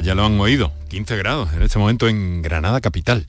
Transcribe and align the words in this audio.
Ya 0.00 0.14
lo 0.14 0.24
han 0.24 0.40
oído, 0.40 0.72
15 0.88 1.16
grados 1.18 1.52
en 1.52 1.60
este 1.60 1.78
momento 1.78 2.08
en 2.08 2.40
Granada 2.40 2.80
capital. 2.80 3.26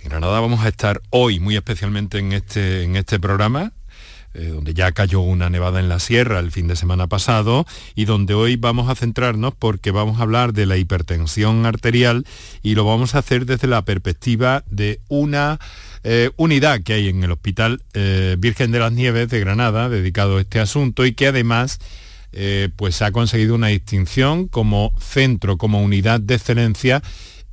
En 0.00 0.08
Granada 0.08 0.40
vamos 0.40 0.64
a 0.64 0.68
estar 0.68 1.02
hoy 1.10 1.38
muy 1.38 1.54
especialmente 1.54 2.18
en 2.18 2.32
este, 2.32 2.84
en 2.84 2.96
este 2.96 3.20
programa, 3.20 3.72
eh, 4.32 4.46
donde 4.46 4.72
ya 4.72 4.90
cayó 4.92 5.20
una 5.20 5.50
nevada 5.50 5.80
en 5.80 5.90
la 5.90 5.98
sierra 5.98 6.38
el 6.38 6.50
fin 6.50 6.66
de 6.66 6.76
semana 6.76 7.08
pasado 7.08 7.66
y 7.94 8.06
donde 8.06 8.32
hoy 8.32 8.56
vamos 8.56 8.88
a 8.88 8.94
centrarnos 8.94 9.54
porque 9.54 9.90
vamos 9.90 10.18
a 10.18 10.22
hablar 10.22 10.54
de 10.54 10.64
la 10.64 10.78
hipertensión 10.78 11.66
arterial 11.66 12.24
y 12.62 12.74
lo 12.74 12.86
vamos 12.86 13.14
a 13.14 13.18
hacer 13.18 13.44
desde 13.44 13.68
la 13.68 13.82
perspectiva 13.82 14.64
de 14.70 15.00
una 15.08 15.58
eh, 16.04 16.30
unidad 16.36 16.80
que 16.82 16.94
hay 16.94 17.08
en 17.08 17.22
el 17.22 17.32
Hospital 17.32 17.82
eh, 17.92 18.36
Virgen 18.38 18.72
de 18.72 18.78
las 18.78 18.92
Nieves 18.92 19.28
de 19.28 19.40
Granada 19.40 19.90
dedicado 19.90 20.38
a 20.38 20.40
este 20.40 20.58
asunto 20.58 21.04
y 21.04 21.12
que 21.12 21.26
además 21.26 21.80
pues 22.76 23.02
ha 23.02 23.10
conseguido 23.10 23.54
una 23.54 23.68
distinción 23.68 24.48
como 24.48 24.92
centro, 25.00 25.56
como 25.56 25.82
unidad 25.82 26.20
de 26.20 26.34
excelencia 26.34 27.02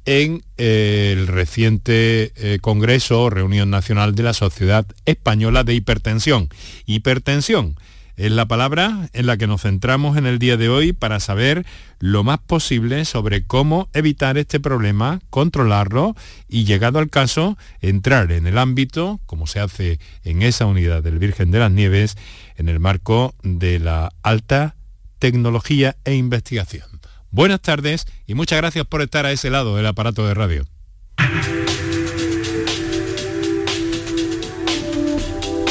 en 0.05 0.44
eh, 0.58 1.13
el 1.17 1.27
reciente 1.27 2.31
eh, 2.36 2.59
Congreso 2.62 3.23
o 3.23 3.30
Reunión 3.30 3.70
Nacional 3.70 4.16
de 4.16 4.23
la 4.23 4.34
Sociedad 4.34 4.86
Española 5.05 5.64
de 5.64 5.73
Hipertensión. 5.73 6.50
Hipertensión 6.86 7.76
es 8.18 8.32
la 8.32 8.48
palabra 8.48 9.10
en 9.14 9.26
la 9.26 9.38
que 9.38 9.48
nos 9.48 9.64
centramos 9.64 10.18
en 10.18 10.26
el 10.26 10.40
día 10.40 10.58
de 10.58 10.70
hoy 10.70 10.94
para 10.94 11.20
saber 11.20 11.66
lo 12.00 12.23
más 12.23 12.40
posible 12.40 13.06
sobre 13.06 13.46
cómo 13.46 13.90
evitar 13.94 14.38
este 14.38 14.60
problema, 14.60 15.20
controlarlo 15.30 16.16
y, 16.48 16.66
llegado 16.66 17.00
al 17.00 17.09
caso, 17.09 17.58
entrar 17.82 18.32
en 18.32 18.48
el 18.48 18.58
ámbito, 18.58 19.20
como 19.26 19.48
se 19.48 19.59
hace 19.59 20.00
en 20.23 20.42
esa 20.42 20.66
unidad 20.66 21.04
del 21.04 21.20
Virgen 21.20 21.52
de 21.52 21.59
las 21.59 21.72
Nieves, 21.72 22.18
en 22.56 22.70
el 22.70 22.80
marco 22.80 23.36
de 23.44 23.80
la 23.80 24.14
alta 24.23 24.76
tecnología 25.20 25.98
e 26.06 26.16
investigación. 26.16 26.88
Buenas 27.32 27.62
tardes 27.62 28.06
y 28.28 28.34
muchas 28.34 28.59
gracias 28.59 28.86
por 28.86 29.02
estar 29.02 29.26
a 29.26 29.32
ese 29.32 29.50
lado 29.50 29.76
del 29.76 29.86
aparato 29.86 30.26
de 30.26 30.34
radio. 30.34 30.66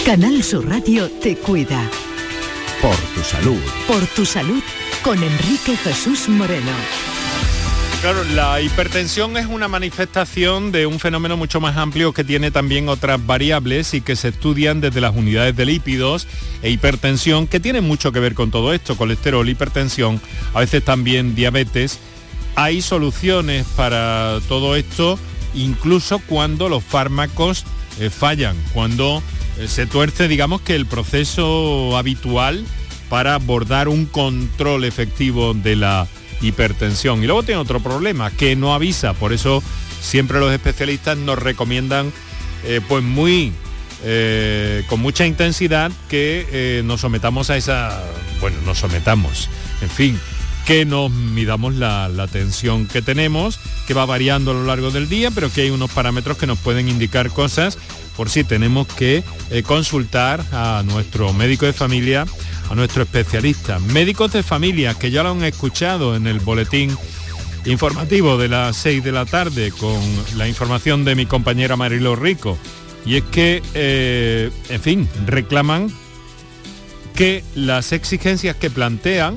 Canal 0.05 0.43
Sur 0.43 0.69
Radio 0.69 1.11
te 1.23 1.37
cuida. 1.37 1.91
Por 2.85 2.97
tu 2.97 3.23
salud. 3.23 3.63
Por 3.87 4.07
tu 4.09 4.27
salud 4.27 4.63
con 5.03 5.17
Enrique 5.23 5.75
Jesús 5.75 6.29
Moreno. 6.29 6.71
Claro, 8.03 8.23
la 8.35 8.61
hipertensión 8.61 9.39
es 9.39 9.47
una 9.47 9.69
manifestación 9.69 10.71
de 10.71 10.85
un 10.85 11.01
fenómeno 11.01 11.39
mucho 11.39 11.63
más 11.63 11.79
amplio 11.79 12.13
que 12.13 12.25
tiene 12.25 12.51
también 12.51 12.91
otras 12.91 13.25
variables 13.25 13.95
y 13.95 14.03
que 14.03 14.17
se 14.17 14.29
estudian 14.29 14.83
desde 14.83 15.01
las 15.01 15.17
unidades 15.17 15.57
de 15.57 15.65
lípidos 15.65 16.27
e 16.61 16.69
hipertensión, 16.69 17.47
que 17.47 17.59
tienen 17.59 17.85
mucho 17.85 18.13
que 18.13 18.21
ver 18.21 18.35
con 18.35 18.51
todo 18.51 18.75
esto, 18.75 18.99
colesterol, 18.99 19.49
hipertensión, 19.49 20.21
a 20.53 20.61
veces 20.61 20.85
también 20.85 21.35
diabetes. 21.35 22.01
Hay 22.55 22.83
soluciones 22.83 23.65
para 23.77 24.41
todo 24.47 24.77
esto, 24.77 25.19
incluso 25.55 26.19
cuando 26.19 26.69
los 26.69 26.85
fármacos 26.85 27.65
eh, 28.01 28.11
fallan, 28.11 28.57
cuando 28.73 29.23
eh, 29.59 29.69
se 29.69 29.87
tuerce, 29.87 30.29
digamos 30.29 30.61
que 30.61 30.75
el 30.75 30.87
proceso 30.87 31.97
habitual 31.97 32.65
para 33.09 33.35
abordar 33.35 33.89
un 33.89 34.07
control 34.07 34.85
efectivo 34.85 35.55
de 35.55 35.77
la 35.77 36.09
hipertensión. 36.41 37.23
Y 37.23 37.27
luego 37.27 37.43
tiene 37.43 37.61
otro 37.61 37.81
problema, 37.81 38.31
que 38.31 38.57
no 38.57 38.75
avisa, 38.75 39.13
por 39.13 39.33
eso 39.33 39.63
siempre 40.01 40.41
los 40.41 40.53
especialistas 40.53 41.17
nos 41.17 41.39
recomiendan 41.39 42.13
eh, 42.65 42.81
pues 42.87 43.03
muy 43.03 43.53
con 44.91 45.01
mucha 45.01 45.25
intensidad 45.25 45.91
que 46.11 46.83
nos 46.85 47.01
sometamos 47.01 47.49
a 47.49 47.57
esa, 47.57 48.05
bueno, 48.39 48.59
nos 48.67 48.81
sometamos, 48.81 49.49
en 49.81 49.89
fin, 49.89 50.21
que 50.67 50.85
nos 50.85 51.11
midamos 51.11 51.75
la, 51.75 52.09
la, 52.09 52.27
tensión 52.27 52.87
que 52.87 53.03
tenemos, 53.03 53.59
que 53.87 53.95
va 53.95 54.07
variando 54.07 54.53
a 54.53 54.55
lo 54.55 54.65
largo 54.65 54.91
del 54.91 55.09
día, 55.09 55.31
pero 55.31 55.53
que 55.53 55.63
hay 55.63 55.71
unos 55.71 55.91
parámetros 55.91 56.39
que 56.39 56.47
nos 56.47 56.59
pueden 56.59 56.89
indicar 56.89 57.31
cosas 57.31 57.79
por 58.17 58.31
si 58.31 58.45
tenemos 58.45 58.87
que 58.87 59.25
consultar 59.67 60.45
a 60.53 60.83
nuestro 60.85 61.33
médico 61.33 61.67
de 61.67 61.73
familia 61.73 62.27
a 62.71 62.75
nuestro 62.75 63.03
especialista. 63.03 63.79
Médicos 63.79 64.33
de 64.33 64.43
familia, 64.43 64.95
que 64.95 65.11
ya 65.11 65.23
lo 65.23 65.31
han 65.31 65.45
escuchado 65.45 66.17
en 66.17 66.27
el 66.27 66.41
boletín 66.41 66.97
informativo 67.65 68.37
de 68.37 68.49
las 68.49 68.77
6 68.77 69.03
de 69.05 69.13
la 69.13 69.25
tarde 69.25 69.73
con 69.73 70.01
la 70.37 70.49
información 70.49 71.05
de 71.05 71.15
mi 71.15 71.27
compañera 71.27 71.77
Marilo 71.77 72.17
Rico. 72.17 72.59
Y 73.07 73.17
es 73.17 73.25
que, 73.25 73.63
eh, 73.75 74.51
en 74.69 74.81
fin, 74.81 75.09
reclaman 75.27 75.93
que 77.15 77.45
las 77.55 77.93
exigencias 77.93 78.57
que 78.57 78.71
plantean 78.71 79.37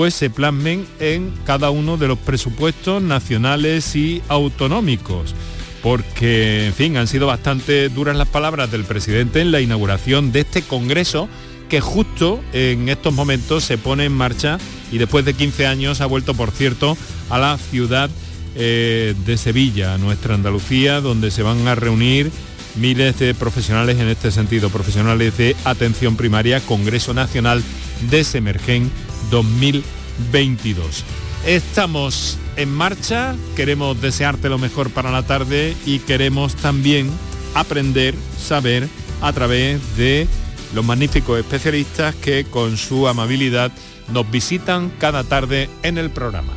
pues 0.00 0.14
se 0.14 0.30
plasmen 0.30 0.86
en 0.98 1.30
cada 1.44 1.68
uno 1.68 1.98
de 1.98 2.08
los 2.08 2.16
presupuestos 2.16 3.02
nacionales 3.02 3.94
y 3.94 4.22
autonómicos 4.28 5.34
porque, 5.82 6.68
en 6.68 6.72
fin, 6.72 6.96
han 6.96 7.06
sido 7.06 7.26
bastante 7.26 7.90
duras 7.90 8.16
las 8.16 8.26
palabras 8.26 8.70
del 8.72 8.84
presidente 8.84 9.42
en 9.42 9.52
la 9.52 9.60
inauguración 9.60 10.32
de 10.32 10.40
este 10.40 10.62
Congreso 10.62 11.28
que 11.68 11.82
justo 11.82 12.40
en 12.54 12.88
estos 12.88 13.12
momentos 13.12 13.62
se 13.62 13.76
pone 13.76 14.06
en 14.06 14.12
marcha 14.12 14.56
y 14.90 14.96
después 14.96 15.26
de 15.26 15.34
15 15.34 15.66
años 15.66 16.00
ha 16.00 16.06
vuelto, 16.06 16.32
por 16.32 16.50
cierto, 16.50 16.96
a 17.28 17.38
la 17.38 17.58
ciudad 17.58 18.08
eh, 18.54 19.14
de 19.26 19.36
Sevilla, 19.36 19.98
nuestra 19.98 20.34
Andalucía, 20.34 21.02
donde 21.02 21.30
se 21.30 21.42
van 21.42 21.68
a 21.68 21.74
reunir 21.74 22.30
miles 22.74 23.18
de 23.18 23.34
profesionales 23.34 23.98
en 23.98 24.08
este 24.08 24.30
sentido, 24.30 24.70
profesionales 24.70 25.36
de 25.36 25.54
atención 25.66 26.16
primaria, 26.16 26.60
Congreso 26.60 27.12
Nacional 27.12 27.62
de 28.10 28.24
Semergen 28.24 28.90
2022. 29.30 31.04
Estamos 31.46 32.38
en 32.56 32.72
marcha, 32.72 33.34
queremos 33.56 34.00
desearte 34.00 34.48
lo 34.48 34.58
mejor 34.58 34.90
para 34.90 35.10
la 35.10 35.22
tarde 35.22 35.74
y 35.86 36.00
queremos 36.00 36.54
también 36.54 37.10
aprender, 37.54 38.14
saber 38.38 38.88
a 39.22 39.32
través 39.32 39.96
de 39.96 40.28
los 40.74 40.84
magníficos 40.84 41.38
especialistas 41.38 42.14
que 42.14 42.44
con 42.44 42.76
su 42.76 43.08
amabilidad 43.08 43.72
nos 44.12 44.30
visitan 44.30 44.90
cada 44.98 45.24
tarde 45.24 45.70
en 45.82 45.96
el 45.98 46.10
programa. 46.10 46.52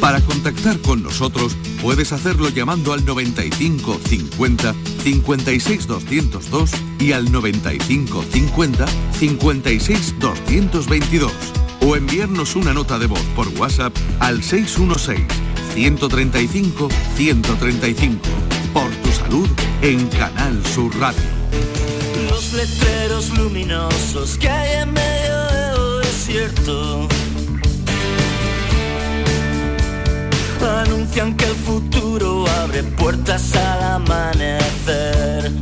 Para 0.00 0.20
contactar 0.20 0.78
con 0.80 1.02
nosotros 1.02 1.56
puedes 1.80 2.12
hacerlo 2.12 2.48
llamando 2.48 2.92
al 2.92 3.04
95 3.04 4.00
50 4.06 4.74
56 5.02 5.86
202 5.86 6.70
y 6.98 7.12
al 7.12 7.30
95 7.30 8.24
50 8.30 8.86
56 9.12 10.14
222 10.18 11.63
o 11.86 11.96
enviarnos 11.96 12.56
una 12.56 12.72
nota 12.72 12.98
de 12.98 13.06
voz 13.06 13.22
por 13.36 13.48
WhatsApp 13.48 13.94
al 14.20 14.42
616 14.42 15.20
135 15.74 16.88
135 17.16 18.18
por 18.72 18.90
tu 18.90 19.10
salud 19.10 19.48
en 19.82 20.06
Canal 20.08 20.64
Sur 20.66 20.96
Radio 20.98 21.44
los 22.34 22.52
letreros 22.52 23.30
luminosos 23.38 24.36
que 24.38 24.48
hay 24.48 24.82
en 24.82 24.92
medio 24.92 25.46
del 25.46 26.02
desierto. 26.02 27.08
Anuncian 30.82 31.36
que 31.36 31.44
el 31.44 31.54
futuro 31.54 32.44
abre 32.62 32.82
puertas 32.82 33.54
al 33.54 33.82
amanecer. 33.82 35.52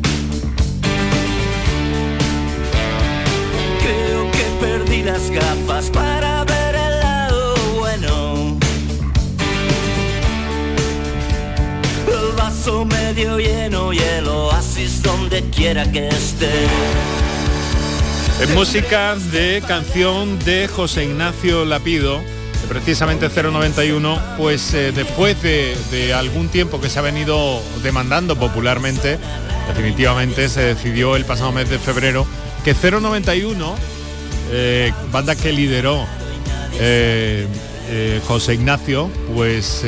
Perdí 4.63 5.03
las 5.03 5.29
gafas 5.31 5.91
para 5.91 6.45
ver 6.45 6.75
el 6.77 7.01
lado 7.01 7.55
bueno. 7.81 8.59
El 12.07 12.37
vaso 12.37 12.85
medio 12.85 13.41
lleno 13.41 13.93
y 13.93 13.99
el 13.99 14.29
oasis 14.29 15.03
donde 15.03 15.43
quiera 15.51 15.91
que 15.91 16.07
esté. 16.07 16.67
Es 18.41 18.55
música 18.55 19.17
de 19.33 19.63
canción 19.67 20.39
de 20.41 20.69
José 20.69 21.05
Ignacio 21.05 21.65
Lapido, 21.65 22.21
precisamente 22.69 23.29
091, 23.29 24.21
pues 24.39 24.75
eh, 24.75 24.93
después 24.93 25.43
de, 25.43 26.15
algún 26.15 26.49
tiempo 26.49 26.81
que 26.81 26.89
se 26.89 27.01
ha 27.01 27.03
venido 27.03 27.61
demandando 27.83 28.37
popularmente, 28.37 29.19
definitivamente 29.67 30.49
se 30.49 30.63
decidió 30.63 31.17
el 31.17 31.25
pasado 31.25 31.51
mes 31.51 31.69
de 31.69 31.81
febrero 31.81 32.27
que 32.65 32.75
091, 32.75 33.77
eh, 34.53 34.93
banda 35.11 35.35
que 35.35 35.53
lideró 35.53 36.07
eh, 36.79 37.49
José 38.27 38.55
Ignacio, 38.55 39.11
pues 39.35 39.85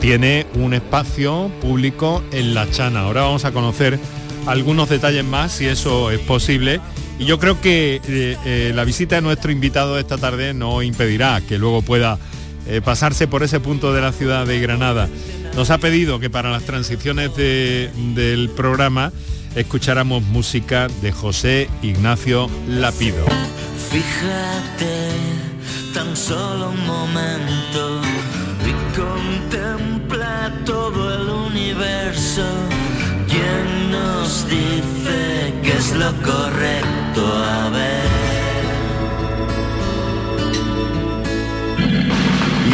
tiene 0.00 0.46
un 0.54 0.74
espacio 0.74 1.50
público 1.60 2.22
en 2.30 2.54
La 2.54 2.70
Chana. 2.70 3.00
Ahora 3.00 3.22
vamos 3.22 3.44
a 3.44 3.52
conocer 3.52 3.98
algunos 4.46 4.88
detalles 4.88 5.24
más, 5.24 5.52
si 5.52 5.66
eso 5.66 6.10
es 6.10 6.20
posible. 6.20 6.80
Y 7.18 7.24
yo 7.24 7.38
creo 7.38 7.60
que 7.60 8.00
eh, 8.06 8.36
eh, 8.44 8.72
la 8.74 8.84
visita 8.84 9.16
de 9.16 9.22
nuestro 9.22 9.52
invitado 9.52 9.98
esta 9.98 10.18
tarde 10.18 10.52
no 10.52 10.82
impedirá 10.82 11.40
que 11.40 11.58
luego 11.58 11.82
pueda 11.82 12.18
eh, 12.66 12.80
pasarse 12.84 13.28
por 13.28 13.42
ese 13.42 13.60
punto 13.60 13.92
de 13.94 14.00
la 14.00 14.12
ciudad 14.12 14.46
de 14.46 14.60
Granada. 14.60 15.08
Nos 15.54 15.70
ha 15.70 15.78
pedido 15.78 16.18
que 16.18 16.30
para 16.30 16.50
las 16.50 16.64
transiciones 16.64 17.34
del 17.36 18.50
programa 18.56 19.12
escucháramos 19.54 20.22
música 20.22 20.88
de 21.00 21.12
José 21.12 21.68
Ignacio 21.82 22.48
Lapido. 22.68 23.24
Fíjate 23.90 25.10
tan 25.92 26.16
solo 26.16 26.70
un 26.70 26.86
momento 26.86 28.00
y 28.66 28.96
contempla 28.96 30.52
todo 30.64 31.14
el 31.14 31.28
universo. 31.28 32.44
¿Quién 33.28 33.90
nos 33.90 34.48
dice 34.48 35.54
que 35.62 35.72
es 35.72 35.92
lo 35.92 36.12
correcto? 36.22 37.22
A 37.24 37.70
ver. 37.70 38.04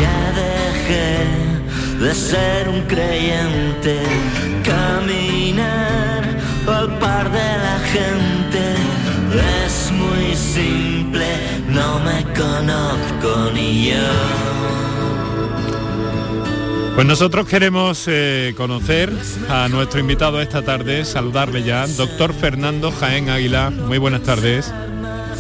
Ya 0.01 0.33
dejé 0.33 2.05
de 2.05 2.15
ser 2.15 2.69
un 2.69 2.81
creyente, 2.83 4.01
caminar 4.65 6.00
al 6.73 6.99
par 6.99 7.31
de 7.31 7.39
la 7.39 7.79
gente. 7.93 8.75
Es 9.65 9.93
muy 9.93 10.35
simple, 10.35 11.27
no 11.69 12.01
me 12.01 12.23
conozco 12.35 13.51
ni 13.55 13.91
yo. 13.91 14.51
Pues 16.95 17.07
nosotros 17.07 17.47
queremos 17.47 18.05
eh, 18.09 18.53
conocer 18.57 19.11
a 19.49 19.69
nuestro 19.69 20.01
invitado 20.01 20.41
esta 20.43 20.63
tarde, 20.63 21.05
saludarle 21.05 21.63
ya, 21.63 21.87
doctor 21.87 22.35
Fernando 22.35 22.91
Jaén 22.91 23.31
Águila. 23.31 23.71
Muy 23.71 23.99
buenas 23.99 24.23
tardes. 24.23 24.73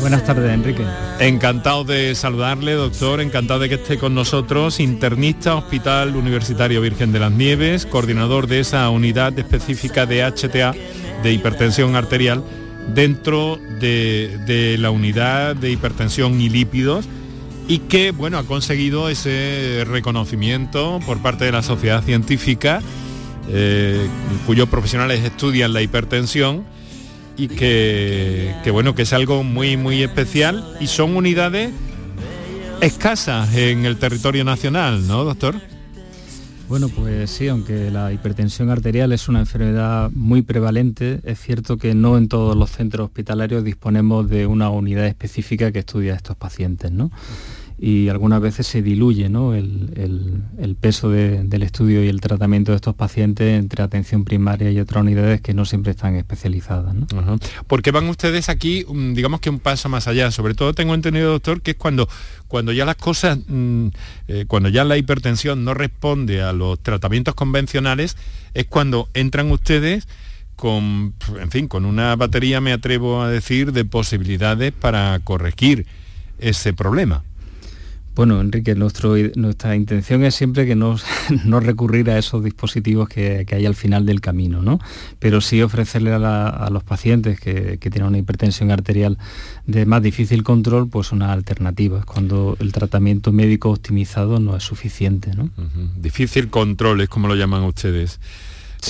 Buenas 0.00 0.24
tardes, 0.24 0.50
Enrique. 0.50 0.82
Encantado 1.18 1.84
de 1.84 2.14
saludarle, 2.14 2.72
doctor, 2.72 3.20
encantado 3.20 3.60
de 3.60 3.68
que 3.68 3.74
esté 3.74 3.98
con 3.98 4.14
nosotros, 4.14 4.80
internista 4.80 5.54
Hospital 5.54 6.16
Universitario 6.16 6.80
Virgen 6.80 7.12
de 7.12 7.18
las 7.18 7.30
Nieves, 7.30 7.84
coordinador 7.84 8.46
de 8.46 8.60
esa 8.60 8.88
unidad 8.88 9.38
específica 9.38 10.06
de 10.06 10.24
HTA, 10.24 10.72
de 11.22 11.32
hipertensión 11.32 11.96
arterial, 11.96 12.42
dentro 12.94 13.58
de, 13.80 14.38
de 14.46 14.78
la 14.78 14.90
unidad 14.90 15.56
de 15.56 15.70
hipertensión 15.70 16.40
y 16.40 16.48
lípidos 16.48 17.06
y 17.68 17.78
que 17.78 18.10
bueno 18.10 18.38
ha 18.38 18.44
conseguido 18.44 19.08
ese 19.08 19.84
reconocimiento 19.86 20.98
por 21.06 21.22
parte 21.22 21.44
de 21.44 21.52
la 21.52 21.62
sociedad 21.62 22.02
científica 22.02 22.82
eh, 23.48 24.08
cuyos 24.46 24.68
profesionales 24.68 25.20
estudian 25.24 25.72
la 25.72 25.82
hipertensión 25.82 26.64
y 27.36 27.48
que, 27.48 28.54
que, 28.64 28.70
bueno 28.70 28.94
que 28.94 29.02
es 29.02 29.12
algo 29.12 29.44
muy 29.44 29.76
muy 29.76 30.02
especial 30.02 30.76
y 30.80 30.88
son 30.88 31.16
unidades 31.16 31.70
escasas 32.80 33.54
en 33.54 33.84
el 33.84 33.98
territorio 33.98 34.42
nacional, 34.42 35.06
¿no, 35.06 35.24
doctor? 35.24 35.54
Bueno, 36.70 36.88
pues 36.88 37.30
sí, 37.30 37.48
aunque 37.48 37.90
la 37.90 38.12
hipertensión 38.12 38.70
arterial 38.70 39.10
es 39.10 39.28
una 39.28 39.40
enfermedad 39.40 40.08
muy 40.14 40.42
prevalente, 40.42 41.18
es 41.24 41.40
cierto 41.40 41.78
que 41.78 41.96
no 41.96 42.16
en 42.16 42.28
todos 42.28 42.56
los 42.56 42.70
centros 42.70 43.06
hospitalarios 43.06 43.64
disponemos 43.64 44.30
de 44.30 44.46
una 44.46 44.70
unidad 44.70 45.06
específica 45.06 45.72
que 45.72 45.80
estudia 45.80 46.12
a 46.12 46.16
estos 46.16 46.36
pacientes, 46.36 46.92
¿no? 46.92 47.10
Y 47.82 48.10
algunas 48.10 48.42
veces 48.42 48.66
se 48.66 48.82
diluye 48.82 49.24
el, 49.24 50.76
peso 50.78 51.08
del 51.08 51.62
estudio 51.62 52.04
y 52.04 52.08
el 52.08 52.20
tratamiento 52.20 52.72
de 52.72 52.76
estos 52.76 52.94
pacientes 52.94 53.58
entre 53.58 53.82
atención 53.82 54.26
primaria 54.26 54.70
y 54.70 54.78
otras 54.78 55.00
unidades 55.00 55.40
que 55.40 55.54
no 55.54 55.64
siempre 55.64 55.92
están 55.92 56.14
especializadas. 56.16 56.94
¿no? 56.94 57.06
¿Por 57.66 57.80
qué 57.80 57.90
van 57.90 58.06
ustedes 58.10 58.50
aquí, 58.50 58.84
mm, 58.86 59.14
digamos 59.14 59.40
que 59.40 59.48
un 59.48 59.60
paso 59.60 59.88
más 59.88 60.08
allá? 60.08 60.30
Sobre 60.30 60.52
todo 60.52 60.74
tengo 60.74 60.92
entendido, 60.94 61.32
doctor, 61.32 61.62
que 61.62 61.70
es 61.70 61.76
cuando, 61.78 62.06
cuando 62.48 62.72
ya 62.72 62.84
las 62.84 62.96
cosas, 62.96 63.38
mm, 63.48 63.86
eh, 64.28 64.44
cuando 64.46 64.68
ya 64.68 64.84
la 64.84 64.98
hipertensión 64.98 65.64
no 65.64 65.72
responde 65.72 66.42
a 66.42 66.52
los 66.52 66.78
tratamientos 66.80 67.34
convencionales, 67.34 68.18
es 68.52 68.66
cuando 68.66 69.08
entran 69.14 69.50
ustedes 69.50 70.06
con, 70.54 71.14
en 71.40 71.50
fin, 71.50 71.66
con 71.66 71.86
una 71.86 72.14
batería, 72.16 72.60
me 72.60 72.74
atrevo 72.74 73.22
a 73.22 73.30
decir, 73.30 73.72
de 73.72 73.86
posibilidades 73.86 74.72
para 74.72 75.18
corregir 75.20 75.86
ese 76.38 76.74
problema. 76.74 77.24
Bueno, 78.20 78.38
Enrique, 78.38 78.74
nuestra 78.74 79.74
intención 79.74 80.24
es 80.24 80.34
siempre 80.34 80.66
que 80.66 80.76
no, 80.76 80.96
no 81.46 81.58
recurrir 81.58 82.10
a 82.10 82.18
esos 82.18 82.44
dispositivos 82.44 83.08
que, 83.08 83.46
hay 83.50 83.64
al 83.64 83.74
final 83.74 84.04
del 84.04 84.20
camino, 84.20 84.60
¿no? 84.60 84.78
Pero 85.18 85.40
sí 85.40 85.62
ofrecerle 85.62 86.12
a, 86.12 86.68
los 86.70 86.84
pacientes 86.84 87.40
que, 87.40 87.78
tienen 87.78 88.04
una 88.04 88.18
hipertensión 88.18 88.72
arterial 88.72 89.16
de 89.64 89.86
más 89.86 90.02
difícil 90.02 90.42
control, 90.42 90.90
pues 90.90 91.12
una 91.12 91.32
alternativa, 91.32 92.02
cuando 92.02 92.58
el 92.60 92.72
tratamiento 92.72 93.32
médico 93.32 93.70
optimizado 93.70 94.38
no 94.38 94.54
es 94.54 94.64
suficiente, 94.64 95.32
¿no? 95.34 95.48
Difícil 95.96 96.50
control 96.50 97.00
es 97.00 97.08
como 97.08 97.26
lo 97.26 97.36
llaman 97.36 97.62
ustedes. 97.62 98.20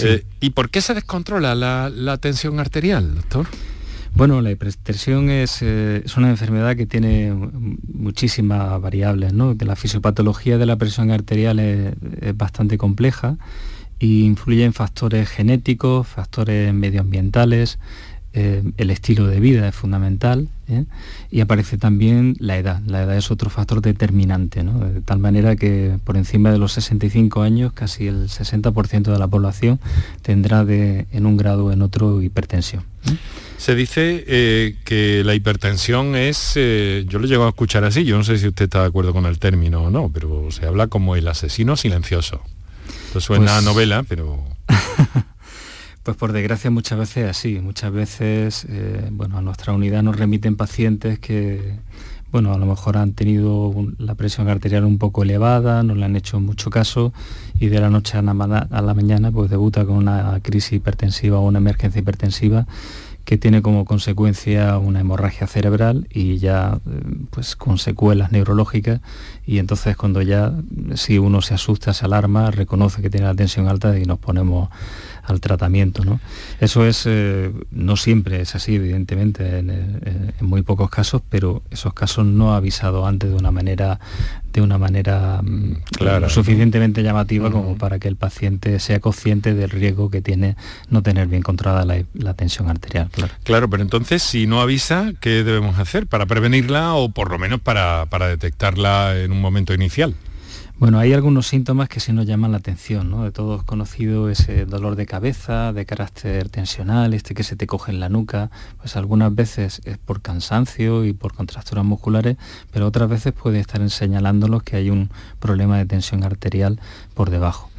Eh, 0.02 0.24
¿Y 0.40 0.50
por 0.50 0.70
qué 0.70 0.80
se 0.80 0.92
descontrola 0.92 1.54
la, 1.54 1.88
la 1.88 2.18
tensión 2.18 2.58
arterial, 2.58 3.14
doctor? 3.14 3.46
Bueno, 4.20 4.42
la 4.42 4.50
hipertensión 4.50 5.30
eh, 5.30 5.44
es, 5.44 5.62
una 6.18 6.28
enfermedad 6.28 6.76
que 6.76 6.84
tiene 6.84 7.32
muchísimas 7.32 8.78
variables, 8.78 9.32
¿no? 9.32 9.56
la 9.58 9.76
fisiopatología 9.76 10.58
de 10.58 10.66
la 10.66 10.76
presión 10.76 11.10
arterial 11.10 11.58
es, 11.58 11.94
bastante 12.34 12.76
compleja 12.76 13.38
e 13.98 14.04
influye 14.04 14.66
en 14.66 14.74
factores 14.74 15.26
genéticos, 15.26 16.06
factores 16.06 16.74
medioambientales, 16.74 17.78
eh, 18.34 18.62
el 18.76 18.90
estilo 18.90 19.26
de 19.26 19.40
vida 19.40 19.66
es 19.66 19.74
fundamental 19.74 20.50
¿eh? 20.68 20.84
y 21.30 21.40
aparece 21.40 21.78
también 21.78 22.36
la 22.40 22.58
edad. 22.58 22.82
La 22.86 23.04
edad 23.04 23.16
es 23.16 23.30
otro 23.30 23.48
factor 23.48 23.80
determinante, 23.80 24.62
de 24.62 25.00
tal 25.00 25.18
manera 25.18 25.56
que 25.56 25.98
por 26.04 26.18
encima 26.18 26.52
de 26.52 26.58
los 26.58 26.72
65 26.72 27.40
años 27.40 27.72
casi 27.72 28.06
el 28.06 28.28
60% 28.28 29.12
de 29.12 29.18
la 29.18 29.28
población 29.28 29.80
tendrá 30.20 30.60
en 30.68 31.24
un 31.24 31.38
grado 31.38 31.64
o 31.64 31.72
en 31.72 31.80
otro 31.80 32.20
hipertensión. 32.20 32.84
Se 33.60 33.74
dice 33.74 34.24
eh, 34.26 34.76
que 34.84 35.22
la 35.22 35.34
hipertensión 35.34 36.16
es, 36.16 36.54
yo 36.54 37.18
lo 37.18 37.26
llego 37.26 37.44
a 37.44 37.50
escuchar 37.50 37.84
así, 37.84 38.06
yo 38.06 38.16
no 38.16 38.24
sé 38.24 38.38
si 38.38 38.48
usted 38.48 38.64
está 38.64 38.80
de 38.80 38.86
acuerdo 38.86 39.12
con 39.12 39.26
el 39.26 39.38
término 39.38 39.82
o 39.82 39.90
no, 39.90 40.08
pero 40.08 40.50
se 40.50 40.64
habla 40.64 40.86
como 40.86 41.14
el 41.14 41.28
asesino 41.28 41.76
silencioso. 41.76 42.40
Esto 43.08 43.20
suena 43.20 43.58
a 43.58 43.60
pues 43.60 43.64
novela, 43.66 44.02
pero... 44.08 44.42
Pues 46.02 46.16
por 46.16 46.32
desgracia 46.32 46.70
muchas 46.70 46.98
veces 46.98 47.28
así, 47.28 47.58
muchas 47.60 47.92
veces 47.92 48.66
eh, 48.70 49.06
bueno, 49.10 49.36
a 49.36 49.42
nuestra 49.42 49.74
unidad 49.74 50.02
nos 50.02 50.16
remiten 50.16 50.56
pacientes 50.56 51.18
que 51.18 51.78
bueno, 52.32 52.54
a 52.54 52.58
lo 52.58 52.64
mejor 52.64 52.96
han 52.96 53.12
tenido 53.12 53.74
la 53.98 54.14
presión 54.14 54.48
arterial 54.48 54.84
un 54.84 54.96
poco 54.96 55.24
elevada, 55.24 55.82
no 55.82 55.94
le 55.94 56.06
han 56.06 56.16
hecho 56.16 56.40
mucho 56.40 56.70
caso 56.70 57.12
y 57.58 57.66
de 57.66 57.80
la 57.80 57.90
noche 57.90 58.16
a 58.16 58.22
la, 58.22 58.32
a 58.32 58.80
la 58.80 58.94
mañana 58.94 59.30
pues 59.30 59.50
debuta 59.50 59.84
con 59.84 59.96
una 59.96 60.40
crisis 60.40 60.72
hipertensiva 60.72 61.38
o 61.38 61.46
una 61.46 61.58
emergencia 61.58 61.98
hipertensiva 61.98 62.66
que 63.30 63.38
tiene 63.38 63.62
como 63.62 63.84
consecuencia 63.84 64.76
una 64.78 64.98
hemorragia 64.98 65.46
cerebral 65.46 66.08
y 66.10 66.38
ya 66.38 66.80
eh, 66.84 67.00
pues 67.30 67.54
con 67.54 67.78
secuelas 67.78 68.32
neurológicas 68.32 69.02
y 69.46 69.58
entonces 69.58 69.96
cuando 69.96 70.20
ya 70.20 70.52
si 70.96 71.16
uno 71.18 71.40
se 71.40 71.54
asusta, 71.54 71.94
se 71.94 72.06
alarma, 72.06 72.50
reconoce 72.50 73.02
que 73.02 73.08
tiene 73.08 73.28
la 73.28 73.36
tensión 73.36 73.68
alta 73.68 73.96
y 73.96 74.04
nos 74.04 74.18
ponemos 74.18 74.70
al 75.30 75.40
tratamiento. 75.40 76.04
¿no? 76.04 76.20
Eso 76.60 76.86
es, 76.86 77.04
eh, 77.06 77.50
no 77.70 77.96
siempre 77.96 78.40
es 78.40 78.54
así, 78.54 78.76
evidentemente, 78.76 79.44
eh, 79.46 80.32
en, 80.38 80.46
muy 80.46 80.62
pocos 80.62 80.90
casos, 80.90 81.22
pero 81.28 81.62
esos 81.70 81.94
casos 81.94 82.26
no 82.26 82.52
ha 82.52 82.56
avisado 82.56 83.06
antes 83.06 83.30
de 83.30 83.36
una 83.36 83.50
manera 83.50 84.00
de 84.52 84.60
una 84.60 84.78
manera 84.78 85.40
mm, 85.42 85.76
claro. 85.96 86.28
suficientemente 86.28 87.04
llamativa 87.04 87.52
como 87.52 87.78
para 87.78 88.00
que 88.00 88.08
el 88.08 88.16
paciente 88.16 88.80
sea 88.80 88.98
consciente 88.98 89.54
del 89.54 89.70
riesgo 89.70 90.10
que 90.10 90.22
tiene 90.22 90.56
no 90.88 91.02
tener 91.02 91.28
bien 91.28 91.42
controlada 91.42 91.84
la, 91.84 92.34
tensión 92.34 92.68
arterial. 92.68 93.10
Claro. 93.12 93.32
claro, 93.44 93.70
pero 93.70 93.82
entonces 93.82 94.24
si 94.24 94.48
no 94.48 94.60
avisa, 94.60 95.12
¿qué 95.20 95.44
debemos 95.44 95.78
hacer 95.78 96.08
para 96.08 96.26
prevenirla 96.26 96.94
o 96.94 97.10
por 97.10 97.30
lo 97.30 97.38
menos 97.38 97.60
para, 97.60 98.06
para 98.06 98.26
detectarla 98.26 99.16
en 99.16 99.30
un 99.30 99.40
momento 99.40 99.72
inicial? 99.72 100.14
Bueno, 100.80 100.98
hay 100.98 101.12
algunos 101.12 101.46
síntomas 101.46 101.90
que 101.90 102.00
sí 102.00 102.10
nos 102.10 102.24
llaman 102.24 102.52
la 102.52 102.56
atención, 102.56 103.10
¿no? 103.10 103.24
De 103.24 103.32
todos 103.32 103.64
conocido 103.64 104.30
ese 104.30 104.64
dolor 104.64 104.96
de 104.96 105.04
cabeza, 105.04 105.74
de 105.74 105.84
carácter 105.84 106.48
tensional, 106.48 107.12
este 107.12 107.34
que 107.34 107.42
se 107.42 107.54
te 107.54 107.66
coge 107.66 107.92
en 107.92 108.00
la 108.00 108.08
nuca, 108.08 108.50
pues 108.78 108.96
algunas 108.96 109.34
veces 109.34 109.82
es 109.84 109.98
por 109.98 110.22
cansancio 110.22 111.04
y 111.04 111.12
por 111.12 111.34
contracturas 111.34 111.84
musculares, 111.84 112.38
pero 112.72 112.86
otras 112.86 113.10
veces 113.10 113.34
puede 113.34 113.60
estar 113.60 113.90
señalándolos 113.90 114.62
que 114.62 114.76
hay 114.76 114.88
un 114.88 115.10
problema 115.38 115.76
de 115.76 115.84
tensión 115.84 116.24
arterial 116.24 116.80
por 117.12 117.28
debajo. 117.28 117.69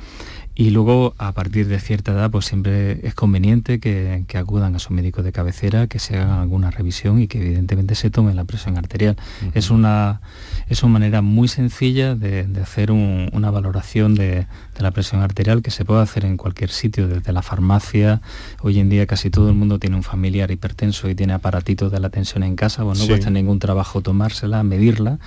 Y 0.62 0.70
luego, 0.70 1.16
a 1.18 1.32
partir 1.32 1.68
de 1.68 1.80
cierta 1.80 2.12
edad, 2.12 2.30
pues 2.30 2.46
siempre 2.46 3.00
es 3.02 3.16
conveniente 3.16 3.80
que, 3.80 4.24
acudan 4.36 4.76
a 4.76 4.80
su 4.80 4.94
médico 4.94 5.24
de 5.24 5.32
cabecera, 5.32 5.88
que 5.88 5.98
se 5.98 6.20
hagan 6.20 6.38
alguna 6.38 6.70
revisión 6.70 7.20
y 7.20 7.28
que 7.28 7.40
evidentemente 7.40 7.96
se 7.96 8.12
tome 8.12 8.36
la 8.36 8.44
presión 8.44 8.78
arterial. 8.78 9.18
es, 9.56 9.72
una, 9.72 10.22
es 10.70 10.84
una 10.84 10.94
manera 10.94 11.24
muy 11.24 11.48
sencilla 11.48 12.14
de, 12.14 12.48
hacer 12.62 12.92
una 12.92 13.50
valoración 13.50 14.14
de, 14.14 14.46
la 14.78 14.92
presión 14.92 15.22
arterial 15.22 15.64
que 15.64 15.72
se 15.72 15.84
puede 15.84 16.02
hacer 16.02 16.26
en 16.26 16.38
cualquier 16.38 16.70
sitio, 16.70 17.08
desde 17.08 17.34
la 17.34 17.42
farmacia. 17.42 18.22
Hoy 18.62 18.80
en 18.80 18.90
día 18.90 19.08
casi 19.08 19.32
todo 19.32 19.50
el 19.50 19.56
mundo 19.56 19.80
tiene 19.80 19.96
un 19.96 20.04
familiar 20.04 20.52
hipertenso 20.52 21.10
y 21.10 21.16
tiene 21.16 21.34
aparatitos 21.34 21.92
de 21.92 22.00
la 22.00 22.12
tensión 22.12 22.44
en 22.44 22.56
casa, 22.56 22.84
pues 22.84 23.00
no 23.00 23.08
cuesta 23.08 23.32
ningún 23.32 23.58
trabajo 23.58 24.02
tomársela, 24.02 24.62
medirla 24.62 25.18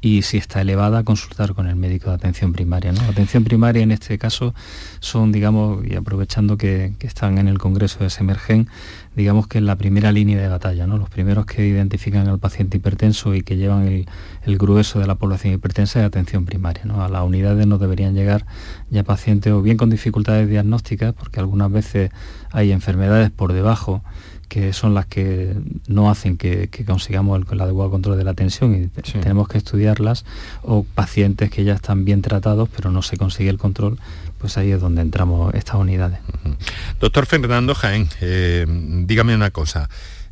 y 0.00 0.22
si 0.22 0.36
está 0.36 0.60
elevada, 0.60 1.04
consultar 1.04 1.54
con 1.54 1.66
el 1.66 1.76
médico 1.76 2.10
de 2.10 2.16
atención 2.16 2.52
primaria. 2.52 2.92
¿no? 2.92 3.00
Atención 3.02 3.44
primaria 3.44 3.82
en 3.82 3.92
este 3.92 4.18
caso 4.18 4.54
son, 5.00 5.32
digamos, 5.32 5.84
y 5.86 5.94
aprovechando 5.94 6.56
que, 6.56 6.94
están 7.00 7.38
en 7.38 7.46
el 7.46 7.58
Congreso 7.58 8.00
de 8.00 8.10
Semergen, 8.10 8.68
digamos 9.14 9.46
que 9.46 9.58
en 9.58 9.66
la 9.66 9.76
primera 9.76 10.10
línea 10.10 10.40
de 10.40 10.48
batalla, 10.48 10.86
¿no? 10.86 10.98
Los 10.98 11.08
primeros 11.08 11.46
que 11.46 11.66
identifican 11.66 12.26
al 12.26 12.40
paciente 12.40 12.78
hipertenso 12.78 13.34
y 13.34 13.42
que 13.42 13.56
llevan 13.56 13.86
el, 13.86 14.58
grueso 14.58 14.98
de 14.98 15.06
la 15.06 15.14
población 15.14 15.54
hipertensa 15.54 16.00
es 16.00 16.06
atención 16.06 16.44
primaria, 16.44 16.84
¿no? 16.84 17.02
A 17.02 17.08
las 17.08 17.22
unidades 17.22 17.66
nos 17.66 17.80
deberían 17.80 18.14
llegar 18.14 18.44
ya 18.90 19.04
pacientes 19.04 19.52
o 19.52 19.62
bien 19.62 19.76
con 19.76 19.88
dificultades 19.88 20.48
diagnósticas, 20.48 21.14
porque 21.14 21.40
algunas 21.40 21.70
veces 21.70 22.10
hay 22.50 22.72
enfermedades 22.72 23.30
por 23.30 23.52
debajo 23.52 24.02
que 24.48 24.72
son 24.72 24.94
las 24.94 25.06
que 25.06 25.54
no 25.88 26.10
hacen 26.10 26.36
que, 26.36 26.68
consigamos 26.86 27.42
el, 27.50 27.60
adecuado 27.60 27.90
control 27.90 28.16
de 28.16 28.24
la 28.24 28.34
tensión 28.34 28.74
y 28.74 28.86
tenemos 29.02 29.48
que 29.48 29.58
estudiarlas, 29.58 30.24
o 30.62 30.84
pacientes 30.84 31.50
que 31.50 31.64
ya 31.64 31.74
están 31.74 32.04
bien 32.04 32.22
tratados 32.22 32.68
pero 32.74 32.90
no 32.90 33.02
se 33.02 33.16
consigue 33.16 33.50
el 33.50 33.58
control, 33.58 33.98
pues 34.38 34.56
ahí 34.58 34.70
es 34.70 34.80
donde 34.80 35.02
entramos 35.02 35.54
estas 35.54 35.76
unidades. 35.76 36.18
Doctor 37.00 37.26
Fernando 37.26 37.74
Jaén, 37.74 38.08
eh, 38.20 38.66
dígame 39.04 39.34
una 39.34 39.50
cosa. 39.50 39.88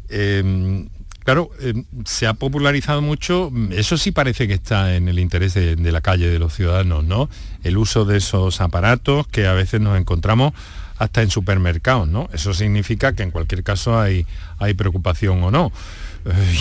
Eh, 0.08 0.86
claro, 1.24 1.50
eh, 1.60 1.74
se 2.04 2.26
ha 2.26 2.34
popularizado 2.34 3.02
mucho, 3.02 3.50
eso 3.70 3.96
sí 3.96 4.12
parece 4.12 4.46
que 4.46 4.54
está 4.54 4.94
en 4.94 5.08
el 5.08 5.18
interés 5.18 5.54
de, 5.54 5.76
de 5.76 5.92
la 5.92 6.00
calle 6.00 6.28
de 6.28 6.38
los 6.38 6.54
ciudadanos, 6.54 7.04
¿no? 7.04 7.28
El 7.62 7.78
uso 7.78 8.04
de 8.04 8.18
esos 8.18 8.60
aparatos 8.60 9.26
que 9.26 9.46
a 9.46 9.54
veces 9.54 9.80
nos 9.80 9.98
encontramos 9.98 10.52
hasta 10.98 11.22
en 11.22 11.30
supermercados, 11.30 12.08
¿no? 12.08 12.28
Eso 12.32 12.54
significa 12.54 13.14
que 13.14 13.22
en 13.22 13.30
cualquier 13.30 13.62
caso 13.62 13.98
hay, 13.98 14.26
hay 14.58 14.74
preocupación 14.74 15.42
o 15.42 15.50
no. 15.50 15.72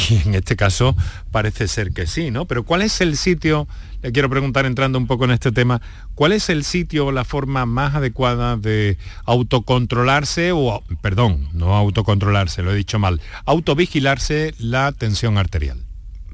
Y 0.09 0.15
en 0.27 0.35
este 0.35 0.55
caso 0.55 0.95
parece 1.31 1.67
ser 1.67 1.93
que 1.93 2.07
sí, 2.07 2.31
¿no? 2.31 2.45
Pero 2.45 2.63
¿cuál 2.63 2.81
es 2.81 2.99
el 3.01 3.15
sitio, 3.15 3.67
le 4.01 4.11
quiero 4.11 4.29
preguntar 4.29 4.65
entrando 4.65 4.97
un 4.97 5.07
poco 5.07 5.25
en 5.25 5.31
este 5.31 5.51
tema, 5.51 5.81
cuál 6.15 6.33
es 6.33 6.49
el 6.49 6.63
sitio 6.63 7.07
o 7.07 7.11
la 7.11 7.23
forma 7.23 7.65
más 7.65 7.95
adecuada 7.95 8.57
de 8.57 8.97
autocontrolarse 9.25 10.51
o, 10.51 10.83
perdón, 11.01 11.47
no 11.53 11.75
autocontrolarse, 11.75 12.61
lo 12.61 12.73
he 12.73 12.75
dicho 12.75 12.99
mal, 12.99 13.21
autovigilarse 13.45 14.53
la 14.59 14.91
tensión 14.91 15.37
arterial? 15.37 15.79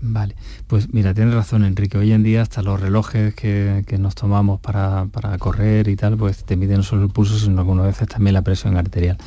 Vale, 0.01 0.35
pues 0.67 0.93
mira, 0.93 1.13
tienes 1.13 1.33
razón 1.33 1.65
Enrique, 1.65 1.97
hoy 1.97 2.13
en 2.13 2.23
día 2.23 2.41
hasta 2.41 2.61
los 2.61 2.79
relojes 2.79 3.35
que, 3.35 3.83
nos 3.99 4.15
tomamos 4.15 4.61
para, 4.61 5.07
correr 5.39 5.89
y 5.89 5.95
tal, 5.97 6.15
pues 6.15 6.45
te 6.45 6.55
miden 6.55 6.77
no 6.77 6.83
solo 6.83 7.03
el 7.03 7.09
pulso, 7.09 7.37
sino 7.37 7.59
algunas 7.59 7.85
veces 7.85 8.07
también 8.07 8.33
la 8.33 8.41
presión 8.41 8.77
arterial. 8.77 9.17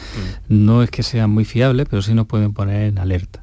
Mm. 0.48 0.66
No 0.66 0.82
es 0.82 0.90
que 0.90 1.02
sean 1.02 1.30
muy 1.30 1.44
fiables, 1.44 1.86
pero 1.90 2.00
sí 2.00 2.14
nos 2.14 2.26
pueden 2.26 2.54
poner 2.54 2.88
en 2.88 2.98
alerta. 2.98 3.42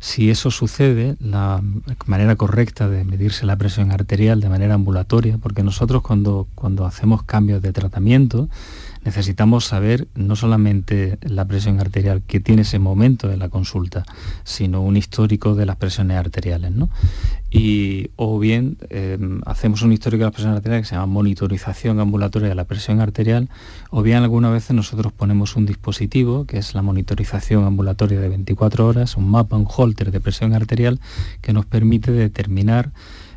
Si 0.00 0.30
eso 0.30 0.52
sucede, 0.52 1.16
la 1.18 1.60
manera 2.06 2.36
correcta 2.36 2.88
de 2.88 3.04
medirse 3.04 3.44
la 3.44 3.56
presión 3.56 3.90
arterial 3.90 4.40
de 4.40 4.48
manera 4.48 4.74
ambulatoria, 4.74 5.38
porque 5.38 5.64
nosotros 5.64 6.02
cuando, 6.02 6.46
cuando 6.54 6.86
hacemos 6.86 7.24
cambios 7.24 7.60
de 7.62 7.72
tratamiento, 7.72 8.48
necesitamos 9.08 9.64
saber 9.64 10.06
no 10.14 10.36
solamente 10.36 11.16
la 11.22 11.46
presión 11.46 11.80
arterial 11.80 12.20
que 12.26 12.40
tiene 12.40 12.60
ese 12.60 12.78
momento 12.78 13.26
de 13.26 13.38
la 13.38 13.48
consulta, 13.48 14.04
sino 14.44 14.82
un 14.82 14.98
histórico 14.98 15.54
de 15.54 15.64
las 15.64 15.76
presiones 15.76 16.18
arteriales. 16.18 16.72
¿no? 16.72 16.90
Y, 17.50 18.10
o 18.16 18.38
bien 18.38 18.76
em, 18.90 19.40
hacemos 19.46 19.80
un 19.80 19.92
histórico 19.94 20.18
de 20.18 20.24
las 20.26 20.34
presiones 20.34 20.58
arteriales 20.58 20.84
que 20.84 20.90
se 20.90 20.94
llama 20.96 21.06
monitorización 21.06 22.00
ambulatoria 22.00 22.50
de 22.50 22.54
la 22.54 22.64
presión 22.64 23.00
arterial, 23.00 23.48
o 23.90 24.02
bien 24.02 24.18
algunas 24.18 24.52
veces 24.52 24.76
nosotros 24.76 25.10
ponemos 25.10 25.56
un 25.56 25.64
dispositivo, 25.64 26.44
que 26.44 26.58
es 26.58 26.74
la 26.74 26.82
monitorización 26.82 27.64
ambulatoria 27.64 28.20
de 28.20 28.28
24 28.28 28.86
horas, 28.86 29.16
un 29.16 29.30
mapa, 29.30 29.56
un 29.56 29.66
holter 29.74 30.10
de 30.10 30.20
presión 30.20 30.52
arterial, 30.52 31.00
que 31.40 31.54
nos 31.54 31.64
permite 31.64 32.12
determinar 32.12 32.90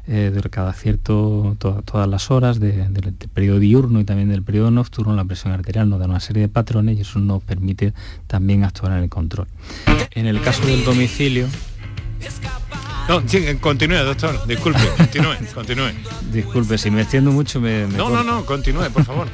eh, 0.08 0.31
de 0.34 0.50
cada 0.50 0.74
cierto, 0.74 1.55
todas 1.60 2.08
las 2.08 2.31
horas 2.31 2.60
del 2.60 3.13
periodo 3.34 3.60
diurno 3.60 4.00
y 4.00 4.03
también 4.03 4.29
del 4.29 4.43
periodo 4.43 4.72
nocturno, 4.72 5.15
la 5.15 5.25
presión 5.25 5.53
arterial 5.53 5.89
nos 5.89 6.00
da 6.00 6.05
una 6.05 6.20
serie 6.20 6.41
de 6.41 6.48
patrones 6.48 6.98
y 6.98 7.01
eso 7.01 7.20
nos 7.20 7.43
permite 7.43 7.93
también 8.27 8.63
actuar 8.63 8.93
en 8.93 9.03
el 9.03 9.10
control. 9.10 9.48
En 10.12 10.25
el 10.25 10.41
caso 10.41 10.65
del 10.65 10.84
domicilio... 10.84 11.48
No, 13.08 13.22
continúe, 13.60 13.98
doctor, 13.98 14.48
disculpe, 14.48 14.79
continúe, 14.96 15.36
continúe. 15.53 15.91
Disculpe, 16.31 16.77
si 16.77 16.91
me 16.91 17.01
extiendo 17.01 17.31
mucho 17.31 17.60
me... 17.60 17.88
no, 17.88 18.10
no, 18.10 18.24
no, 18.24 18.46
continúe, 18.46 18.89
por 18.91 19.03
favor. 19.03 19.27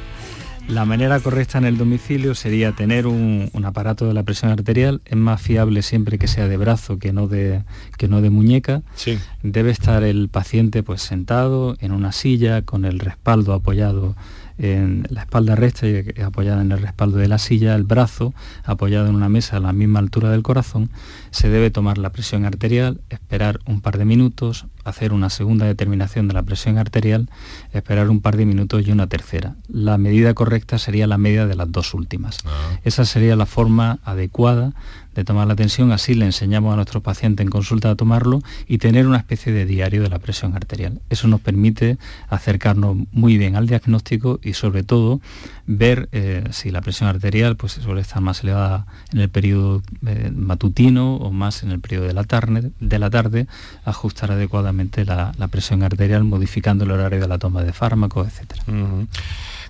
La 0.68 0.84
manera 0.84 1.18
correcta 1.18 1.56
en 1.56 1.64
el 1.64 1.78
domicilio 1.78 2.34
sería 2.34 2.72
tener 2.72 3.06
un, 3.06 3.50
aparato 3.64 4.06
de 4.06 4.12
la 4.12 4.22
presión 4.22 4.50
arterial. 4.50 5.00
Es 5.06 5.16
más 5.16 5.40
fiable 5.40 5.80
siempre 5.80 6.18
que 6.18 6.28
sea 6.28 6.46
de 6.46 6.58
brazo 6.58 6.98
que 6.98 7.12
no 7.14 7.26
de, 7.26 7.62
que 7.96 8.06
no 8.06 8.20
de 8.20 8.28
muñeca. 8.28 8.82
Sí. 8.94 9.18
Debe 9.42 9.70
estar 9.70 10.02
el 10.02 10.28
paciente 10.28 10.82
pues, 10.82 11.00
sentado 11.00 11.76
en 11.80 11.92
una 11.92 12.12
silla 12.12 12.62
con 12.62 12.84
el 12.84 12.98
respaldo 12.98 13.54
apoyado 13.54 14.14
en 14.58 15.06
la 15.08 15.22
espalda 15.22 15.54
recta 15.54 15.86
y 15.86 16.20
apoyada 16.20 16.62
en 16.62 16.72
el 16.72 16.80
respaldo 16.80 17.18
de 17.18 17.28
la 17.28 17.38
silla, 17.38 17.74
el 17.74 17.84
brazo 17.84 18.34
apoyado 18.64 19.06
en 19.06 19.14
una 19.14 19.28
mesa 19.28 19.56
a 19.56 19.60
la 19.60 19.72
misma 19.72 20.00
altura 20.00 20.30
del 20.30 20.42
corazón, 20.42 20.90
se 21.30 21.48
debe 21.48 21.70
tomar 21.70 21.98
la 21.98 22.10
presión 22.10 22.44
arterial, 22.44 23.00
esperar 23.08 23.60
un 23.66 23.80
par 23.80 23.98
de 23.98 24.04
minutos, 24.04 24.66
hacer 24.84 25.12
una 25.12 25.30
segunda 25.30 25.66
determinación 25.66 26.28
de 26.28 26.34
la 26.34 26.42
presión 26.42 26.78
arterial, 26.78 27.30
esperar 27.72 28.10
un 28.10 28.20
par 28.20 28.36
de 28.36 28.46
minutos 28.46 28.86
y 28.86 28.90
una 28.90 29.06
tercera. 29.06 29.54
La 29.68 29.98
medida 29.98 30.34
correcta 30.34 30.78
sería 30.78 31.06
la 31.06 31.18
media 31.18 31.46
de 31.46 31.54
las 31.54 31.70
dos 31.70 31.94
últimas. 31.94 32.38
Ah. 32.44 32.78
Esa 32.84 33.04
sería 33.04 33.36
la 33.36 33.46
forma 33.46 33.98
adecuada 34.04 34.72
de 35.18 35.24
tomar 35.24 35.48
la 35.48 35.56
tensión, 35.56 35.90
así 35.90 36.14
le 36.14 36.24
enseñamos 36.24 36.72
a 36.72 36.76
nuestros 36.76 37.02
pacientes 37.02 37.44
en 37.44 37.50
consulta 37.50 37.90
a 37.90 37.96
tomarlo 37.96 38.40
y 38.68 38.78
tener 38.78 39.08
una 39.08 39.18
especie 39.18 39.52
de 39.52 39.66
diario 39.66 40.00
de 40.02 40.08
la 40.08 40.20
presión 40.20 40.54
arterial. 40.54 41.00
Eso 41.10 41.26
nos 41.26 41.40
permite 41.40 41.98
acercarnos 42.28 42.96
muy 43.10 43.36
bien 43.36 43.56
al 43.56 43.66
diagnóstico 43.66 44.38
y 44.44 44.52
sobre 44.52 44.84
todo 44.84 45.20
ver 45.66 46.08
eh, 46.12 46.44
si 46.52 46.70
la 46.70 46.82
presión 46.82 47.08
arterial 47.08 47.56
pues, 47.56 47.72
suele 47.72 48.00
estar 48.00 48.22
más 48.22 48.44
elevada 48.44 48.86
en 49.12 49.18
el 49.18 49.28
periodo 49.28 49.82
eh, 50.06 50.30
matutino 50.32 51.16
o 51.16 51.32
más 51.32 51.64
en 51.64 51.72
el 51.72 51.80
periodo 51.80 52.06
de 52.06 52.14
la 52.14 52.22
tarde, 52.22 52.70
de 52.78 52.98
la 53.00 53.10
tarde 53.10 53.48
ajustar 53.84 54.30
adecuadamente 54.30 55.04
la, 55.04 55.32
presión 55.50 55.82
arterial 55.82 56.22
modificando 56.22 56.84
el 56.84 56.92
horario 56.92 57.20
de 57.20 57.26
la 57.26 57.38
toma 57.38 57.64
de 57.64 57.72
fármacos, 57.72 58.28
etc. 58.28 58.60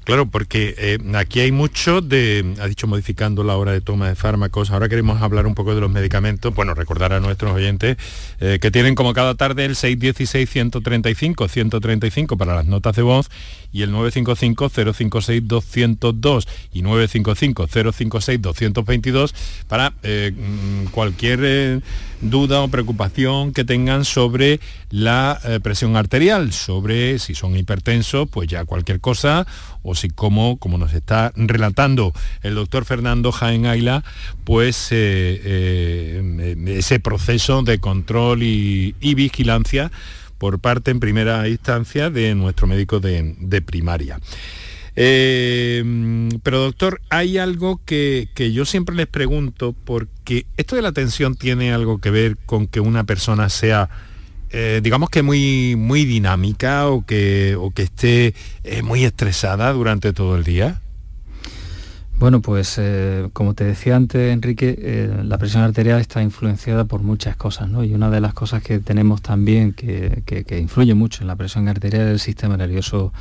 Claro, 0.08 0.24
porque 0.24 0.74
eh, 0.78 0.98
aquí 1.16 1.40
hay 1.40 1.52
mucho 1.52 2.00
de, 2.00 2.54
ha 2.62 2.66
dicho 2.66 2.86
modificando 2.86 3.44
la 3.44 3.58
hora 3.58 3.72
de 3.72 3.82
toma 3.82 4.08
de 4.08 4.14
fármacos, 4.14 4.70
ahora 4.70 4.88
queremos 4.88 5.20
hablar 5.20 5.46
un 5.46 5.54
poco 5.54 5.74
de 5.74 5.82
los 5.82 5.90
medicamentos, 5.90 6.54
bueno, 6.54 6.72
recordar 6.72 7.12
a 7.12 7.20
nuestros 7.20 7.52
oyentes 7.52 7.98
eh, 8.40 8.58
que 8.58 8.70
tienen 8.70 8.94
como 8.94 9.12
cada 9.12 9.34
tarde 9.34 9.66
el 9.66 9.74
616-135, 9.74 11.46
135 11.46 12.38
para 12.38 12.54
las 12.54 12.64
notas 12.64 12.96
de 12.96 13.02
voz 13.02 13.28
y 13.78 13.82
el 13.82 13.92
955-056-202 13.92 16.48
y 16.72 16.82
955-056-222 16.82 19.32
para 19.68 19.92
eh, 20.02 20.32
mm, 20.36 20.86
cualquier 20.86 21.38
eh, 21.44 21.78
duda 22.20 22.62
o 22.62 22.68
preocupación 22.68 23.52
que 23.52 23.64
tengan 23.64 24.04
sobre 24.04 24.58
la 24.90 25.38
eh, 25.44 25.60
presión 25.62 25.94
arterial, 25.94 26.52
sobre 26.52 27.20
si 27.20 27.36
son 27.36 27.56
hipertensos, 27.56 28.28
pues 28.28 28.48
ya 28.48 28.64
cualquier 28.64 28.98
cosa, 28.98 29.46
o 29.84 29.94
si 29.94 30.08
como, 30.08 30.58
como 30.58 30.76
nos 30.76 30.92
está 30.92 31.32
relatando 31.36 32.12
el 32.42 32.56
doctor 32.56 32.84
Fernando 32.84 33.30
Jaén 33.30 33.66
Aila, 33.66 34.02
pues 34.42 34.90
ese 34.90 36.20
proceso 37.00 37.62
de 37.62 37.78
control 37.78 38.42
y 38.42 39.14
vigilancia 39.14 39.92
por 40.38 40.60
parte 40.60 40.90
en 40.90 41.00
primera 41.00 41.48
instancia 41.48 42.10
de 42.10 42.34
nuestro 42.34 42.66
médico 42.66 43.00
de, 43.00 43.62
primaria. 43.64 44.18
Eh, 44.96 46.28
pero 46.42 46.60
doctor, 46.60 47.00
hay 47.10 47.38
algo 47.38 47.80
que, 47.84 48.28
yo 48.52 48.64
siempre 48.64 48.96
les 48.96 49.06
pregunto, 49.06 49.74
porque 49.84 50.46
esto 50.56 50.76
de 50.76 50.82
la 50.82 50.92
tensión 50.92 51.36
tiene 51.36 51.72
algo 51.72 51.98
que 51.98 52.10
ver 52.10 52.36
con 52.46 52.66
que 52.66 52.80
una 52.80 53.04
persona 53.04 53.48
sea, 53.48 53.90
eh, 54.50 54.80
digamos 54.82 55.10
que 55.10 55.22
muy, 55.22 55.76
muy 55.76 56.04
dinámica 56.04 56.88
o 56.88 57.04
que, 57.04 57.56
o 57.58 57.70
que 57.70 57.82
esté 57.82 58.34
eh, 58.64 58.82
muy 58.82 59.04
estresada 59.04 59.72
durante 59.72 60.12
todo 60.12 60.36
el 60.36 60.44
día. 60.44 60.80
Bueno, 62.18 62.40
pues 62.40 62.78
eh, 62.78 63.28
como 63.32 63.54
te 63.54 63.62
decía 63.62 63.94
antes, 63.94 64.32
Enrique, 64.32 64.76
eh, 64.76 65.22
la 65.22 65.38
presión 65.38 65.62
arterial 65.62 66.00
está 66.00 66.20
influenciada 66.20 66.84
por 66.84 67.04
muchas 67.04 67.36
cosas, 67.36 67.68
¿no? 67.68 67.84
Y 67.84 67.94
una 67.94 68.10
de 68.10 68.20
las 68.20 68.34
cosas 68.34 68.60
que 68.60 68.80
tenemos 68.80 69.22
también 69.22 69.72
que, 69.72 70.24
que 70.26 70.58
influye 70.58 70.94
mucho 70.94 71.22
en 71.22 71.28
la 71.28 71.36
presión 71.36 71.68
arterial 71.68 72.08
es 72.08 72.12
el 72.14 72.18
sistema 72.18 72.56
nervioso 72.56 73.12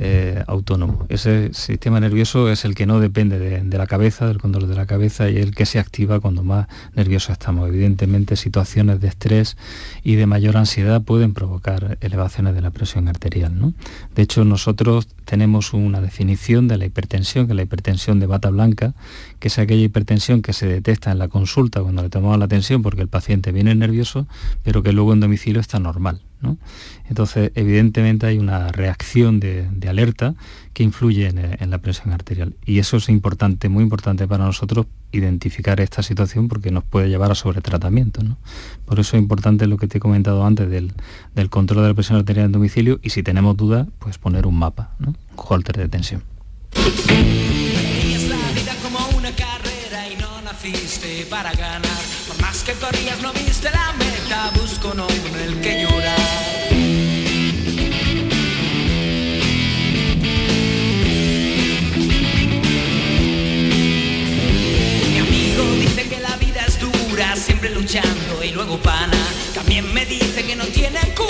eh, 0.00 0.44
autónomo. 0.46 1.06
Ese 1.08 1.52
sistema 1.52 1.98
nervioso 1.98 2.48
es 2.50 2.64
el 2.64 2.76
que 2.76 2.86
no 2.86 3.00
depende 3.00 3.40
de, 3.40 3.78
la 3.78 3.88
cabeza, 3.88 4.28
del 4.28 4.38
control 4.38 4.68
de 4.68 4.76
la 4.76 4.86
cabeza 4.86 5.28
y 5.28 5.38
el 5.38 5.56
que 5.56 5.66
se 5.66 5.80
activa 5.80 6.20
cuando 6.20 6.44
más 6.44 6.68
nerviosos 6.94 7.30
estamos. 7.30 7.68
Evidentemente 7.68 8.36
situaciones 8.36 9.00
de 9.00 9.08
estrés 9.08 9.56
y 10.04 10.14
de 10.14 10.26
mayor 10.26 10.56
ansiedad 10.56 11.02
pueden 11.02 11.34
provocar 11.34 11.98
elevaciones 12.00 12.54
de 12.54 12.60
la 12.60 12.70
presión 12.70 13.08
arterial. 13.08 13.74
De 14.14 14.22
hecho, 14.22 14.44
nosotros 14.44 15.08
tenemos 15.24 15.72
una 15.72 16.00
definición 16.00 16.68
de 16.68 16.78
la 16.78 16.84
hipertensión, 16.84 17.48
que 17.48 17.54
la 17.54 17.62
hipertensión 17.62 18.20
de 18.20 18.26
blanca, 18.38 18.94
que 19.40 19.48
es 19.48 19.58
aquella 19.58 19.82
hipertensión 19.82 20.42
que 20.42 20.52
se 20.52 20.66
detecta 20.66 21.10
en 21.10 21.18
la 21.18 21.28
consulta 21.28 21.82
cuando 21.82 22.02
le 22.02 22.08
tomamos 22.08 22.38
la 22.38 22.48
tensión 22.48 22.82
porque 22.82 23.02
el 23.02 23.08
paciente 23.08 23.52
viene 23.52 23.74
nervioso, 23.74 24.26
pero 24.62 24.82
que 24.82 24.92
luego 24.92 25.12
en 25.12 25.20
domicilio 25.20 25.60
está 25.60 25.78
normal. 25.78 26.22
Entonces, 27.08 27.50
evidentemente 27.54 28.26
hay 28.26 28.38
una 28.38 28.68
reacción 28.68 29.40
de, 29.40 29.66
alerta 29.88 30.34
que 30.72 30.82
influye 30.82 31.26
en, 31.26 31.70
la 31.70 31.78
presión 31.78 32.12
arterial. 32.12 32.54
Y 32.64 32.78
eso 32.78 32.98
es 32.98 33.08
importante, 33.08 33.68
muy 33.68 33.82
importante 33.82 34.28
para 34.28 34.44
nosotros 34.44 34.86
identificar 35.10 35.80
esta 35.80 36.02
situación 36.02 36.48
porque 36.48 36.70
nos 36.70 36.84
puede 36.84 37.08
llevar 37.08 37.30
a 37.30 37.34
sobretratamiento. 37.34 38.22
¿no? 38.22 38.36
Por 38.84 39.00
eso 39.00 39.16
es 39.16 39.22
importante 39.22 39.66
lo 39.66 39.78
que 39.78 39.88
te 39.88 39.98
he 39.98 40.00
comentado 40.00 40.44
antes 40.44 40.68
del, 40.70 40.92
control 41.50 41.82
de 41.82 41.88
la 41.88 41.94
presión 41.94 42.18
arterial 42.18 42.46
en 42.46 42.52
domicilio 42.52 43.00
y 43.02 43.10
si 43.10 43.22
tenemos 43.22 43.56
dudas, 43.56 43.88
pues 43.98 44.18
poner 44.18 44.46
un 44.46 44.58
mapa, 44.58 44.94
¿no? 44.98 45.08
un 45.08 45.16
holter 45.36 45.76
de 45.76 45.88
tensión. 45.88 46.22
Para 51.30 51.52
ganar. 51.52 52.02
Por 52.26 52.40
más 52.40 52.64
que 52.64 52.72
corrías 52.72 53.20
no 53.20 53.32
viste 53.32 53.70
la 53.70 53.92
meta, 53.92 54.50
busco 54.60 54.88
un 54.88 55.00
hombre 55.00 55.44
en 55.44 55.48
el 55.48 55.60
que 55.60 55.82
llorar. 55.82 56.72
Mi 65.10 65.18
amigo 65.18 65.64
dice 65.80 66.08
que 66.08 66.18
la 66.18 66.36
vida 66.38 66.64
es 66.66 66.80
dura, 66.80 67.36
siempre 67.36 67.70
luchando 67.70 68.42
y 68.42 68.50
luego 68.50 68.78
pana. 68.78 69.16
También 69.54 69.92
me 69.94 70.04
dice 70.06 70.44
que 70.44 70.56
no 70.56 70.64
tiene 70.66 70.98
cura 71.14 71.27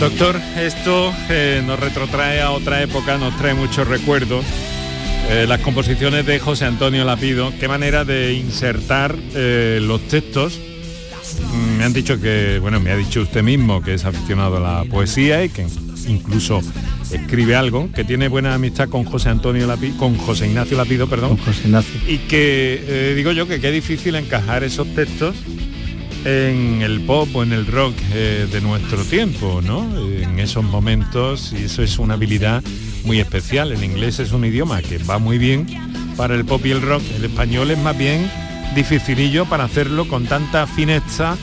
Doctor, 0.00 0.40
esto 0.56 1.12
eh, 1.28 1.60
nos 1.66 1.80
retrotrae 1.80 2.40
a 2.40 2.52
otra 2.52 2.80
época, 2.82 3.18
nos 3.18 3.36
trae 3.36 3.54
muchos 3.54 3.88
recuerdos. 3.88 4.44
Eh, 5.28 5.44
las 5.48 5.60
composiciones 5.60 6.24
de 6.24 6.38
José 6.38 6.66
Antonio 6.66 7.04
Lapido, 7.04 7.52
qué 7.58 7.66
manera 7.66 8.04
de 8.04 8.34
insertar 8.34 9.16
eh, 9.34 9.80
los 9.82 10.00
textos. 10.06 10.60
Mm, 11.52 11.78
me 11.78 11.84
han 11.84 11.92
dicho 11.92 12.20
que, 12.20 12.60
bueno, 12.60 12.78
me 12.78 12.92
ha 12.92 12.96
dicho 12.96 13.22
usted 13.22 13.42
mismo 13.42 13.82
que 13.82 13.94
es 13.94 14.04
aficionado 14.04 14.58
a 14.58 14.60
la 14.60 14.84
poesía 14.84 15.44
y 15.44 15.48
que 15.48 15.66
incluso 16.06 16.60
escribe 17.10 17.56
algo, 17.56 17.90
que 17.92 18.04
tiene 18.04 18.28
buena 18.28 18.54
amistad 18.54 18.88
con 18.88 19.02
José 19.02 19.30
Antonio 19.30 19.66
Lapido, 19.66 19.96
con 19.96 20.16
José 20.16 20.46
Ignacio 20.46 20.76
Lapido, 20.76 21.08
perdón. 21.08 21.38
Y 22.06 22.18
que 22.18 23.14
digo 23.16 23.32
yo 23.32 23.48
que 23.48 23.60
qué 23.60 23.72
difícil 23.72 24.14
encajar 24.14 24.62
esos 24.62 24.86
textos 24.94 25.34
en 26.24 26.82
el 26.82 27.00
pop 27.00 27.28
o 27.34 27.42
en 27.42 27.52
el 27.52 27.66
rock 27.66 27.94
eh, 28.12 28.46
de 28.50 28.60
nuestro 28.60 29.02
tiempo, 29.04 29.60
¿no? 29.62 29.86
En 29.98 30.38
esos 30.38 30.64
momentos, 30.64 31.52
y 31.52 31.64
eso 31.64 31.82
es 31.82 31.98
una 31.98 32.14
habilidad 32.14 32.62
muy 33.04 33.20
especial. 33.20 33.72
El 33.72 33.84
inglés 33.84 34.18
es 34.18 34.32
un 34.32 34.44
idioma 34.44 34.82
que 34.82 34.98
va 34.98 35.18
muy 35.18 35.38
bien 35.38 35.66
para 36.16 36.34
el 36.34 36.44
pop 36.44 36.64
y 36.66 36.70
el 36.70 36.82
rock. 36.82 37.02
El 37.16 37.24
español 37.24 37.70
es 37.70 37.78
más 37.78 37.96
bien 37.96 38.30
dificilillo 38.74 39.46
para 39.46 39.64
hacerlo 39.64 40.06
con 40.08 40.26
tanta 40.26 40.66
fineza 40.66 41.36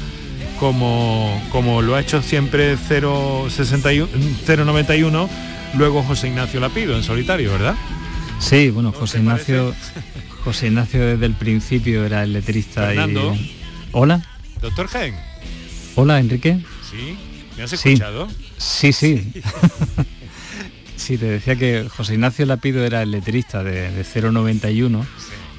como, 0.60 1.42
como 1.52 1.82
lo 1.82 1.96
ha 1.96 2.02
hecho 2.02 2.22
siempre 2.22 2.78
091, 2.78 5.30
luego 5.78 6.04
José 6.04 6.28
Ignacio 6.28 6.60
Lapido 6.60 6.96
en 6.96 7.02
solitario, 7.04 7.52
¿verdad? 7.52 7.76
Sí, 8.40 8.70
bueno, 8.70 8.92
José 8.92 9.18
Ignacio, 9.20 9.74
José 10.44 10.68
Ignacio 10.68 11.06
desde 11.06 11.26
el 11.26 11.34
principio 11.34 12.06
era 12.06 12.24
el 12.24 12.34
letrista 12.34 12.94
y... 12.94 13.00
Hola. 13.92 14.22
Doctor 14.66 14.88
Gen. 14.88 15.14
Hola, 15.94 16.20
Enrique. 16.20 16.58
Sí, 16.90 17.16
¿me 17.56 17.62
has 17.62 17.74
escuchado? 17.74 18.28
Sí, 18.58 18.92
sí. 18.92 19.32
Sí, 20.98 21.20
te 21.20 21.26
decía 21.26 21.56
que 21.56 21.88
José 21.88 22.14
Ignacio 22.14 22.48
Lapido 22.48 22.84
era 22.84 23.04
el 23.04 23.12
letrista 23.12 23.64
de, 23.64 23.92
091 24.04 25.06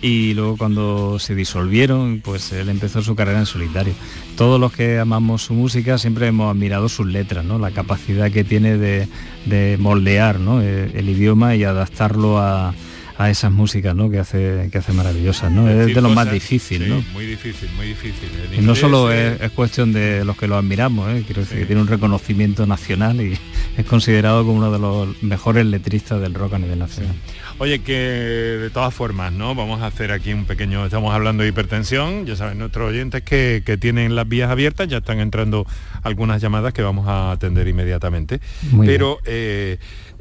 y 0.02 0.34
luego 0.34 0.56
cuando 0.56 1.18
se 1.20 1.36
disolvieron, 1.36 2.20
pues 2.24 2.50
él 2.52 2.68
empezó 2.68 3.00
su 3.00 3.14
carrera 3.14 3.38
en 3.38 3.46
solitario. 3.46 3.94
Todos 4.36 4.58
los 4.58 4.72
que 4.72 4.98
amamos 4.98 5.42
su 5.42 5.54
música 5.54 5.98
siempre 5.98 6.26
hemos 6.26 6.50
admirado 6.50 6.88
sus 6.88 7.06
letras, 7.06 7.44
¿no? 7.44 7.60
la 7.60 7.70
capacidad 7.70 8.32
que 8.32 8.42
tiene 8.42 8.76
de, 8.76 9.76
moldear 9.78 10.40
el 10.64 11.08
idioma 11.08 11.54
y 11.54 11.62
adaptarlo 11.62 12.38
a, 12.38 12.74
a 13.18 13.30
esas 13.30 13.50
músicas 13.52 13.94
¿no? 13.94 14.10
que 14.10 14.18
hace 14.18 14.68
que 14.70 14.78
hace 14.78 14.92
maravillosas 14.92 15.50
¿no? 15.50 15.68
es 15.68 15.94
de 15.94 16.00
lo 16.00 16.10
más 16.10 16.30
difícil 16.30 16.88
¿no? 16.88 17.02
muy 17.12 17.26
difícil 17.26 17.68
muy 17.76 17.88
difícil 17.88 18.28
y 18.52 18.60
no 18.60 18.74
solo 18.74 19.10
es, 19.10 19.50
cuestión 19.52 19.92
de 19.92 20.24
los 20.24 20.36
que 20.36 20.46
lo 20.46 20.56
admiramos 20.56 21.10
¿eh? 21.10 21.22
quiero 21.24 21.42
decir 21.42 21.58
que 21.58 21.66
tiene 21.66 21.80
un 21.80 21.88
reconocimiento 21.88 22.66
nacional 22.66 23.20
y 23.20 23.38
es 23.76 23.86
considerado 23.86 24.44
como 24.44 24.58
uno 24.58 24.70
de 24.70 24.78
los 24.78 25.22
mejores 25.22 25.64
letristas 25.66 26.20
del 26.20 26.34
rock 26.34 26.54
a 26.54 26.58
nivel 26.58 26.78
nacional 26.78 27.14
Oye, 27.58 27.78
que 27.78 27.94
de 27.94 28.68
todas 28.68 28.92
formas, 28.92 29.32
¿no? 29.32 29.54
Vamos 29.54 29.80
a 29.80 29.86
hacer 29.86 30.12
aquí 30.12 30.30
un 30.34 30.44
pequeño, 30.44 30.84
estamos 30.84 31.14
hablando 31.14 31.42
de 31.42 31.48
hipertensión, 31.48 32.26
ya 32.26 32.36
saben 32.36 32.58
nuestros 32.58 32.90
oyentes 32.90 33.22
que, 33.22 33.62
tienen 33.80 34.14
las 34.14 34.28
vías 34.28 34.50
abiertas, 34.50 34.88
ya 34.88 34.98
están 34.98 35.20
entrando 35.20 35.66
algunas 36.02 36.42
llamadas 36.42 36.74
que 36.74 36.82
vamos 36.82 37.08
a 37.08 37.30
atender 37.30 37.66
inmediatamente. 37.66 38.40
Pero 38.84 39.20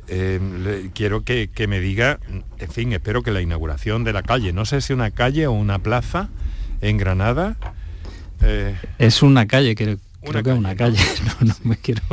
eh, 0.07 0.89
quiero 0.93 1.23
que, 1.23 1.49
me 1.67 1.79
diga, 1.79 2.19
en 2.59 2.71
fin, 2.71 2.93
espero 2.93 3.23
que 3.23 3.31
la 3.31 3.41
inauguración 3.41 4.03
de 4.03 4.13
la 4.13 4.23
calle, 4.23 4.53
no 4.53 4.65
sé 4.65 4.81
si 4.81 4.93
una 4.93 5.11
calle 5.11 5.47
o 5.47 5.51
una 5.51 5.79
plaza 5.79 6.29
en 6.81 6.97
Granada. 6.97 7.55
Eh, 8.41 8.75
es 8.99 9.23
una 9.23 9.47
calle, 9.47 9.75
que 9.75 9.97
creo 10.21 10.43
que 10.43 10.51
es 10.51 10.57
una 10.57 10.75
calle, 10.75 10.99
no, 11.41 11.55
me 11.63 11.77
quiero, 11.77 12.03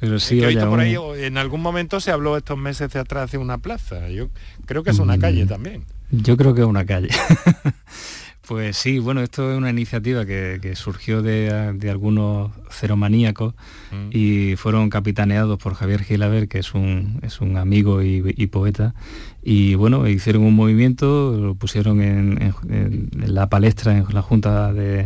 pero 0.00 0.18
sí. 0.18 0.40
por 0.40 0.80
ahí, 0.80 0.96
en 1.16 1.38
algún 1.38 1.60
momento 1.60 2.00
se 2.00 2.10
habló 2.10 2.36
estos 2.36 2.58
meses 2.58 2.92
de 2.92 2.98
atrás 2.98 3.30
de 3.30 3.38
una 3.38 3.58
plaza, 3.58 4.08
yo 4.08 4.28
creo 4.66 4.82
que 4.82 4.90
es 4.90 4.98
una 4.98 5.18
calle 5.18 5.44
mm, 5.44 5.48
también. 5.48 5.84
Yo 6.10 6.36
creo 6.36 6.54
que 6.54 6.62
es 6.62 6.66
una 6.66 6.86
calle. 6.86 7.08
Pues 8.48 8.78
sí, 8.78 8.98
bueno, 8.98 9.20
esto 9.20 9.52
es 9.52 9.58
una 9.58 9.68
iniciativa 9.68 10.24
que, 10.24 10.72
surgió 10.74 11.20
de, 11.20 11.50
algunos 11.90 12.50
ceromaníacos 12.70 13.52
mm. 13.92 14.08
y 14.10 14.56
fueron 14.56 14.88
capitaneados 14.88 15.58
por 15.58 15.74
Javier 15.74 16.02
Gilaber, 16.02 16.48
que 16.48 16.60
es 16.60 16.72
un, 16.72 17.20
es 17.20 17.42
un 17.42 17.58
amigo 17.58 18.02
y, 18.02 18.46
poeta, 18.46 18.94
y 19.42 19.74
bueno, 19.74 20.08
hicieron 20.08 20.44
un 20.44 20.54
movimiento, 20.54 21.36
lo 21.38 21.56
pusieron 21.56 22.00
en, 22.00 22.54
la 23.12 23.50
palestra 23.50 23.98
en 23.98 24.06
la 24.14 24.22
Junta 24.22 24.72
de 24.72 25.04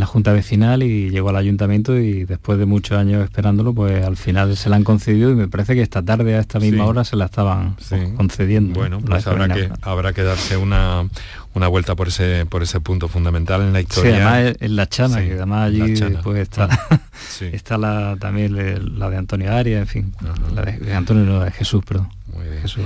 la 0.00 0.06
Junta 0.06 0.32
Vecinal 0.32 0.82
y 0.82 1.10
llegó 1.10 1.28
al 1.28 1.36
ayuntamiento 1.36 1.96
y 1.96 2.24
después 2.24 2.58
de 2.58 2.66
muchos 2.66 2.98
años 2.98 3.22
esperándolo, 3.22 3.74
pues 3.74 4.04
al 4.04 4.16
final 4.16 4.56
se 4.56 4.68
la 4.68 4.76
han 4.76 4.84
concedido 4.84 5.30
y 5.30 5.34
me 5.34 5.46
parece 5.46 5.74
que 5.74 5.82
esta 5.82 6.02
tarde 6.02 6.34
a 6.34 6.40
esta 6.40 6.58
misma 6.58 6.86
hora 6.86 7.04
se 7.04 7.16
la 7.16 7.26
estaban 7.26 7.76
concediendo. 8.16 8.80
Bueno, 8.80 9.00
pues 9.00 9.26
habrá 9.26 9.48
que, 9.48 9.70
habrá 9.82 10.12
que 10.12 10.22
darse 10.22 10.56
una, 10.56 11.08
una 11.54 11.68
vuelta 11.68 11.94
por 11.94 12.08
ese 12.08 12.46
por 12.46 12.62
ese 12.62 12.80
punto 12.80 13.08
fundamental 13.08 13.60
en 13.60 13.72
la 13.72 13.80
historia. 13.80 14.16
Sí, 14.16 14.22
además 14.22 14.56
en 14.60 14.76
la 14.76 14.88
Chana, 14.88 15.20
que 15.20 15.34
además 15.34 15.68
allí 15.68 15.94
pues, 16.22 16.40
está, 16.40 16.68
está 17.52 17.78
la, 17.78 18.16
también 18.18 18.98
la 18.98 19.10
de 19.10 19.16
Antonio 19.16 19.52
Arias, 19.52 19.82
en 19.82 19.86
fin, 19.86 20.14
la 20.54 20.62
de, 20.62 20.94
Antonio 20.94 21.24
no, 21.24 21.40
de 21.40 21.50
Jesús, 21.50 21.84
perdón. 21.84 22.08
Jesús 22.62 22.82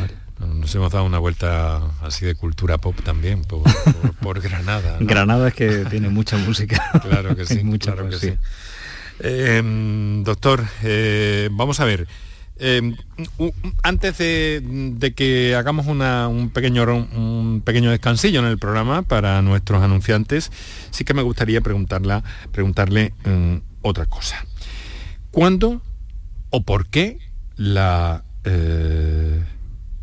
Nos 0.47 0.75
hemos 0.75 0.93
dado 0.93 1.05
una 1.05 1.19
vuelta 1.19 1.83
así 2.03 2.25
de 2.25 2.35
cultura 2.35 2.79
pop 2.79 2.97
también 3.03 3.43
por, 3.43 4.41
Granada. 4.43 4.97
Granada 5.01 5.49
es 5.49 5.55
que 5.55 5.85
tiene 5.87 6.09
mucha 6.09 6.37
música. 6.37 6.83
claro 7.03 7.37
que 7.37 7.47
sí, 7.47 7.63
claro 7.79 8.09
que 8.09 8.19
sí. 8.19 8.35
Em, 9.21 10.25
doctor, 10.25 10.65
eh, 10.83 11.49
vamos 11.53 11.81
a 11.81 11.85
ver. 11.85 12.07
Em, 12.57 12.97
antes 13.83 14.19
de, 14.19 15.13
que 15.17 15.55
hagamos 15.57 15.87
un, 15.87 16.51
pequeño, 16.51 16.85
un 16.85 17.63
pequeño 17.65 17.91
descansillo 17.91 18.41
en 18.41 18.47
el 18.47 18.59
programa 18.59 19.03
para 19.03 19.43
nuestros 19.43 19.83
anunciantes, 19.83 20.53
sí 20.91 21.05
que 21.05 21.15
me 21.15 21.23
gustaría 21.23 21.61
preguntarle, 21.61 22.23
preguntarle 22.53 23.13
em, 23.25 23.61
otra 23.83 24.07
cosa. 24.07 24.45
¿Cuándo 25.31 25.83
o 26.51 26.63
por 26.63 26.87
qué 26.87 27.19
la, 27.57 28.23
eh, 28.45 29.43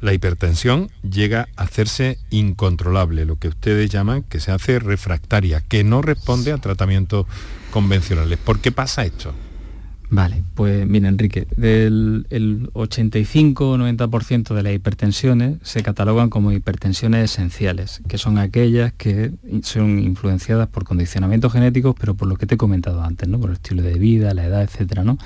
la 0.01 0.13
hipertensión 0.13 0.89
llega 1.09 1.47
a 1.55 1.63
hacerse 1.63 2.17
incontrolable, 2.29 3.25
lo 3.25 3.37
que 3.37 3.47
ustedes 3.47 3.89
llaman 3.89 4.23
que 4.23 4.39
se 4.39 4.51
hace 4.51 4.79
refractaria, 4.79 5.61
que 5.61 5.83
no 5.83 6.01
responde 6.01 6.51
a 6.51 6.57
tratamientos 6.57 7.27
convencionales? 7.71 8.37
¿Por 8.39 8.59
qué 8.59 8.71
pasa 8.71 9.05
esto? 9.05 9.33
Vale, 10.13 10.43
pues 10.55 10.85
mira 10.85 11.07
Enrique, 11.07 11.47
del 11.55 12.27
el 12.31 12.69
85-90% 12.73 14.53
de 14.53 14.61
las 14.61 14.73
hipertensiones 14.73 15.59
se 15.61 15.83
catalogan 15.83 16.29
como 16.29 16.51
hipertensiones 16.51 17.31
esenciales, 17.31 18.01
que 18.09 18.17
son 18.17 18.37
aquellas 18.37 18.91
que 18.91 19.31
son 19.63 19.99
influenciadas 19.99 20.67
por 20.67 20.83
condicionamientos 20.83 21.53
genéticos, 21.53 21.95
pero 21.97 22.15
por 22.15 22.27
lo 22.27 22.35
que 22.35 22.45
te 22.45 22.55
he 22.55 22.57
comentado 22.57 23.01
antes, 23.01 23.29
¿no? 23.29 23.39
por 23.39 23.51
el 23.51 23.55
estilo 23.55 23.83
de 23.83 23.93
vida, 23.93 24.33
la 24.33 24.43
edad, 24.43 24.63
etcétera, 24.63 25.05
¿no? 25.05 25.17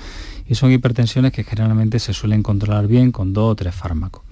Y 0.46 0.54
son 0.54 0.70
hipertensiones 0.70 1.32
que 1.32 1.42
generalmente 1.42 1.98
se 1.98 2.12
suelen 2.12 2.44
controlar 2.44 2.86
bien 2.86 3.10
con 3.10 3.32
dos 3.32 3.50
o 3.50 3.56
tres 3.56 3.74
fármacos. 3.74 4.22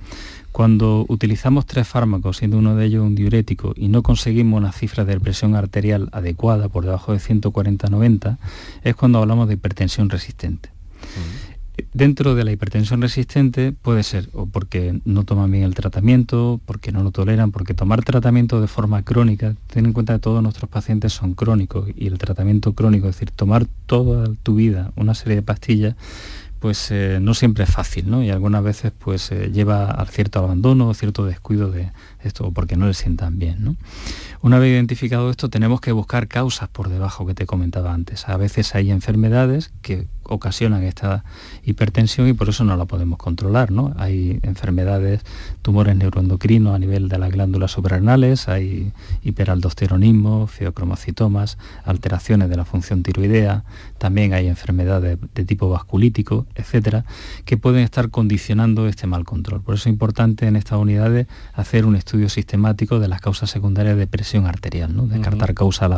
Cuando 0.55 1.05
utilizamos 1.09 1.67
tres 1.67 1.88
fármacos, 1.88 2.37
siendo 2.37 2.59
uno 2.59 2.77
de 2.77 2.85
ellos 2.85 3.03
un 3.03 3.17
diurético, 3.17 3.73
y 3.75 3.88
no 3.88 4.05
conseguimos 4.05 4.57
una 4.57 4.71
cifra 4.71 5.05
de 5.05 5.19
presión 5.19 5.57
arterial 5.57 6.09
adecuada 6.12 6.69
por 6.69 6.85
debajo 6.85 7.11
de 7.11 7.19
140-90, 7.19 8.38
es 8.85 8.95
cuando 8.95 9.19
hablamos 9.19 9.49
de 9.49 9.55
hipertensión 9.55 10.11
resistente. 10.11 10.71
Dentro 11.93 12.37
de 12.37 12.45
la 12.45 12.53
hipertensión 12.53 13.03
resistente 13.03 13.73
puede 13.73 14.05
ser 14.05 14.29
o 14.33 14.47
porque 14.47 15.01
no 15.05 15.25
toman 15.25 15.51
bien 15.51 15.64
el 15.64 15.75
tratamiento, 15.75 16.61
porque 16.67 16.93
no 16.93 17.03
lo 17.03 17.11
toleran, 17.11 17.51
porque 17.51 17.75
tomar 17.75 18.05
tratamiento 18.05 18.61
de 18.61 18.69
forma 18.69 19.03
crónica, 19.03 19.57
ten 19.67 19.87
en 19.87 19.93
cuenta 19.93 20.12
que 20.12 20.21
todos 20.21 20.40
nuestros 20.40 20.71
pacientes 20.71 21.12
son 21.12 21.35
crónicos 21.35 21.88
y 21.97 22.07
el 22.07 22.17
tratamiento 22.19 22.75
crónico, 22.75 23.09
es 23.09 23.17
decir, 23.17 23.33
tomar 23.33 23.67
toda 23.87 24.33
tu 24.45 24.55
vida 24.55 24.93
una 24.95 25.14
serie 25.14 25.35
de 25.35 25.43
pastillas, 25.43 25.97
pues 26.64 26.90
eh, 26.92 27.18
no 27.20 27.35
siempre 27.35 27.64
es 27.64 27.70
fácil, 27.70 28.09
¿no? 28.11 28.22
Y 28.22 28.31
algunas 28.31 28.64
veces 28.64 28.90
pues 28.98 29.31
eh, 29.33 29.50
lleva 29.53 29.85
a 29.85 30.07
cierto 30.07 30.38
abandono, 30.38 30.94
cierto 30.94 31.27
descuido 31.27 31.70
de 31.70 31.92
esto, 32.25 32.51
porque 32.53 32.77
no 32.77 32.87
le 32.87 32.95
sientan 32.95 33.39
bien, 33.39 33.65
¿no? 33.65 33.77
Una 34.43 34.59
vez 34.59 34.73
identificado 34.73 35.31
esto, 35.31 35.49
tenemos 35.49 35.81
que 35.81 35.93
buscar 35.93 36.29
causas 36.29 36.69
por 36.69 36.89
debajo 36.89 37.27
que 37.27 37.35
te 37.35 37.47
comentaba 37.47 37.95
antes. 37.95 38.29
A 38.29 38.37
veces 38.37 38.75
hay 38.75 38.91
enfermedades 38.91 39.73
que 39.81 40.07
ocasionan 40.25 40.83
esta 40.83 41.25
hipertensión 41.65 42.29
y 42.29 42.33
por 42.33 42.49
eso 42.49 42.65
no 42.65 42.77
la 42.77 42.85
podemos 42.85 43.19
controlar. 43.19 43.71
¿no? 43.71 43.95
Hay 43.97 44.41
enfermedades, 44.43 45.23
tumores 45.63 45.97
neuroendocrinos 45.97 46.75
a 46.75 46.79
nivel 46.79 47.09
de 47.09 47.19
las 47.19 47.31
glándulas 47.31 47.71
suprarrenales, 47.71 48.49
hay 48.49 48.93
hiperaldosteronismo, 49.23 50.47
feocromocitomas, 50.47 51.59
alteraciones 51.85 52.49
de 52.49 52.57
la 52.57 52.65
función 52.65 53.03
tiroidea, 53.03 53.65
también 53.99 54.35
hay 54.35 54.49
enfermedades 54.49 55.19
de 55.35 55.45
tipo 55.45 55.69
vasculítico, 55.69 56.47
etcétera, 56.55 57.05
que 57.45 57.57
pueden 57.57 57.83
estar 57.83 58.11
condicionando 58.11 58.89
este 58.89 59.07
mal 59.07 59.25
control. 59.25 59.63
Por 59.63 59.75
eso 59.75 59.89
es 59.89 59.93
importante 59.93 60.47
en 60.47 60.57
estas 60.57 60.79
unidades 60.79 61.27
hacer 61.55 61.87
un 61.87 61.97
estudio 61.97 62.13
sistemático 62.29 62.98
de 62.98 63.09
las 63.09 63.20
causas 63.20 63.50
secundarias 63.50 63.96
de 63.96 64.07
presión 64.07 64.46
arterial, 64.46 64.94
¿no? 64.94 65.07
descartar 65.07 65.55
causas 65.55 65.90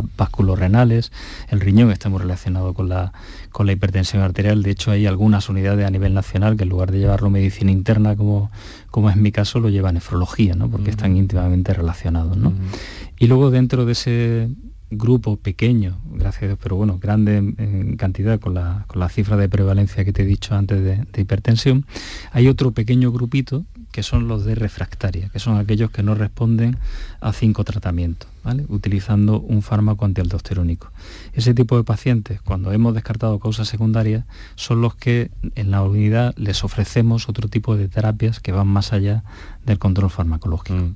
renales, 0.59 1.13
el 1.49 1.61
riñón 1.61 1.91
está 1.91 2.09
muy 2.09 2.21
relacionado 2.21 2.75
con 2.75 2.89
la, 2.89 3.13
con 3.51 3.67
la 3.67 3.73
hipertensión 3.73 4.23
arterial. 4.23 4.63
De 4.63 4.71
hecho, 4.71 4.91
hay 4.91 5.07
algunas 5.07 5.49
unidades 5.49 5.87
a 5.87 5.91
nivel 5.91 6.15
nacional 6.15 6.57
que 6.57 6.65
en 6.65 6.69
lugar 6.69 6.93
de 6.93 6.99
llevarlo 6.99 7.31
medicina 7.31 7.71
interna, 7.71 8.17
como, 8.17 8.51
como 8.91 9.11
es 9.11 9.17
mi 9.17 9.33
caso, 9.33 9.61
lo 9.61 9.69
lleva 9.69 9.93
nefrología, 9.93 10.55
¿no? 10.55 10.69
porque 10.69 10.91
están 10.91 11.17
íntimamente 11.17 11.73
relacionados. 11.73 12.37
¿no? 12.37 12.53
Y 13.19 13.27
luego 13.27 13.51
dentro 13.51 13.85
de 13.85 13.93
ese 13.93 14.49
grupo 14.91 15.37
pequeño, 15.37 15.99
gracias 16.13 16.45
a 16.45 16.47
Dios, 16.47 16.59
pero 16.63 16.77
bueno, 16.77 16.99
grande 16.99 17.39
en, 17.39 17.97
cantidad 17.97 18.39
con 18.39 18.55
la, 18.55 18.85
con 18.87 19.01
la, 19.01 19.09
cifra 19.09 19.37
de 19.37 19.49
prevalencia 19.49 20.05
que 20.05 20.13
te 20.13 20.23
he 20.23 20.27
dicho 20.27 20.55
antes 20.55 20.83
de, 20.83 21.05
de 21.13 21.21
hipertensión, 21.21 21.87
hay 22.31 22.49
otro 22.49 22.71
pequeño 22.71 23.11
grupito 23.11 23.65
que 23.93 24.03
son 24.03 24.29
los 24.29 24.45
de 24.45 24.55
refractaria, 24.55 25.29
que 25.31 25.39
son 25.39 25.57
aquellos 25.57 25.91
que 25.91 26.03
no 26.03 26.15
responden 26.15 26.77
a 27.21 27.33
cinco 27.33 27.65
tratamientos, 27.65 28.29
¿vale? 28.45 28.65
utilizando 28.69 29.41
un 29.41 29.63
fármaco 29.63 30.05
antialdosterónico. 30.05 30.93
Ese 31.33 31.55
tipo 31.55 31.77
de 31.77 31.85
pacientes, 31.85 32.41
cuando 32.43 32.73
hemos 32.73 32.95
descartado 32.95 33.39
causas 33.39 33.69
secundarias, 33.69 34.25
son 34.55 34.83
los 34.83 34.95
que 34.95 35.31
en 35.55 35.71
la 35.71 35.83
unidad 35.83 36.35
les 36.37 36.63
ofrecemos 36.63 37.29
otro 37.29 37.49
tipo 37.49 37.77
de 37.77 37.89
terapias 37.89 38.41
que 38.41 38.53
van 38.53 38.69
más 38.69 38.93
allá 38.93 39.25
del 39.65 39.79
control 39.79 40.11
farmacológico. 40.11 40.75
Mm. 40.75 40.95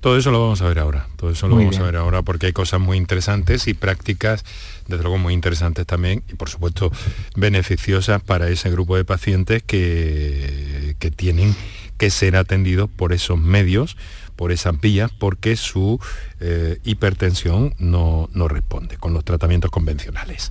Todo 0.00 0.16
eso 0.16 0.30
lo 0.30 0.40
vamos 0.40 0.60
a 0.62 0.66
ver 0.66 0.78
ahora, 0.78 1.06
todo 1.16 1.30
eso 1.30 1.46
lo 1.46 1.56
vamos 1.56 1.78
a 1.78 1.82
ver 1.82 1.96
ahora 1.96 2.22
porque 2.22 2.46
hay 2.46 2.52
cosas 2.52 2.80
muy 2.80 2.96
interesantes 2.96 3.68
y 3.68 3.74
prácticas, 3.74 4.44
desde 4.88 5.02
luego 5.02 5.18
muy 5.18 5.34
interesantes 5.34 5.86
también 5.86 6.22
y 6.28 6.34
por 6.34 6.48
supuesto 6.48 6.90
beneficiosas 7.36 8.22
para 8.22 8.48
ese 8.48 8.70
grupo 8.70 8.96
de 8.96 9.04
pacientes 9.04 9.62
que, 9.62 10.96
que 10.98 11.10
tienen 11.10 11.54
que 12.00 12.08
ser 12.08 12.34
atendidos 12.34 12.88
por 12.88 13.12
esos 13.12 13.38
medios, 13.38 13.98
por 14.34 14.52
esas 14.52 14.80
vías, 14.80 15.10
porque 15.12 15.54
su 15.54 16.00
eh, 16.40 16.78
hipertensión 16.82 17.74
no, 17.78 18.30
no 18.32 18.48
responde 18.48 18.96
con 18.96 19.12
los 19.12 19.22
tratamientos 19.22 19.70
convencionales. 19.70 20.50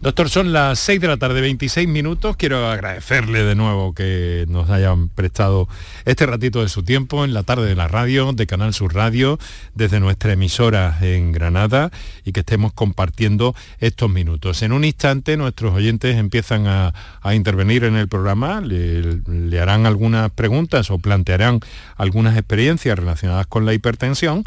Doctor, 0.00 0.30
son 0.30 0.52
las 0.52 0.78
6 0.78 1.00
de 1.00 1.08
la 1.08 1.16
tarde, 1.16 1.40
26 1.40 1.88
minutos. 1.88 2.36
Quiero 2.36 2.68
agradecerle 2.68 3.42
de 3.42 3.56
nuevo 3.56 3.94
que 3.94 4.46
nos 4.48 4.70
hayan 4.70 5.08
prestado 5.08 5.68
este 6.04 6.24
ratito 6.24 6.62
de 6.62 6.68
su 6.68 6.84
tiempo 6.84 7.24
en 7.24 7.34
la 7.34 7.42
tarde 7.42 7.66
de 7.66 7.74
la 7.74 7.88
radio, 7.88 8.32
de 8.32 8.46
Canal 8.46 8.72
Sur 8.72 8.94
Radio, 8.94 9.40
desde 9.74 9.98
nuestra 9.98 10.34
emisora 10.34 10.96
en 11.00 11.32
Granada 11.32 11.90
y 12.24 12.30
que 12.30 12.40
estemos 12.40 12.72
compartiendo 12.72 13.56
estos 13.80 14.08
minutos. 14.08 14.62
En 14.62 14.70
un 14.70 14.84
instante 14.84 15.36
nuestros 15.36 15.74
oyentes 15.74 16.16
empiezan 16.16 16.68
a, 16.68 16.94
intervenir 17.34 17.84
en 17.84 17.96
el 17.96 18.08
programa, 18.08 18.62
le, 18.62 19.60
harán 19.60 19.84
algunas 19.84 20.30
preguntas 20.30 20.90
o 20.90 20.98
plantearán 20.98 21.60
algunas 21.96 22.38
experiencias 22.38 22.98
relacionadas 22.98 23.46
con 23.48 23.66
la 23.66 23.74
hipertensión 23.74 24.44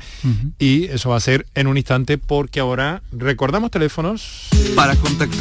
y 0.58 0.86
eso 0.86 1.10
va 1.10 1.18
a 1.18 1.20
ser 1.20 1.46
en 1.56 1.68
un 1.68 1.78
instante 1.78 2.18
porque 2.18 2.62
ahora 2.62 3.04
recordamos 3.12 3.70
teléfonos. 3.70 4.48
Para 4.76 4.96
contactar 4.96 5.41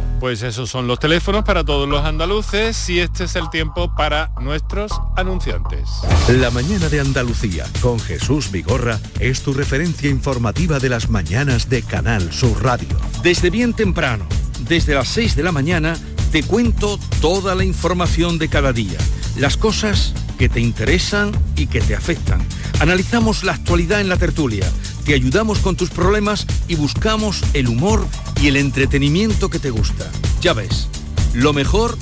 Pues 0.21 0.43
esos 0.43 0.69
son 0.69 0.85
los 0.85 0.99
teléfonos 0.99 1.43
para 1.43 1.63
todos 1.63 1.89
los 1.89 2.05
andaluces 2.05 2.87
y 2.91 2.99
este 2.99 3.23
es 3.23 3.35
el 3.35 3.49
tiempo 3.49 3.95
para 3.95 4.31
nuestros 4.39 4.91
anunciantes. 5.17 5.89
La 6.29 6.51
mañana 6.51 6.89
de 6.89 6.99
Andalucía 6.99 7.65
con 7.81 7.99
Jesús 7.99 8.51
Vigorra 8.51 8.99
es 9.19 9.41
tu 9.41 9.51
referencia 9.51 10.11
informativa 10.11 10.77
de 10.77 10.89
las 10.89 11.09
mañanas 11.09 11.69
de 11.69 11.81
Canal 11.81 12.31
Sur 12.31 12.63
Radio. 12.63 12.95
Desde 13.23 13.49
bien 13.49 13.73
temprano, 13.73 14.27
desde 14.67 14.93
las 14.93 15.07
6 15.07 15.35
de 15.35 15.41
la 15.41 15.51
mañana, 15.51 15.97
te 16.31 16.43
cuento 16.43 16.99
toda 17.19 17.55
la 17.55 17.63
información 17.63 18.37
de 18.37 18.47
cada 18.47 18.73
día, 18.73 18.99
las 19.37 19.57
cosas 19.57 20.13
que 20.37 20.49
te 20.49 20.59
interesan 20.59 21.31
y 21.55 21.65
que 21.65 21.81
te 21.81 21.95
afectan. 21.95 22.45
Analizamos 22.79 23.43
la 23.43 23.53
actualidad 23.53 23.99
en 23.99 24.09
la 24.09 24.17
tertulia 24.17 24.67
te 25.03 25.15
ayudamos 25.15 25.59
con 25.59 25.75
tus 25.75 25.89
problemas 25.89 26.45
y 26.67 26.75
buscamos 26.75 27.43
el 27.53 27.67
humor 27.67 28.05
y 28.41 28.47
el 28.47 28.57
entretenimiento 28.57 29.49
que 29.49 29.59
te 29.59 29.69
gusta. 29.69 30.09
Ya 30.41 30.53
ves, 30.53 30.87
lo 31.33 31.53
mejor 31.53 31.95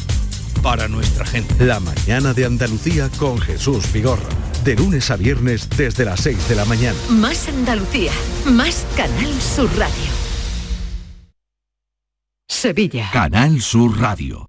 para 0.61 0.87
nuestra 0.87 1.25
gente. 1.25 1.65
La 1.65 1.79
mañana 1.79 2.33
de 2.33 2.45
Andalucía 2.45 3.09
con 3.17 3.39
Jesús 3.39 3.91
Vigorra. 3.91 4.29
De 4.63 4.75
lunes 4.75 5.11
a 5.11 5.17
viernes 5.17 5.69
desde 5.69 6.05
las 6.05 6.21
6 6.21 6.49
de 6.49 6.55
la 6.55 6.65
mañana. 6.65 6.97
Más 7.09 7.47
Andalucía, 7.49 8.11
más 8.45 8.85
Canal 8.95 9.33
Sur 9.41 9.69
Radio. 9.77 10.11
Sevilla. 12.47 13.09
Canal 13.11 13.61
Sur 13.61 13.99
Radio. 13.99 14.48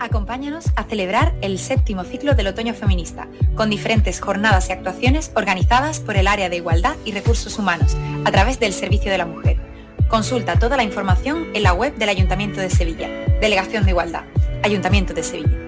Acompáñanos 0.00 0.66
a 0.76 0.84
celebrar 0.84 1.34
el 1.40 1.58
séptimo 1.58 2.04
ciclo 2.04 2.34
del 2.34 2.46
Otoño 2.46 2.72
Feminista, 2.72 3.26
con 3.56 3.68
diferentes 3.68 4.20
jornadas 4.20 4.68
y 4.68 4.72
actuaciones 4.72 5.32
organizadas 5.34 6.00
por 6.00 6.16
el 6.16 6.28
Área 6.28 6.48
de 6.48 6.56
Igualdad 6.56 6.94
y 7.04 7.12
Recursos 7.12 7.58
Humanos, 7.58 7.96
a 8.24 8.30
través 8.30 8.60
del 8.60 8.72
Servicio 8.72 9.10
de 9.10 9.18
la 9.18 9.26
Mujer. 9.26 9.56
Consulta 10.08 10.58
toda 10.58 10.76
la 10.76 10.84
información 10.84 11.48
en 11.52 11.64
la 11.64 11.74
web 11.74 11.96
del 11.96 12.08
Ayuntamiento 12.08 12.60
de 12.60 12.70
Sevilla, 12.70 13.08
Delegación 13.40 13.84
de 13.84 13.90
Igualdad, 13.90 14.24
Ayuntamiento 14.62 15.14
de 15.14 15.22
Sevilla. 15.22 15.67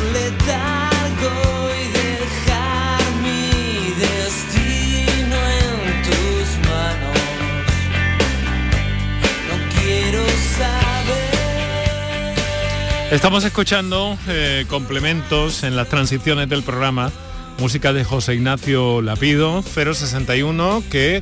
Estamos 13.11 13.43
escuchando 13.43 14.17
eh, 14.29 14.63
complementos 14.69 15.63
en 15.63 15.75
las 15.75 15.89
transiciones 15.89 16.47
del 16.47 16.63
programa, 16.63 17.11
música 17.59 17.91
de 17.91 18.05
José 18.05 18.35
Ignacio 18.35 19.01
Lapido, 19.01 19.61
061, 19.63 20.81
que 20.89 21.21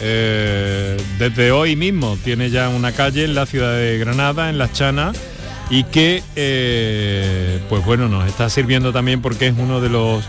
eh, 0.00 0.96
desde 1.20 1.52
hoy 1.52 1.76
mismo 1.76 2.18
tiene 2.24 2.50
ya 2.50 2.68
una 2.68 2.90
calle 2.90 3.24
en 3.24 3.36
la 3.36 3.46
ciudad 3.46 3.76
de 3.76 3.96
Granada, 3.98 4.50
en 4.50 4.58
Las 4.58 4.72
Chanas, 4.72 5.16
y 5.70 5.84
que 5.84 6.24
eh, 6.34 7.60
pues 7.68 7.84
bueno, 7.84 8.08
nos 8.08 8.28
está 8.28 8.50
sirviendo 8.50 8.92
también 8.92 9.22
porque 9.22 9.46
es 9.46 9.54
uno 9.56 9.80
de 9.80 9.88
los 9.88 10.24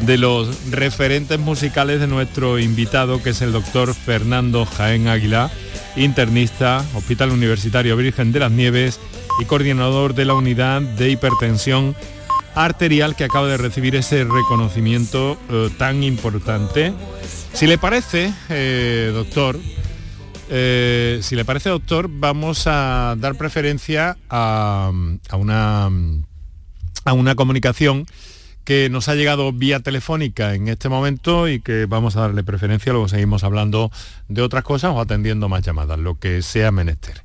de 0.00 0.18
los 0.18 0.72
referentes 0.72 1.38
musicales 1.38 2.00
de 2.00 2.08
nuestro 2.08 2.58
invitado, 2.58 3.22
que 3.22 3.30
es 3.30 3.42
el 3.42 3.52
doctor 3.52 3.94
Fernando 3.94 4.66
Jaén 4.66 5.06
Águila, 5.06 5.52
internista, 5.94 6.84
Hospital 6.94 7.30
Universitario 7.30 7.96
Virgen 7.96 8.32
de 8.32 8.40
las 8.40 8.50
Nieves 8.50 8.98
y 9.40 9.44
coordinador 9.44 10.14
de 10.14 10.24
la 10.24 10.34
unidad 10.34 10.82
de 10.82 11.10
hipertensión 11.10 11.94
arterial 12.54 13.16
que 13.16 13.24
acaba 13.24 13.46
de 13.48 13.56
recibir 13.56 13.96
ese 13.96 14.24
reconocimiento 14.24 15.38
eh, 15.50 15.70
tan 15.78 16.02
importante 16.02 16.92
si 17.52 17.66
le 17.66 17.76
parece, 17.76 18.32
eh, 18.48 19.10
doctor, 19.12 19.58
eh, 20.48 21.18
si 21.22 21.36
le 21.36 21.44
parece, 21.44 21.68
doctor, 21.68 22.08
vamos 22.10 22.66
a 22.66 23.14
dar 23.18 23.36
preferencia 23.36 24.16
a, 24.30 24.90
una, 25.34 25.90
a 27.04 27.12
una 27.12 27.34
comunicación 27.34 28.06
que 28.64 28.88
nos 28.90 29.08
ha 29.08 29.14
llegado 29.14 29.52
vía 29.52 29.80
telefónica 29.80 30.54
en 30.54 30.68
este 30.68 30.88
momento 30.88 31.46
y 31.48 31.60
que 31.60 31.86
vamos 31.86 32.16
a 32.16 32.22
darle 32.22 32.42
preferencia, 32.42 32.92
luego 32.92 33.08
seguimos 33.08 33.44
hablando 33.44 33.90
de 34.28 34.40
otras 34.40 34.64
cosas 34.64 34.92
o 34.94 35.00
atendiendo 35.00 35.48
más 35.48 35.62
llamadas, 35.62 35.98
lo 35.98 36.18
que 36.18 36.40
sea 36.42 36.72
menester. 36.72 37.22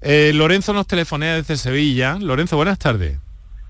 Eh, 0.00 0.32
Lorenzo 0.34 0.72
nos 0.72 0.86
telefonea 0.86 1.36
desde 1.36 1.56
Sevilla. 1.56 2.16
Lorenzo, 2.20 2.56
buenas 2.56 2.78
tardes. 2.78 3.18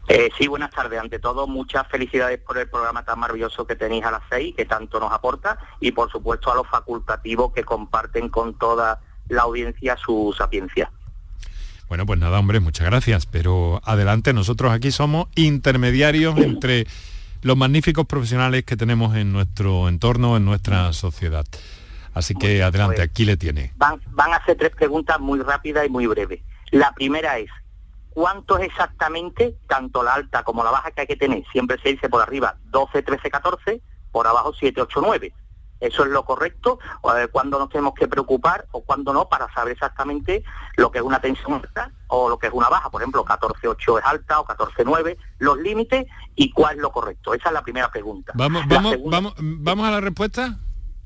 Eh, 0.08 0.28
sí, 0.38 0.48
buenas 0.48 0.70
tardes. 0.70 1.00
Ante 1.00 1.18
todo, 1.18 1.46
muchas 1.46 1.86
felicidades 1.88 2.40
por 2.40 2.58
el 2.58 2.68
programa 2.68 3.04
tan 3.04 3.18
maravilloso 3.18 3.66
que 3.66 3.76
tenéis 3.76 4.04
a 4.04 4.10
las 4.10 4.22
seis, 4.28 4.54
que 4.56 4.64
tanto 4.64 4.98
nos 4.98 5.12
aporta, 5.12 5.58
y 5.80 5.92
por 5.92 6.10
supuesto 6.10 6.50
a 6.50 6.56
los 6.56 6.66
facultativos 6.68 7.52
que 7.52 7.64
comparten 7.64 8.28
con 8.28 8.54
toda 8.54 9.00
la 9.28 9.42
audiencia 9.42 9.96
su 9.96 10.34
sapiencia. 10.36 10.90
Bueno, 11.88 12.06
pues 12.06 12.18
nada, 12.18 12.38
hombre, 12.38 12.60
muchas 12.60 12.86
gracias. 12.86 13.26
Pero 13.26 13.80
adelante, 13.84 14.32
nosotros 14.32 14.72
aquí 14.72 14.90
somos 14.90 15.28
intermediarios 15.34 16.38
entre 16.38 16.86
los 17.42 17.56
magníficos 17.56 18.06
profesionales 18.06 18.64
que 18.64 18.76
tenemos 18.76 19.16
en 19.16 19.32
nuestro 19.32 19.88
entorno, 19.88 20.36
en 20.36 20.44
nuestra 20.44 20.92
sociedad. 20.92 21.46
Así 22.14 22.34
que 22.34 22.62
adelante, 22.62 22.96
pues, 22.96 23.08
aquí 23.08 23.24
le 23.24 23.36
tiene. 23.36 23.72
Van, 23.76 24.00
van 24.08 24.32
a 24.32 24.36
hacer 24.36 24.56
tres 24.56 24.70
preguntas 24.70 25.20
muy 25.20 25.40
rápidas 25.40 25.86
y 25.86 25.88
muy 25.88 26.06
breves. 26.06 26.40
La 26.70 26.92
primera 26.92 27.38
es, 27.38 27.50
cuánto 28.10 28.58
es 28.58 28.66
exactamente 28.66 29.56
tanto 29.68 30.02
la 30.02 30.14
alta 30.14 30.42
como 30.42 30.64
la 30.64 30.70
baja 30.70 30.90
que 30.90 31.02
hay 31.02 31.06
que 31.06 31.16
tener. 31.16 31.42
Siempre 31.52 31.78
se 31.82 31.90
dice 31.90 32.08
por 32.08 32.22
arriba 32.22 32.56
12, 32.66 33.02
13, 33.02 33.30
14, 33.30 33.80
por 34.12 34.26
abajo 34.26 34.52
7, 34.58 34.80
8, 34.82 35.00
9. 35.02 35.32
Eso 35.80 36.02
es 36.04 36.10
lo 36.10 36.26
correcto, 36.26 36.78
o 37.00 37.12
cuándo 37.32 37.58
nos 37.58 37.70
tenemos 37.70 37.94
que 37.94 38.06
preocupar 38.06 38.66
o 38.72 38.82
cuándo 38.82 39.14
no, 39.14 39.30
para 39.30 39.50
saber 39.54 39.72
exactamente 39.72 40.44
lo 40.76 40.90
que 40.90 40.98
es 40.98 41.04
una 41.04 41.22
tensión 41.22 41.54
alta 41.54 41.90
o 42.08 42.28
lo 42.28 42.38
que 42.38 42.48
es 42.48 42.52
una 42.52 42.68
baja. 42.68 42.90
Por 42.90 43.00
ejemplo, 43.00 43.24
14.8 43.24 43.98
es 43.98 44.04
alta 44.04 44.40
o 44.40 44.44
14.9, 44.44 45.16
los 45.38 45.56
límites 45.58 46.06
y 46.34 46.50
cuál 46.50 46.76
es 46.76 46.82
lo 46.82 46.92
correcto. 46.92 47.32
Esa 47.32 47.48
es 47.48 47.54
la 47.54 47.62
primera 47.62 47.90
pregunta. 47.90 48.32
Vamos, 48.36 48.64
vamos, 48.68 48.96
vamos, 49.06 49.34
vamos 49.38 49.88
a 49.88 49.90
la 49.90 50.00
respuesta. 50.02 50.58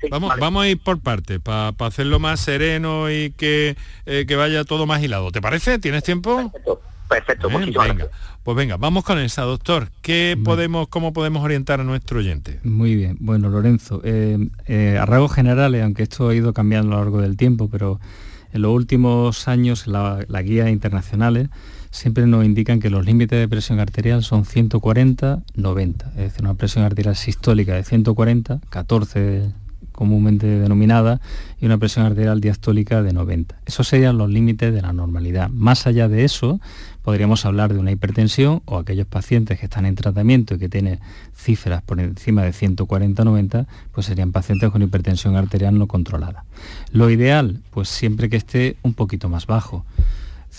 Vamos, 0.09 0.33
vamos 0.39 0.63
a 0.63 0.69
ir 0.69 0.79
por 0.79 0.99
partes 0.99 1.39
para 1.39 1.73
hacerlo 1.79 2.19
más 2.19 2.39
sereno 2.39 3.09
y 3.11 3.31
que, 3.31 3.75
eh, 4.05 4.25
que 4.27 4.35
vaya 4.35 4.63
todo 4.63 4.85
más 4.85 5.01
hilado. 5.01 5.31
¿Te 5.31 5.41
parece? 5.41 5.79
¿Tienes 5.79 6.03
tiempo? 6.03 6.51
Perfecto, 7.07 7.49
venga. 7.49 8.09
Pues 8.43 8.57
venga, 8.57 8.77
vamos 8.77 9.03
con 9.03 9.17
esa, 9.19 9.43
doctor. 9.43 9.89
¿Qué 10.01 10.37
podemos, 10.43 10.87
¿Cómo 10.87 11.13
podemos 11.13 11.43
orientar 11.43 11.79
a 11.79 11.83
nuestro 11.83 12.19
oyente? 12.19 12.59
Muy 12.63 12.95
bien. 12.95 13.17
Bueno, 13.19 13.49
Lorenzo, 13.49 14.01
eh, 14.03 14.37
eh, 14.67 14.97
a 14.99 15.05
rasgos 15.05 15.33
generales, 15.33 15.83
aunque 15.83 16.03
esto 16.03 16.29
ha 16.29 16.35
ido 16.35 16.53
cambiando 16.53 16.93
a 16.93 16.97
lo 16.97 17.03
largo 17.03 17.21
del 17.21 17.37
tiempo, 17.37 17.69
pero 17.71 17.99
en 18.53 18.61
los 18.61 18.71
últimos 18.71 19.47
años 19.47 19.87
las 19.87 20.29
la 20.29 20.41
guías 20.41 20.69
internacionales 20.69 21.49
siempre 21.95 22.27
nos 22.27 22.45
indican 22.45 22.79
que 22.79 22.89
los 22.89 23.05
límites 23.05 23.39
de 23.39 23.47
presión 23.47 23.79
arterial 23.79 24.23
son 24.23 24.43
140-90, 24.43 26.09
es 26.09 26.15
decir, 26.15 26.41
una 26.41 26.53
presión 26.53 26.83
arterial 26.83 27.15
sistólica 27.15 27.73
de 27.73 27.83
140, 27.83 28.59
14 28.69 29.51
comúnmente 29.95 30.45
denominada, 30.45 31.21
y 31.59 31.65
una 31.65 31.77
presión 31.77 32.05
arterial 32.05 32.41
diastólica 32.41 33.01
de 33.01 33.13
90. 33.13 33.55
Esos 33.65 33.87
serían 33.87 34.17
los 34.17 34.29
límites 34.29 34.73
de 34.73 34.81
la 34.81 34.93
normalidad. 34.93 35.49
Más 35.49 35.87
allá 35.87 36.07
de 36.07 36.25
eso, 36.25 36.59
podríamos 37.01 37.45
hablar 37.45 37.73
de 37.73 37.79
una 37.79 37.91
hipertensión 37.91 38.61
o 38.65 38.77
aquellos 38.77 39.07
pacientes 39.07 39.59
que 39.59 39.65
están 39.65 39.85
en 39.85 39.95
tratamiento 39.95 40.55
y 40.55 40.59
que 40.59 40.69
tienen 40.69 40.99
cifras 41.35 41.81
por 41.81 41.99
encima 41.99 42.43
de 42.43 42.51
140-90, 42.51 43.67
pues 43.91 44.07
serían 44.07 44.31
pacientes 44.31 44.69
con 44.69 44.81
hipertensión 44.81 45.35
arterial 45.35 45.77
no 45.77 45.87
controlada. 45.87 46.45
Lo 46.91 47.09
ideal, 47.09 47.61
pues 47.71 47.89
siempre 47.89 48.29
que 48.29 48.37
esté 48.37 48.75
un 48.81 48.93
poquito 48.93 49.29
más 49.29 49.47
bajo. 49.47 49.85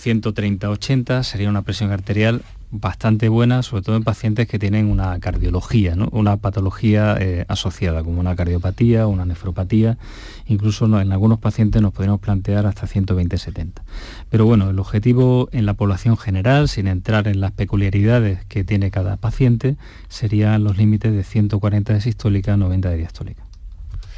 130-80 0.03 1.23
sería 1.23 1.49
una 1.49 1.63
presión 1.63 1.91
arterial 1.91 2.43
bastante 2.69 3.29
buena, 3.29 3.63
sobre 3.63 3.83
todo 3.83 3.95
en 3.95 4.03
pacientes 4.03 4.47
que 4.47 4.59
tienen 4.59 4.91
una 4.91 5.19
cardiología, 5.19 5.95
una 6.11 6.37
patología 6.37 7.15
eh, 7.19 7.45
asociada, 7.47 8.03
como 8.03 8.19
una 8.19 8.35
cardiopatía, 8.35 9.07
una 9.07 9.25
nefropatía, 9.25 9.97
incluso 10.45 10.85
en 10.85 11.11
algunos 11.11 11.39
pacientes 11.39 11.81
nos 11.81 11.93
podemos 11.93 12.19
plantear 12.19 12.65
hasta 12.65 12.87
120-70. 12.87 13.81
Pero 14.29 14.45
bueno, 14.45 14.69
el 14.69 14.79
objetivo 14.79 15.47
en 15.51 15.65
la 15.65 15.75
población 15.75 16.17
general, 16.17 16.67
sin 16.67 16.87
entrar 16.87 17.27
en 17.27 17.39
las 17.39 17.51
peculiaridades 17.51 18.43
que 18.45 18.63
tiene 18.63 18.91
cada 18.91 19.15
paciente, 19.15 19.77
serían 20.09 20.63
los 20.63 20.77
límites 20.77 21.13
de 21.13 21.23
140 21.23 21.93
de 21.93 22.01
sistólica, 22.01 22.57
90 22.57 22.89
de 22.89 22.97
diastólica. 22.97 23.43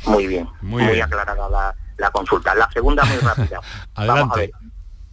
Muy 0.05 0.27
bien, 0.27 0.47
muy, 0.61 0.83
aclarada 1.01 1.75
la, 1.97 2.11
consulta. 2.11 2.55
La 2.55 2.69
segunda 2.71 3.03
muy 3.03 3.17
rápida. 3.17 3.59
Vamos 3.95 4.37
a 4.37 4.39
ver. 4.39 4.51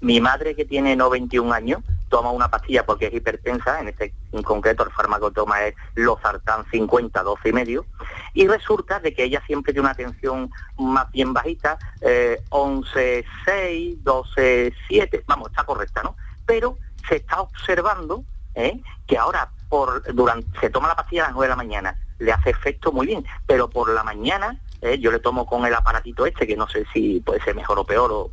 Mi 0.00 0.20
madre 0.20 0.54
que 0.54 0.64
tiene 0.64 0.94
91 0.94 1.52
años 1.52 1.82
toma 2.08 2.30
una 2.30 2.48
pastilla 2.48 2.84
porque 2.84 3.06
es 3.06 3.14
hipertensa, 3.14 3.80
en 3.80 3.88
este 3.88 4.12
en 4.32 4.42
concreto 4.42 4.84
el 4.84 4.92
fármaco 4.92 5.30
toma 5.30 5.64
es 5.64 5.74
Losartán 5.94 6.64
50, 6.70 7.22
12 7.22 7.48
y 7.48 7.52
medio, 7.52 7.86
y 8.34 8.46
resulta 8.46 9.00
de 9.00 9.14
que 9.14 9.24
ella 9.24 9.42
siempre 9.46 9.72
tiene 9.72 9.88
una 9.88 9.94
tensión 9.94 10.50
más 10.78 11.10
bien 11.12 11.32
bajita, 11.32 11.78
eh, 12.02 12.42
11, 12.50 13.24
6, 13.44 14.04
12, 14.04 14.72
7, 14.88 15.24
vamos, 15.26 15.50
está 15.50 15.64
correcta, 15.64 16.02
¿no? 16.02 16.14
Pero 16.44 16.78
se 17.08 17.16
está 17.16 17.40
observando 17.40 18.24
¿eh? 18.54 18.80
que 19.06 19.18
ahora 19.18 19.50
por 19.68 20.02
durante 20.14 20.58
se 20.60 20.70
toma 20.70 20.88
la 20.88 20.96
pastilla 20.96 21.24
a 21.24 21.26
las 21.28 21.34
9 21.34 21.46
de 21.46 21.50
la 21.50 21.56
mañana, 21.56 21.98
le 22.18 22.32
hace 22.32 22.50
efecto 22.50 22.92
muy 22.92 23.06
bien, 23.06 23.24
pero 23.46 23.68
por 23.68 23.90
la 23.90 24.02
mañana 24.04 24.60
¿eh? 24.80 24.98
yo 24.98 25.10
le 25.10 25.18
tomo 25.18 25.46
con 25.46 25.66
el 25.66 25.74
aparatito 25.74 26.26
este, 26.26 26.46
que 26.46 26.56
no 26.56 26.68
sé 26.68 26.84
si 26.92 27.20
puede 27.20 27.42
ser 27.42 27.54
mejor 27.54 27.78
o 27.78 27.84
peor 27.84 28.10
o 28.12 28.30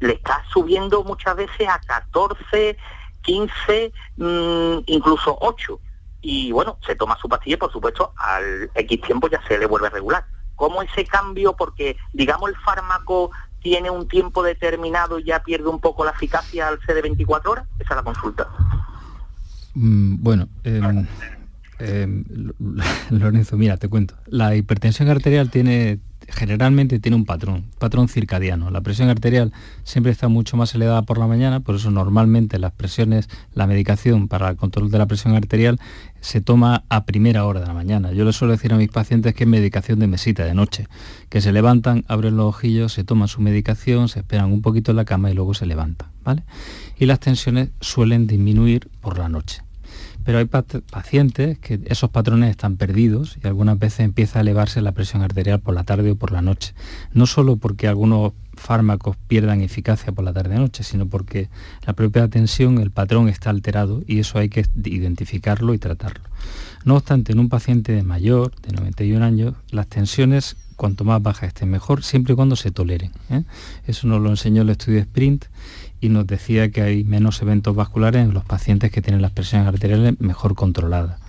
le 0.00 0.14
está 0.14 0.42
subiendo 0.52 1.04
muchas 1.04 1.36
veces 1.36 1.68
a 1.68 1.78
14, 1.80 2.76
15, 3.22 3.92
mm, 4.16 4.78
incluso 4.86 5.36
8. 5.40 5.80
Y 6.20 6.52
bueno, 6.52 6.78
se 6.86 6.96
toma 6.96 7.16
su 7.20 7.28
pastilla 7.28 7.58
por 7.58 7.72
supuesto 7.72 8.12
al 8.16 8.70
X 8.74 9.00
tiempo 9.02 9.28
ya 9.28 9.40
se 9.46 9.58
le 9.58 9.66
vuelve 9.66 9.90
regular. 9.90 10.24
¿Cómo 10.56 10.82
ese 10.82 11.04
cambio? 11.04 11.54
Porque 11.54 11.96
digamos 12.12 12.50
el 12.50 12.56
fármaco 12.56 13.30
tiene 13.62 13.90
un 13.90 14.08
tiempo 14.08 14.42
determinado 14.42 15.18
y 15.18 15.24
ya 15.24 15.42
pierde 15.42 15.68
un 15.68 15.80
poco 15.80 16.04
la 16.04 16.12
eficacia 16.12 16.68
al 16.68 16.80
C 16.84 16.94
de 16.94 17.02
24 17.02 17.50
horas. 17.50 17.66
Esa 17.78 17.94
es 17.94 17.96
la 17.96 18.02
consulta. 18.02 18.48
Mm, 19.74 20.22
bueno, 20.22 20.48
em, 20.64 21.06
Lorenzo, 23.10 23.56
mira, 23.56 23.76
te 23.76 23.88
cuento. 23.88 24.14
La 24.26 24.56
hipertensión 24.56 25.08
arterial 25.08 25.50
tiene, 25.50 26.00
generalmente 26.28 26.98
tiene 26.98 27.16
un 27.16 27.24
patrón, 27.24 27.66
patrón 27.78 28.08
circadiano. 28.08 28.70
La 28.70 28.80
presión 28.80 29.08
arterial 29.08 29.52
siempre 29.84 30.12
está 30.12 30.28
mucho 30.28 30.56
más 30.56 30.74
elevada 30.74 31.02
por 31.02 31.18
la 31.18 31.26
mañana, 31.26 31.60
por 31.60 31.74
eso 31.74 31.90
normalmente 31.90 32.58
las 32.58 32.72
presiones, 32.72 33.28
la 33.54 33.66
medicación 33.66 34.28
para 34.28 34.48
el 34.50 34.56
control 34.56 34.90
de 34.90 34.98
la 34.98 35.06
presión 35.06 35.34
arterial 35.34 35.78
se 36.20 36.40
toma 36.40 36.84
a 36.88 37.04
primera 37.04 37.44
hora 37.44 37.60
de 37.60 37.66
la 37.66 37.74
mañana. 37.74 38.12
Yo 38.12 38.24
les 38.24 38.36
suelo 38.36 38.52
decir 38.52 38.72
a 38.72 38.76
mis 38.76 38.90
pacientes 38.90 39.34
que 39.34 39.44
es 39.44 39.48
medicación 39.48 39.98
de 39.98 40.06
mesita 40.06 40.44
de 40.44 40.54
noche, 40.54 40.86
que 41.28 41.40
se 41.40 41.52
levantan, 41.52 42.04
abren 42.08 42.36
los 42.36 42.46
ojillos, 42.46 42.92
se 42.92 43.04
toman 43.04 43.28
su 43.28 43.40
medicación, 43.40 44.08
se 44.08 44.20
esperan 44.20 44.52
un 44.52 44.62
poquito 44.62 44.90
en 44.92 44.96
la 44.96 45.04
cama 45.04 45.30
y 45.30 45.34
luego 45.34 45.54
se 45.54 45.66
levantan, 45.66 46.08
¿vale? 46.24 46.42
Y 46.98 47.06
las 47.06 47.20
tensiones 47.20 47.70
suelen 47.80 48.26
disminuir 48.26 48.88
por 49.00 49.18
la 49.18 49.28
noche 49.28 49.67
pero 50.28 50.40
hay 50.40 50.44
pacientes 50.44 51.58
que 51.58 51.80
esos 51.86 52.10
patrones 52.10 52.50
están 52.50 52.76
perdidos 52.76 53.38
y 53.42 53.46
algunas 53.46 53.78
veces 53.78 54.00
empieza 54.00 54.38
a 54.38 54.42
elevarse 54.42 54.82
la 54.82 54.92
presión 54.92 55.22
arterial 55.22 55.58
por 55.58 55.74
la 55.74 55.84
tarde 55.84 56.10
o 56.10 56.16
por 56.16 56.32
la 56.32 56.42
noche. 56.42 56.74
No 57.14 57.24
solo 57.24 57.56
porque 57.56 57.88
algunos 57.88 58.34
fármacos 58.54 59.16
pierdan 59.26 59.62
eficacia 59.62 60.12
por 60.12 60.26
la 60.26 60.34
tarde-noche, 60.34 60.84
sino 60.84 61.06
porque 61.06 61.48
la 61.86 61.94
propia 61.94 62.28
tensión, 62.28 62.76
el 62.76 62.90
patrón 62.90 63.30
está 63.30 63.48
alterado 63.48 64.02
y 64.06 64.18
eso 64.18 64.38
hay 64.38 64.50
que 64.50 64.66
identificarlo 64.84 65.72
y 65.72 65.78
tratarlo. 65.78 66.28
No 66.84 66.96
obstante, 66.96 67.32
en 67.32 67.38
un 67.38 67.48
paciente 67.48 68.02
mayor, 68.02 68.54
de 68.60 68.72
91 68.72 69.24
años, 69.24 69.54
las 69.70 69.86
tensiones 69.86 70.58
cuanto 70.76 71.04
más 71.04 71.22
baja 71.22 71.46
estén 71.46 71.70
mejor, 71.70 72.04
siempre 72.04 72.34
y 72.34 72.36
cuando 72.36 72.54
se 72.54 72.70
toleren. 72.70 73.12
¿eh? 73.30 73.44
Eso 73.86 74.06
nos 74.06 74.20
lo 74.20 74.28
enseñó 74.28 74.60
el 74.60 74.68
estudio 74.68 75.00
Sprint 75.00 75.46
y 76.00 76.08
nos 76.08 76.26
decía 76.26 76.70
que 76.70 76.82
hay 76.82 77.04
menos 77.04 77.42
eventos 77.42 77.74
vasculares 77.74 78.22
en 78.22 78.34
los 78.34 78.44
pacientes 78.44 78.90
que 78.90 79.02
tienen 79.02 79.22
las 79.22 79.32
presiones 79.32 79.68
arteriales 79.68 80.20
mejor 80.20 80.54
controladas. 80.54 81.20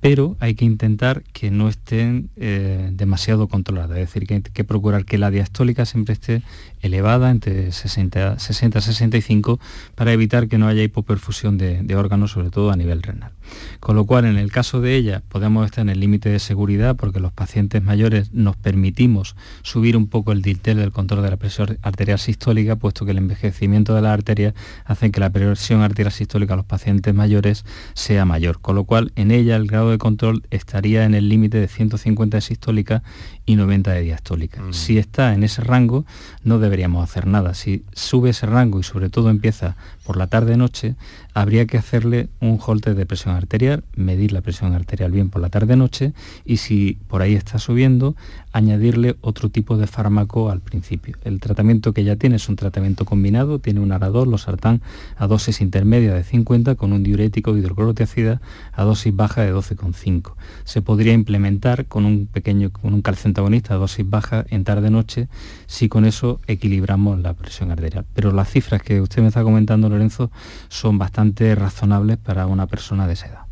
Pero 0.00 0.36
hay 0.38 0.54
que 0.54 0.64
intentar 0.64 1.24
que 1.32 1.50
no 1.50 1.68
estén 1.68 2.30
eh, 2.36 2.90
demasiado 2.92 3.48
controladas, 3.48 3.98
es 3.98 4.06
decir, 4.06 4.26
que 4.26 4.34
hay 4.34 4.42
que 4.42 4.62
procurar 4.62 5.04
que 5.04 5.18
la 5.18 5.30
diastólica 5.30 5.84
siempre 5.86 6.12
esté 6.12 6.42
elevada 6.80 7.30
entre 7.30 7.72
60 7.72 8.36
y 8.38 8.80
65 8.80 9.60
para 9.94 10.12
evitar 10.12 10.48
que 10.48 10.58
no 10.58 10.68
haya 10.68 10.82
hipoperfusión 10.82 11.58
de, 11.58 11.96
órganos, 11.96 12.32
sobre 12.32 12.50
todo 12.50 12.70
a 12.70 12.76
nivel 12.76 13.02
renal. 13.02 13.32
Con 13.80 13.96
lo 13.96 14.04
cual, 14.04 14.26
en 14.26 14.36
el 14.36 14.52
caso 14.52 14.80
de 14.80 14.94
ella, 14.94 15.22
podemos 15.28 15.64
estar 15.64 15.82
en 15.82 15.88
el 15.88 16.00
límite 16.00 16.28
de 16.28 16.38
seguridad 16.38 16.96
porque 16.96 17.20
los 17.20 17.32
pacientes 17.32 17.82
mayores 17.82 18.32
nos 18.32 18.56
permitimos 18.56 19.36
subir 19.62 19.96
un 19.96 20.06
poco 20.08 20.32
el 20.32 20.42
diltel 20.42 20.78
del 20.78 20.92
control 20.92 21.22
de 21.22 21.30
la 21.30 21.36
presión 21.36 21.78
arterial 21.82 22.18
sistólica, 22.18 22.76
puesto 22.76 23.04
que 23.04 23.12
el 23.12 23.18
envejecimiento 23.18 23.94
de 23.94 24.02
la 24.02 24.12
arteria 24.12 24.54
hace 24.84 25.10
que 25.10 25.20
la 25.20 25.30
presión 25.30 25.82
arterial 25.82 26.12
sistólica 26.12 26.54
a 26.54 26.56
los 26.58 26.66
pacientes 26.66 27.14
mayores 27.14 27.64
sea 27.94 28.24
mayor. 28.24 28.60
Con 28.60 28.74
lo 28.74 28.84
cual, 28.84 29.12
en 29.16 29.30
ella 29.30 29.56
el 29.56 29.66
grado 29.66 29.90
de 29.90 29.98
control 29.98 30.42
estaría 30.50 31.04
en 31.04 31.14
el 31.14 31.28
límite 31.28 31.58
de 31.58 31.68
150 31.68 32.36
de 32.36 32.40
sistólica 32.40 33.02
y 33.46 33.56
90 33.56 33.92
de 33.92 34.02
diastólica. 34.02 34.62
Mm. 34.62 34.72
Si 34.72 34.98
está 34.98 35.34
en 35.34 35.42
ese 35.42 35.62
rango, 35.62 36.04
no 36.42 36.58
deberíamos 36.68 37.02
hacer 37.02 37.26
nada. 37.26 37.54
Si 37.54 37.84
sube 37.92 38.30
ese 38.30 38.46
rango 38.46 38.78
y 38.78 38.82
sobre 38.82 39.08
todo 39.08 39.30
empieza 39.30 39.76
por 40.04 40.16
la 40.16 40.26
tarde-noche, 40.26 40.94
habría 41.40 41.66
que 41.66 41.78
hacerle 41.78 42.28
un 42.40 42.58
holter 42.60 42.96
de 42.96 43.06
presión 43.06 43.36
arterial, 43.36 43.84
medir 43.94 44.32
la 44.32 44.40
presión 44.40 44.74
arterial 44.74 45.12
bien 45.12 45.30
por 45.30 45.40
la 45.40 45.50
tarde-noche 45.50 46.12
y 46.44 46.56
si 46.56 46.98
por 47.06 47.22
ahí 47.22 47.34
está 47.34 47.60
subiendo, 47.60 48.16
añadirle 48.50 49.14
otro 49.20 49.48
tipo 49.48 49.76
de 49.76 49.86
fármaco 49.86 50.50
al 50.50 50.60
principio. 50.60 51.16
El 51.22 51.38
tratamiento 51.38 51.92
que 51.92 52.02
ya 52.02 52.16
tiene 52.16 52.36
es 52.36 52.48
un 52.48 52.56
tratamiento 52.56 53.04
combinado, 53.04 53.60
tiene 53.60 53.78
un 53.78 53.92
arador, 53.92 54.26
los 54.26 54.42
sartán 54.42 54.82
a 55.16 55.28
dosis 55.28 55.60
intermedia 55.60 56.12
de 56.12 56.24
50 56.24 56.74
con 56.74 56.92
un 56.92 57.04
diurético 57.04 57.56
hidroclorotiacida 57.56 58.40
a 58.72 58.82
dosis 58.82 59.14
baja 59.14 59.42
de 59.42 59.54
12,5. 59.54 60.34
Se 60.64 60.82
podría 60.82 61.12
implementar 61.12 61.86
con 61.86 62.04
un 62.04 62.26
pequeño 62.26 62.70
con 62.70 62.94
un 62.94 63.02
calcentagonista 63.02 63.74
a 63.74 63.76
dosis 63.76 64.08
baja 64.10 64.44
en 64.48 64.64
tarde-noche 64.64 65.28
si 65.66 65.88
con 65.88 66.04
eso 66.04 66.40
equilibramos 66.48 67.20
la 67.20 67.34
presión 67.34 67.70
arterial. 67.70 68.06
Pero 68.12 68.32
las 68.32 68.50
cifras 68.50 68.82
que 68.82 69.00
usted 69.00 69.22
me 69.22 69.28
está 69.28 69.44
comentando, 69.44 69.88
Lorenzo, 69.88 70.32
son 70.68 70.98
bastante 70.98 71.27
razonables 71.54 72.16
para 72.18 72.46
una 72.46 72.66
persona 72.66 73.06
de 73.06 73.12
esa 73.14 73.26
edad. 73.26 73.46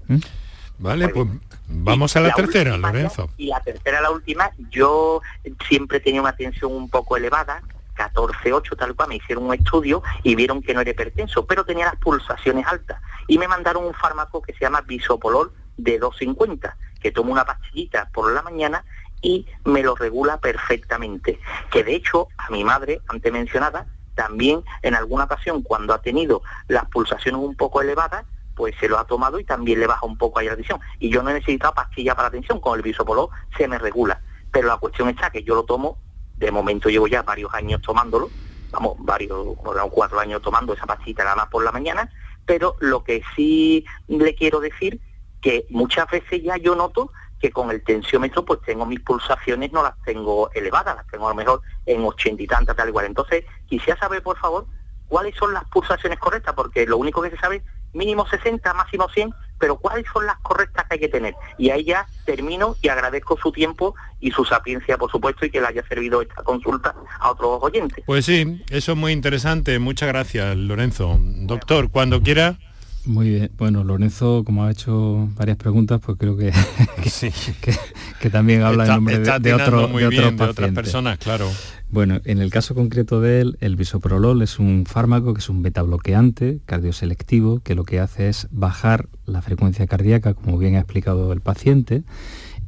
Vale, 0.78 1.08
pues 1.08 1.26
vamos 1.68 2.16
a 2.16 2.20
la, 2.20 2.32
tercera, 2.32 2.76
Lorenzo. 2.76 3.30
Y 3.36 3.46
la 3.46 3.60
tercera, 3.60 4.00
la 4.00 4.10
última, 4.10 4.50
yo 4.70 5.22
siempre 5.68 6.00
tenía 6.00 6.20
una 6.20 6.36
tensión 6.36 6.72
un 6.72 6.90
poco 6.90 7.16
elevada, 7.16 7.62
14,8 7.96 8.76
tal 8.76 8.94
cual, 8.94 9.08
me 9.08 9.16
hicieron 9.16 9.44
un 9.44 9.54
estudio 9.54 10.02
y 10.22 10.34
vieron 10.34 10.62
que 10.62 10.74
no 10.74 10.80
era 10.80 10.90
hipertenso, 10.90 11.46
pero 11.46 11.64
tenía 11.64 11.86
las 11.86 11.96
pulsaciones 11.96 12.66
altas. 12.66 13.00
Y 13.26 13.38
me 13.38 13.48
mandaron 13.48 13.84
un 13.84 13.94
fármaco 13.94 14.42
que 14.42 14.52
se 14.52 14.60
llama 14.60 14.82
bisopolol 14.82 15.52
de 15.76 16.00
2,50, 16.00 16.74
que 17.00 17.10
tomo 17.10 17.32
una 17.32 17.44
pastillita 17.44 18.10
por 18.12 18.32
la 18.32 18.42
mañana 18.42 18.84
y 19.22 19.46
me 19.64 19.82
lo 19.82 19.94
regula 19.94 20.38
perfectamente. 20.38 21.40
Que 21.70 21.84
de 21.84 21.94
hecho, 21.94 22.28
a 22.36 22.50
mi 22.50 22.64
madre, 22.64 23.00
antes 23.08 23.32
mencionada, 23.32 23.86
también 24.16 24.64
en 24.83 24.96
alguna 24.96 25.24
ocasión 25.24 25.62
cuando 25.62 25.94
ha 25.94 26.02
tenido 26.02 26.42
las 26.66 26.87
pulsaciones 26.87 27.40
un 27.40 27.55
poco 27.55 27.81
elevadas, 27.81 28.24
pues 28.57 28.74
se 28.81 28.88
lo 28.88 28.98
ha 28.98 29.07
tomado 29.07 29.38
y 29.38 29.44
también 29.44 29.79
le 29.79 29.87
baja 29.87 30.05
un 30.05 30.18
poco 30.18 30.40
ahí 30.40 30.46
la 30.46 30.57
tensión. 30.57 30.81
Y 30.98 31.11
yo 31.11 31.22
no 31.22 31.31
he 31.31 31.35
necesitado 31.35 31.74
pastilla 31.74 32.16
para 32.16 32.29
la 32.29 32.33
tensión, 32.33 32.59
con 32.59 32.76
el 32.76 32.83
bisopolol 32.83 33.29
se 33.57 33.68
me 33.68 33.79
regula. 33.79 34.20
Pero 34.50 34.66
la 34.66 34.79
cuestión 34.79 35.09
está 35.11 35.31
que 35.31 35.44
yo 35.44 35.55
lo 35.55 35.64
tomo, 35.64 35.98
de 36.37 36.50
momento 36.50 36.88
llevo 36.88 37.07
ya 37.07 37.22
varios 37.22 37.52
años 37.55 37.83
tomándolo, 37.83 38.31
vamos, 38.70 38.96
varios, 38.98 39.57
cuatro 39.90 40.18
años 40.18 40.42
tomando 40.42 40.72
esa 40.72 40.87
pastilla 40.87 41.24
nada 41.24 41.37
más 41.37 41.48
por 41.48 41.62
la 41.62 41.70
mañana, 41.70 42.11
pero 42.46 42.76
lo 42.81 43.05
que 43.05 43.22
sí 43.35 43.85
le 44.09 44.35
quiero 44.35 44.61
decir 44.61 45.00
que 45.42 45.66
muchas 45.70 46.11
veces 46.11 46.42
ya 46.42 46.57
yo 46.57 46.74
noto 46.74 47.12
que 47.46 47.52
con 47.52 47.70
el 47.70 47.82
tensiómetro 47.82 48.44
pues 48.44 48.61
tengo 48.62 48.85
mis 48.87 49.00
pulsaciones, 49.00 49.72
no 49.72 49.82
las 49.82 49.94
tengo 50.04 50.50
elevadas, 50.52 50.96
las 50.96 51.06
tengo 51.06 51.26
a 51.26 51.30
lo 51.30 51.37
mejor 51.37 51.62
en 51.87 52.04
ochenta 52.04 52.42
y 52.42 52.46
tantas, 52.46 52.74
tal 52.74 52.88
igual. 52.88 53.06
Entonces, 53.06 53.44
quisiera 53.68 53.98
saber, 54.00 54.20
por 54.20 54.37
favor, 54.38 54.66
cuáles 55.06 55.37
son 55.37 55.54
las 55.54 55.64
pulsaciones 55.66 56.18
correctas, 56.18 56.54
porque 56.54 56.87
lo 56.87 56.96
único 56.96 57.22
que 57.22 57.30
se 57.30 57.38
sabe, 57.38 57.62
mínimo 57.92 58.26
60, 58.26 58.74
máximo 58.74 59.09
100, 59.09 59.32
pero 59.61 59.76
cuáles 59.76 60.06
son 60.12 60.26
las 60.26 60.37
correctas 60.38 60.87
que 60.88 60.94
hay 60.94 61.00
que 61.00 61.09
tener. 61.09 61.35
Y 61.56 61.70
ahí 61.70 61.85
ya 61.85 62.09
termino 62.24 62.74
y 62.82 62.88
agradezco 62.88 63.38
su 63.40 63.52
tiempo 63.52 63.94
y 64.18 64.32
su 64.32 64.44
sapiencia, 64.44 64.98
por 64.98 65.11
supuesto, 65.11 65.46
y 65.46 65.50
que 65.50 65.61
le 65.61 65.68
haya 65.68 65.87
servido 65.87 66.22
esta 66.22 66.42
consulta 66.42 66.96
a 67.20 67.30
otros 67.30 67.61
oyentes. 67.62 68.02
Pues 68.06 68.24
sí, 68.26 68.64
eso 68.70 68.92
es 68.92 68.98
muy 68.98 69.12
interesante. 69.12 69.78
Muchas 69.78 70.09
gracias, 70.09 70.56
Lorenzo. 70.56 71.16
Doctor, 71.20 71.92
cuando 71.92 72.20
quiera 72.20 72.59
muy 73.07 73.31
bien. 73.31 73.51
Bueno, 73.57 73.85
Lorenzo, 73.85 74.42
como 74.45 74.64
ha 74.64 74.71
hecho 74.71 75.29
varias 75.37 75.57
preguntas, 75.57 76.01
pues 76.05 76.19
creo 76.19 76.37
que, 76.37 76.53
que, 78.21 78.31
también 78.31 78.62
habla 78.62 78.85
en 78.85 78.90
nombre 78.90 79.19
de, 79.19 79.38
de, 79.38 79.55
otro, 79.55 79.88
de, 79.88 80.45
otras 80.49 80.73
personas, 80.73 81.19
claro. 81.19 81.49
Bueno, 81.88 82.21
en 82.25 82.38
el 82.38 82.51
caso 82.51 82.75
concreto 82.75 83.21
de 83.21 83.40
él, 83.40 83.59
el 83.61 83.77
bisoprolol 83.77 84.42
es 84.42 84.59
un 84.59 84.87
fármaco 84.87 85.35
que 85.35 85.38
es 85.38 85.49
un 85.49 85.62
beta 85.62 85.83
bloqueante 85.83 86.59
cardioselectivo 86.66 87.61
que 87.61 87.77
lo 87.77 87.85
que 87.85 88.01
hace 88.01 88.29
es 88.29 88.49
bajar 88.51 89.09
la 89.25 89.40
frecuencia 89.40 89.87
cardíaca, 89.87 90.35
como 90.35 90.59
bien 90.59 90.75
ha 90.75 90.81
explicado 90.81 91.33
el 91.33 91.40
paciente, 91.40 92.03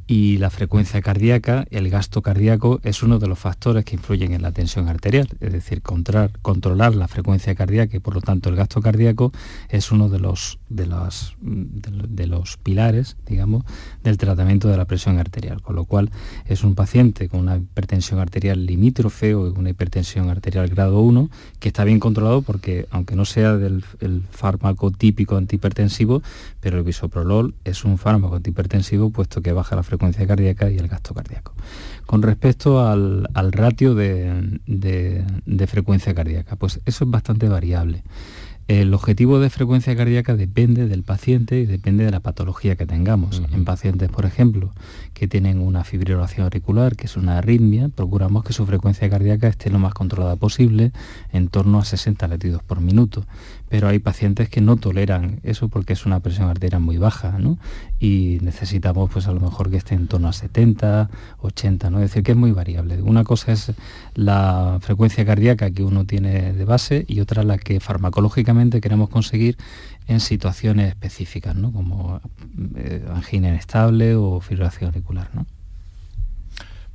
y 0.09 0.37
la 0.37 0.49
frecuencia 0.49 1.03
cardíaca, 1.03 1.67
el 1.69 1.87
gasto 1.91 2.23
cardíaco 2.23 2.79
es 2.81 3.03
uno 3.03 3.19
de 3.19 3.27
los 3.27 3.37
factores 3.37 3.85
que 3.85 3.95
influyen 3.95 4.33
en 4.33 4.41
la 4.41 4.51
tensión 4.51 4.87
arterial, 4.87 5.29
es 5.39 5.53
decir, 5.53 5.83
controlar, 5.83 6.95
la 6.95 7.07
frecuencia 7.07 7.53
cardíaca 7.53 7.95
y 7.95 7.99
por 7.99 8.15
lo 8.15 8.21
tanto 8.21 8.49
el 8.49 8.55
gasto 8.55 8.81
cardíaco 8.81 9.31
es 9.69 9.91
uno 9.91 10.09
de 10.09 10.17
los, 10.17 10.57
de, 10.67 10.87
de, 11.39 12.25
los 12.25 12.57
pilares, 12.57 13.17
digamos, 13.27 13.65
del 14.03 14.17
tratamiento 14.17 14.67
de 14.67 14.77
la 14.77 14.85
presión 14.85 15.19
arterial, 15.19 15.61
con 15.61 15.75
lo 15.75 15.85
cual 15.85 16.09
es 16.45 16.63
un 16.63 16.73
paciente 16.73 17.29
con 17.29 17.41
una 17.41 17.57
hipertensión 17.57 18.19
arterial 18.19 18.65
limítrofe 18.65 19.35
o 19.35 19.53
una 19.53 19.69
hipertensión 19.69 20.31
arterial 20.31 20.69
grado 20.69 21.01
1 21.01 21.29
que 21.59 21.67
está 21.67 21.83
bien 21.83 21.99
controlado 21.99 22.41
porque 22.41 22.87
aunque 22.89 23.15
no 23.15 23.25
sea 23.25 23.57
del 23.57 23.83
fármaco 24.31 24.89
típico 24.89 25.37
antihipertensivo, 25.37 26.23
pero 26.61 26.79
el 26.79 26.83
bisoprolol 26.83 27.53
es 27.63 27.85
un 27.85 27.99
fármaco 27.99 28.37
antihipertensivo 28.37 29.11
puesto 29.11 29.43
que 29.43 29.51
baja 29.51 29.75
la 29.75 29.83
frecuencia 29.83 29.98
frecuencia 29.99 30.25
cardíaca 30.25 30.69
y 30.71 30.77
el 30.77 30.87
gasto 30.87 31.13
cardíaco. 31.13 31.53
Con 32.05 32.21
respecto 32.21 32.87
al, 32.87 33.27
ratio 33.51 33.95
de, 33.95 35.25
frecuencia 35.67 36.13
cardíaca, 36.15 36.55
pues 36.55 36.79
eso 36.85 37.03
es 37.03 37.11
bastante 37.11 37.49
variable. 37.49 38.03
El 38.69 38.93
objetivo 38.93 39.39
de 39.39 39.49
frecuencia 39.49 39.95
cardíaca 39.95 40.35
depende 40.35 40.87
del 40.87 41.01
paciente 41.03 41.59
y 41.59 41.65
depende 41.65 42.05
de 42.05 42.11
la 42.11 42.19
patología 42.19 42.75
que 42.75 42.85
tengamos. 42.85 43.41
En 43.51 43.65
pacientes, 43.65 44.09
por 44.09 44.25
ejemplo, 44.25 44.71
que 45.15 45.27
tienen 45.27 45.59
una 45.59 45.83
fibrilación 45.83 46.43
auricular, 46.43 46.95
que 46.95 47.07
es 47.07 47.17
una 47.17 47.39
arritmia, 47.39 47.89
procuramos 47.89 48.43
que 48.43 48.53
su 48.53 48.65
frecuencia 48.67 49.09
cardíaca 49.09 49.47
esté 49.47 49.69
lo 49.69 49.79
más 49.79 49.95
controlada 49.95 50.35
posible, 50.35 50.91
en 51.33 51.49
torno 51.49 51.79
a 51.79 51.85
60 51.85 52.27
latidos 52.27 52.63
por 52.63 52.79
minuto 52.79 53.25
pero 53.69 53.87
hay 53.87 53.99
pacientes 53.99 54.49
que 54.49 54.61
no 54.61 54.77
toleran 54.77 55.39
eso 55.43 55.69
porque 55.69 55.93
es 55.93 56.05
una 56.05 56.19
presión 56.19 56.49
arterial 56.49 56.81
muy 56.81 56.97
baja, 56.97 57.37
¿no? 57.37 57.59
Y 57.99 58.39
necesitamos 58.41 59.09
pues 59.11 59.27
a 59.27 59.31
lo 59.31 59.39
mejor 59.39 59.69
que 59.69 59.77
esté 59.77 59.93
en 59.93 60.07
torno 60.07 60.27
a 60.27 60.33
70, 60.33 61.09
80, 61.39 61.89
¿no? 61.91 61.97
Es 61.99 62.09
decir, 62.09 62.23
que 62.23 62.31
es 62.31 62.37
muy 62.37 62.51
variable. 62.51 63.01
Una 63.01 63.23
cosa 63.23 63.51
es 63.51 63.71
la 64.15 64.79
frecuencia 64.81 65.23
cardíaca 65.25 65.69
que 65.69 65.83
uno 65.83 66.05
tiene 66.05 66.53
de 66.53 66.65
base 66.65 67.05
y 67.07 67.19
otra 67.19 67.43
la 67.43 67.59
que 67.59 67.79
farmacológicamente 67.79 68.81
queremos 68.81 69.09
conseguir 69.09 69.57
en 70.07 70.19
situaciones 70.19 70.89
específicas, 70.89 71.55
¿no? 71.55 71.71
Como 71.71 72.21
eh, 72.75 73.05
angina 73.13 73.49
inestable 73.49 74.15
o 74.15 74.41
fibrilación 74.41 74.87
auricular, 74.87 75.29
¿no? 75.33 75.45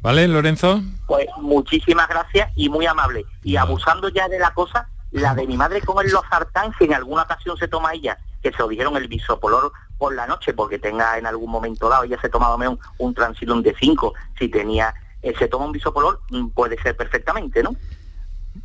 ¿Vale, 0.00 0.28
Lorenzo? 0.28 0.82
Pues 1.06 1.28
muchísimas 1.40 2.08
gracias 2.08 2.50
y 2.56 2.68
muy 2.68 2.84
amable. 2.84 3.24
Y 3.42 3.56
abusando 3.56 4.10
ya 4.10 4.28
de 4.28 4.38
la 4.38 4.52
cosa, 4.52 4.88
la 5.20 5.34
de 5.34 5.46
mi 5.46 5.56
madre 5.56 5.80
con 5.80 6.04
el 6.04 6.10
losartán, 6.10 6.72
si 6.78 6.84
en 6.84 6.94
alguna 6.94 7.22
ocasión 7.22 7.56
se 7.56 7.68
toma 7.68 7.94
ella, 7.94 8.18
que 8.42 8.50
se 8.50 8.58
lo 8.58 8.68
dijeron 8.68 8.96
el 8.96 9.08
bisopolor 9.08 9.72
por 9.96 10.14
la 10.14 10.26
noche, 10.26 10.52
porque 10.52 10.78
tenga 10.78 11.16
en 11.18 11.26
algún 11.26 11.50
momento 11.50 11.88
dado, 11.88 12.04
ella 12.04 12.18
se 12.20 12.28
tomaba 12.28 12.56
un, 12.68 12.78
un 12.98 13.14
transilón 13.14 13.62
de 13.62 13.74
5, 13.78 14.12
si 14.38 14.48
tenía, 14.48 14.92
eh, 15.22 15.32
se 15.38 15.48
toma 15.48 15.66
un 15.66 15.72
bisopolor, 15.72 16.20
mm, 16.30 16.48
puede 16.48 16.80
ser 16.82 16.96
perfectamente, 16.96 17.62
¿no? 17.62 17.76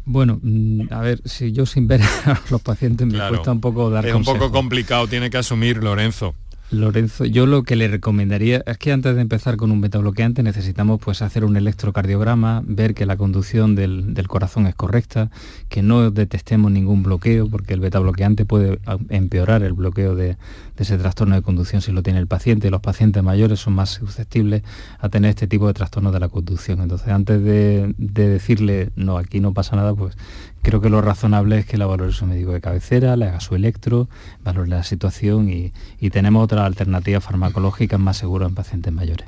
Bueno, 0.06 0.40
mm, 0.42 0.92
a 0.92 1.02
ver, 1.02 1.22
si 1.26 1.52
yo 1.52 1.66
sin 1.66 1.88
ver 1.88 2.02
a 2.26 2.40
los 2.50 2.62
pacientes 2.62 3.06
me 3.06 3.20
cuesta 3.30 3.52
un 3.52 3.62
poco 3.62 3.90
dar 3.90 4.06
Es 4.06 4.16
un 4.16 4.24
poco 4.24 4.52
complicado, 4.52 5.08
tiene 5.08 5.30
que 5.30 5.38
asumir 5.38 5.84
Lorenzo. 5.84 6.34
Lorenzo, 6.72 7.26
yo 7.26 7.48
lo 7.48 7.64
que 7.64 7.76
le 7.76 7.88
recomendaría 7.88 8.62
es 8.68 8.78
que 8.78 8.92
antes 8.92 9.16
de 9.16 9.22
empezar 9.22 9.58
con 9.58 9.72
un 9.72 9.82
betabloqueante 9.82 10.44
necesitamos 10.44 11.00
pues 11.04 11.24
hacer 11.24 11.44
un 11.44 11.58
electrocardiograma, 11.58 12.62
ver 12.64 12.94
que 12.94 13.08
la 13.08 13.18
conducción 13.18 13.74
del, 13.74 14.28
corazón 14.28 14.68
es 14.68 14.76
correcta, 14.76 15.32
que 15.68 15.82
no 15.82 16.12
detectemos 16.12 16.72
ningún 16.72 17.02
bloqueo, 17.02 17.50
porque 17.50 17.74
el 17.74 17.80
betabloqueante 17.80 18.46
puede 18.46 18.80
empeorar 19.10 19.64
el 19.64 19.74
bloqueo 19.74 20.14
de, 20.14 20.38
ese 20.80 20.98
trastorno 20.98 21.36
de 21.36 21.42
conducción 21.42 21.82
si 21.82 21.92
lo 21.92 22.04
tiene 22.04 22.20
el 22.20 22.28
paciente. 22.28 22.70
Los 22.70 22.82
pacientes 22.82 23.22
mayores 23.24 23.60
son 23.60 23.74
más 23.74 23.90
susceptibles 23.90 24.64
a 25.00 25.10
tener 25.10 25.30
este 25.30 25.48
tipo 25.48 25.68
de 25.68 25.74
trastorno 25.74 26.12
de 26.12 26.20
la 26.20 26.30
conducción. 26.30 26.82
Entonces, 26.82 27.10
antes 27.10 27.44
de, 27.44 27.94
de 27.98 28.28
decirle, 28.30 28.92
no, 28.96 29.18
aquí 29.18 29.40
no 29.40 29.54
pasa 29.54 29.76
nada, 29.76 29.94
pues 29.94 30.18
creo 30.62 30.82
que 30.82 30.90
lo 30.90 31.02
razonable 31.02 31.60
es 31.60 31.66
que 31.66 31.78
la 31.78 31.86
valore 31.86 32.12
su 32.12 32.26
médico 32.26 32.52
de 32.52 32.62
cabecera, 32.62 33.16
le 33.16 33.28
haga 33.28 33.40
su 33.40 33.56
electro, 33.56 34.08
valore 34.42 34.70
la 34.70 34.84
situación 34.84 35.50
y, 35.50 35.72
tenemos 36.10 36.44
otras 36.44 36.66
alternativas 36.66 37.24
farmacológicas 37.24 38.00
más 38.00 38.18
seguras 38.18 38.50
en 38.50 38.56
pacientes 38.56 38.92
mayores. 38.92 39.28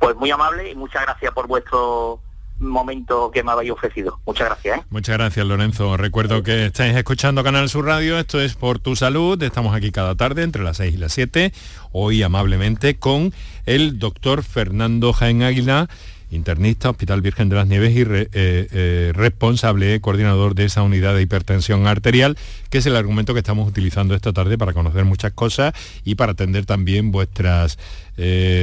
Pues 0.00 0.16
muy 0.16 0.30
amable 0.30 0.70
y 0.70 0.74
muchas 0.74 1.02
gracias 1.02 1.32
por 1.32 1.46
vuestro 1.46 2.20
momento 2.68 3.30
que 3.30 3.42
me 3.42 3.52
habéis 3.52 3.72
ofrecido. 3.72 4.20
Muchas 4.26 4.48
gracias. 4.48 4.78
¿eh? 4.78 4.82
Muchas 4.90 5.16
gracias, 5.16 5.46
Lorenzo. 5.46 5.96
Recuerdo 5.96 6.42
que 6.42 6.66
estáis 6.66 6.96
escuchando 6.96 7.42
Canal 7.42 7.68
Sur 7.68 7.86
Radio. 7.86 8.18
Esto 8.18 8.40
es 8.40 8.54
Por 8.54 8.78
Tu 8.78 8.96
Salud. 8.96 9.42
Estamos 9.42 9.74
aquí 9.74 9.90
cada 9.90 10.14
tarde 10.14 10.42
entre 10.42 10.62
las 10.62 10.78
6 10.78 10.94
y 10.94 10.98
las 10.98 11.12
7. 11.12 11.52
Hoy 11.92 12.22
amablemente 12.22 12.96
con 12.96 13.32
el 13.66 13.98
doctor 13.98 14.42
Fernando 14.42 15.12
Jaén 15.12 15.42
Águila 15.42 15.88
internista, 16.32 16.90
Hospital 16.90 17.20
Virgen 17.20 17.48
de 17.48 17.56
las 17.56 17.66
Nieves 17.66 17.94
y 17.94 18.00
eh, 18.00 18.28
eh, 18.32 19.12
responsable, 19.14 20.00
coordinador 20.00 20.54
de 20.54 20.64
esa 20.64 20.82
unidad 20.82 21.14
de 21.14 21.22
hipertensión 21.22 21.86
arterial, 21.86 22.38
que 22.70 22.78
es 22.78 22.86
el 22.86 22.96
argumento 22.96 23.34
que 23.34 23.40
estamos 23.40 23.68
utilizando 23.68 24.14
esta 24.14 24.32
tarde 24.32 24.56
para 24.56 24.72
conocer 24.72 25.04
muchas 25.04 25.32
cosas 25.32 25.74
y 26.04 26.14
para 26.14 26.32
atender 26.32 26.64
también 26.64 27.12
vuestras 27.12 27.78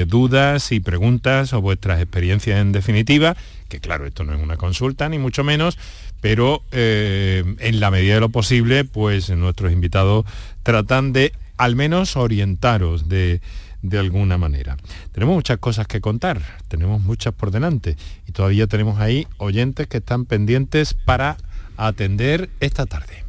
dudas 0.08 0.72
y 0.72 0.80
preguntas 0.80 1.54
o 1.54 1.62
vuestras 1.62 2.00
experiencias 2.00 2.62
en 2.62 2.72
definitiva, 2.72 3.36
que 3.70 3.80
claro, 3.80 4.06
esto 4.06 4.26
no 4.26 4.34
es 4.34 4.42
una 4.42 4.58
consulta 4.58 5.08
ni 5.08 5.18
mucho 5.18 5.46
menos, 5.46 5.78
pero 6.20 6.64
en 6.72 7.80
la 7.80 7.92
medida 7.92 8.16
de 8.16 8.20
lo 8.20 8.30
posible, 8.30 8.84
pues 8.84 9.30
nuestros 9.30 9.72
invitados 9.72 10.26
tratan 10.64 11.14
de 11.14 11.32
al 11.58 11.76
menos 11.78 12.18
orientaros 12.18 13.08
de 13.08 13.40
de 13.82 14.00
alguna 14.00 14.38
manera. 14.38 14.78
Tenemos 15.12 15.36
muchas 15.36 15.58
cosas 15.58 15.88
que 15.88 16.02
contar, 16.02 16.42
tenemos 16.68 17.02
muchas 17.02 17.34
por 17.34 17.52
delante 17.52 17.96
y 18.28 18.32
todavía 18.32 18.68
tenemos 18.68 19.00
ahí 19.00 19.28
oyentes 19.38 19.88
que 19.88 19.98
están 19.98 20.26
pendientes 20.26 20.94
para 20.94 21.38
atender 21.78 22.50
esta 22.60 22.86
tarde. 22.86 23.24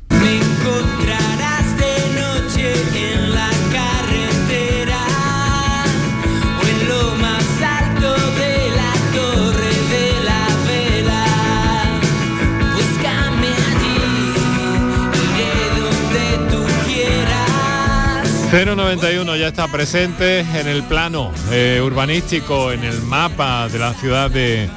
...091 18.50 19.38
ya 19.38 19.46
está 19.46 19.68
presente 19.68 20.40
en 20.40 20.66
el 20.66 20.82
plano 20.82 21.30
eh, 21.52 21.80
urbanístico, 21.80 22.72
en 22.72 22.82
el 22.82 23.00
mapa 23.02 23.68
de 23.68 23.78
la 23.78 23.94
ciudad 23.94 24.28
de, 24.28 24.68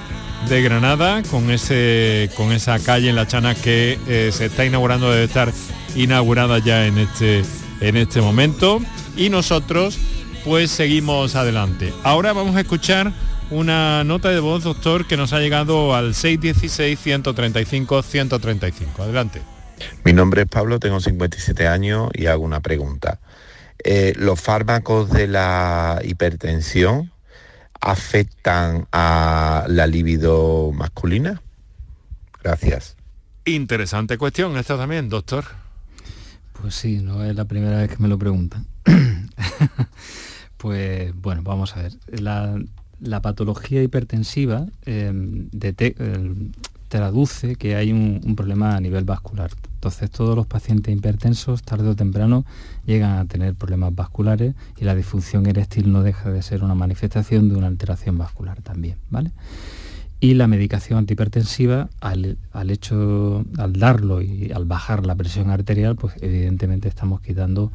Granada, 0.47 1.23
con, 1.23 1.49
ese, 1.49 2.29
con 2.35 2.51
esa 2.51 2.77
calle 2.77 3.09
en 3.09 3.15
La 3.15 3.27
Chana 3.27 3.55
que 3.55 3.97
eh, 4.07 4.29
se 4.31 4.45
está 4.45 4.63
inaugurando, 4.63 5.09
debe 5.09 5.23
estar 5.23 5.51
inaugurada 5.95 6.59
ya 6.59 6.85
en 6.85 6.99
este, 6.99 7.41
en 7.81 7.97
este 7.97 8.21
momento. 8.21 8.79
Y 9.17 9.29
nosotros 9.29 9.97
pues 10.45 10.69
seguimos 10.69 11.35
adelante. 11.35 11.91
Ahora 12.03 12.33
vamos 12.33 12.55
a 12.55 12.61
escuchar 12.61 13.11
una 13.49 14.03
nota 14.03 14.29
de 14.29 14.39
voz, 14.39 14.63
doctor, 14.63 15.07
que 15.07 15.17
nos 15.17 15.33
ha 15.33 15.39
llegado 15.39 15.95
al 15.95 16.13
616-135-135. 16.13 18.99
Adelante. 18.99 19.41
Mi 20.03 20.13
nombre 20.13 20.43
es 20.43 20.47
Pablo, 20.47 20.79
tengo 20.79 20.99
57 20.99 21.67
años 21.67 22.11
y 22.13 22.27
hago 22.27 22.43
una 22.43 22.59
pregunta. 22.59 23.17
Eh, 23.83 24.13
los 24.17 24.39
fármacos 24.39 25.09
de 25.09 25.27
la 25.27 26.01
hipertensión 26.03 27.11
afectan 27.81 28.87
a 28.91 29.65
la 29.67 29.87
libido 29.87 30.71
masculina? 30.71 31.41
Gracias. 32.41 32.95
Interesante 33.45 34.17
cuestión 34.17 34.57
esta 34.57 34.77
también, 34.77 35.09
doctor. 35.09 35.45
Pues 36.61 36.75
sí, 36.75 37.01
no 37.01 37.23
es 37.23 37.35
la 37.35 37.45
primera 37.45 37.77
vez 37.77 37.89
que 37.89 38.01
me 38.01 38.07
lo 38.07 38.17
preguntan. 38.17 38.65
pues 40.57 41.13
bueno, 41.15 41.41
vamos 41.43 41.75
a 41.75 41.83
ver. 41.83 41.93
La, 42.07 43.21
patología 43.21 43.83
hipertensiva 43.83 44.65
em, 44.85 45.49
em, 45.51 46.51
traduce 46.87 47.57
que 47.57 47.75
hay 47.75 47.91
un 47.91 48.35
problema 48.37 48.77
a 48.77 48.79
nivel 48.79 49.03
vascular 49.03 49.51
entonces 49.83 50.11
todos 50.11 50.33
los 50.33 50.47
pacientes 50.47 50.95
hipertensos 50.95 51.61
tarde 51.61 51.89
o 51.89 51.93
temprano 51.93 52.45
llegan 52.85 53.17
a 53.17 53.25
tener 53.25 53.53
problemas 53.53 53.93
vasculares 53.93 54.55
y 54.77 54.85
la 54.85 54.95
disfunción 54.95 55.45
eréctil 55.45 55.91
no 55.91 56.03
deja 56.03 56.31
de 56.31 56.41
ser 56.41 56.63
una 56.63 56.73
manifestación 56.73 57.49
de 57.49 57.57
una 57.57 57.67
alteración 57.67 58.17
vascular 58.17 58.61
también, 58.61 58.95
¿vale? 59.09 59.31
Y 60.21 60.35
la 60.35 60.47
medicación 60.47 60.99
antihipertensiva, 60.99 61.89
al, 61.99 62.37
hecho, 62.69 63.43
al 63.57 63.73
darlo 63.73 64.21
y 64.21 64.53
al 64.53 64.63
bajar 64.63 65.05
la 65.05 65.15
presión 65.15 65.49
arterial, 65.49 65.97
pues 65.97 66.13
evidentemente 66.21 66.87
estamos 66.87 67.19
quitando 67.19 67.73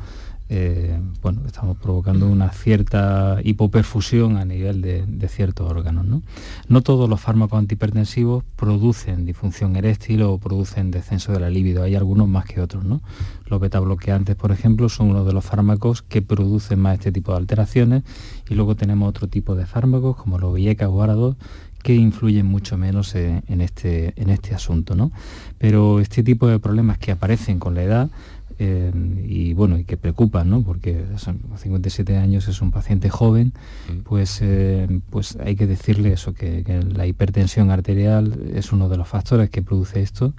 eh, 0.50 0.98
bueno, 1.20 1.42
estamos 1.46 1.76
provocando 1.76 2.26
una 2.26 2.50
cierta 2.50 3.38
hipoperfusión 3.44 4.38
a 4.38 4.44
nivel 4.46 4.80
de, 4.80 5.28
ciertos 5.28 5.70
órganos. 5.70 6.06
¿no? 6.06 6.22
no 6.68 6.80
todos 6.80 7.08
los 7.08 7.20
fármacos 7.20 7.58
antihipertensivos 7.58 8.44
producen 8.56 9.26
disfunción 9.26 9.76
eréctil 9.76 10.22
o 10.22 10.38
producen 10.38 10.90
descenso 10.90 11.32
de 11.32 11.40
la 11.40 11.50
libido, 11.50 11.82
hay 11.82 11.96
algunos 11.96 12.28
más 12.28 12.46
que 12.46 12.60
otros. 12.60 12.84
¿no? 12.84 13.02
Los 13.46 13.60
betabloqueantes, 13.60 14.36
por 14.36 14.52
ejemplo, 14.52 14.88
son 14.88 15.10
uno 15.10 15.24
de 15.24 15.32
los 15.34 15.44
fármacos 15.44 16.02
que 16.02 16.22
producen 16.22 16.80
más 16.80 16.94
este 16.94 17.12
tipo 17.12 17.32
de 17.32 17.38
alteraciones 17.38 18.02
y 18.48 18.54
luego 18.54 18.74
tenemos 18.74 19.08
otro 19.08 19.28
tipo 19.28 19.54
de 19.54 19.66
fármacos 19.66 20.16
como 20.16 20.38
los 20.38 20.54
VIECA 20.54 20.88
o 20.88 21.04
ARA2 21.04 21.36
que 21.82 21.94
influyen 21.94 22.46
mucho 22.46 22.76
menos 22.76 23.14
en, 23.14 23.60
este, 23.60 24.12
en 24.16 24.30
este 24.30 24.54
asunto. 24.54 24.94
¿no? 24.94 25.12
Pero 25.58 26.00
este 26.00 26.22
tipo 26.22 26.46
de 26.48 26.58
problemas 26.58 26.98
que 26.98 27.12
aparecen 27.12 27.58
con 27.58 27.74
la 27.74 27.82
edad 27.82 28.10
eh, 28.58 28.92
y 29.24 29.54
bueno, 29.54 29.78
y 29.78 29.84
que 29.84 29.96
preocupan, 29.96 30.50
¿no? 30.50 30.62
Porque 30.62 31.04
son 31.16 31.40
57 31.56 32.16
años 32.16 32.48
es 32.48 32.60
un 32.60 32.70
paciente 32.72 33.08
joven, 33.08 33.52
mm. 33.88 33.98
pues, 34.00 34.40
eh, 34.42 35.00
pues 35.10 35.36
hay 35.36 35.54
que 35.54 35.66
decirle 35.66 36.12
eso, 36.12 36.34
que, 36.34 36.64
la 36.92 37.06
hipertensión 37.06 37.70
arterial 37.70 38.50
es 38.54 38.72
uno 38.72 38.88
de 38.88 38.96
los 38.96 39.08
factores 39.08 39.50
que 39.50 39.62
produce 39.62 40.02
esto 40.02 40.34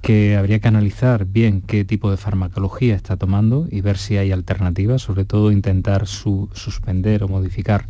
que 0.00 0.36
habría 0.36 0.60
que 0.60 0.68
analizar 0.68 1.24
bien 1.24 1.60
qué 1.60 1.84
tipo 1.84 2.10
de 2.10 2.16
farmacología 2.16 2.94
está 2.94 3.16
tomando 3.16 3.66
y 3.68 3.80
ver 3.80 3.98
si 3.98 4.16
hay 4.16 4.30
alternativas, 4.30 5.02
sobre 5.02 5.24
todo 5.24 5.50
intentar 5.50 6.06
suspender 6.06 7.24
o 7.24 7.28
modificar, 7.28 7.86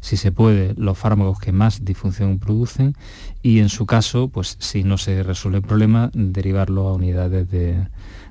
si 0.00 0.16
se 0.16 0.32
puede, 0.32 0.74
los 0.76 0.98
fármacos 0.98 1.38
que 1.38 1.52
más 1.52 1.84
disfunción 1.84 2.40
producen 2.40 2.96
y 3.42 3.60
en 3.60 3.68
su 3.68 3.86
caso, 3.86 4.28
pues 4.28 4.56
si 4.58 4.82
no 4.82 4.98
se 4.98 5.22
resuelve 5.22 5.58
el 5.58 5.64
problema, 5.64 6.10
derivarlo 6.14 6.88
a 6.88 6.94
unidades 6.94 7.48
de, 7.50 7.76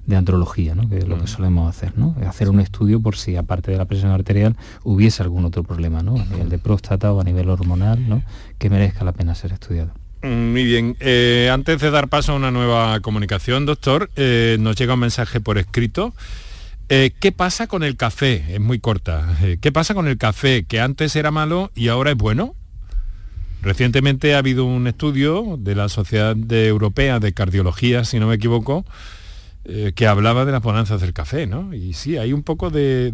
de 0.06 0.16
andrología, 0.16 0.76
¿no? 0.76 0.90
que 0.90 0.98
es 0.98 1.08
lo 1.08 1.20
que 1.20 1.28
solemos 1.28 1.70
hacer, 1.70 1.98
¿no? 1.98 2.16
hacer 2.28 2.50
un 2.50 2.60
estudio 2.60 3.02
por 3.02 3.16
si 3.16 3.36
aparte 3.36 3.72
de 3.72 3.78
la 3.78 3.86
presión 3.86 4.12
arterial 4.12 4.56
hubiese 4.84 5.24
algún 5.24 5.46
otro 5.46 5.64
problema, 5.64 6.02
¿no? 6.02 6.16
a 6.16 6.26
nivel 6.26 6.50
de 6.50 6.58
próstata 6.58 7.14
o 7.14 7.22
a 7.22 7.24
nivel 7.24 7.50
hormonal, 7.50 8.08
¿no? 8.10 8.24
que 8.58 8.70
merezca 8.70 9.04
la 9.04 9.12
pena 9.12 9.36
ser 9.36 9.54
estudiado. 9.54 9.92
Mm, 10.24 10.52
muy 10.52 10.64
bien. 10.64 10.96
Eh, 11.00 11.50
antes 11.52 11.80
de 11.80 11.92
dar 11.92 12.08
paso 12.08 12.34
a 12.34 12.36
una 12.36 12.52
nueva 12.52 13.00
comunicación, 13.00 13.66
doctor, 13.66 14.10
eh, 14.16 14.58
nos 14.60 14.76
llega 14.76 14.94
un 14.94 15.00
mensaje 15.00 15.42
por 15.42 15.58
escrito. 15.58 16.14
Eh, 16.90 17.12
¿Qué 17.20 17.32
pasa 17.32 17.68
con 17.68 17.84
el 17.84 17.96
café? 17.96 18.46
Es 18.50 18.60
muy 18.60 18.80
corta. 18.80 19.38
¿Qué 19.62 19.72
pasa 19.72 19.94
con 19.94 20.08
el 20.08 20.18
café 20.18 20.66
que 20.66 20.82
antes 20.82 21.16
era 21.16 21.32
malo 21.32 21.72
y 21.74 21.88
ahora 21.88 22.12
es 22.12 22.18
bueno? 22.18 22.56
Recientemente 23.62 24.36
ha 24.36 24.40
habido 24.40 24.66
un 24.66 24.88
estudio 24.88 25.58
de 25.58 25.76
la 25.76 25.88
Sociedad 25.88 26.36
Europea 26.52 27.20
de 27.20 27.32
Cardiología, 27.32 28.04
si 28.04 28.20
no 28.20 28.28
me 28.28 28.36
equivoco, 28.36 28.86
eh, 29.64 29.92
que 29.96 30.08
hablaba 30.08 30.44
de 30.46 30.52
las 30.52 30.62
bonanzas 30.62 31.02
del 31.02 31.14
café, 31.14 31.46
¿no? 31.46 31.74
Y 31.74 31.94
sí, 31.94 32.18
hay 32.18 32.34
un 32.34 32.44
poco 32.44 32.70
de, 32.70 33.14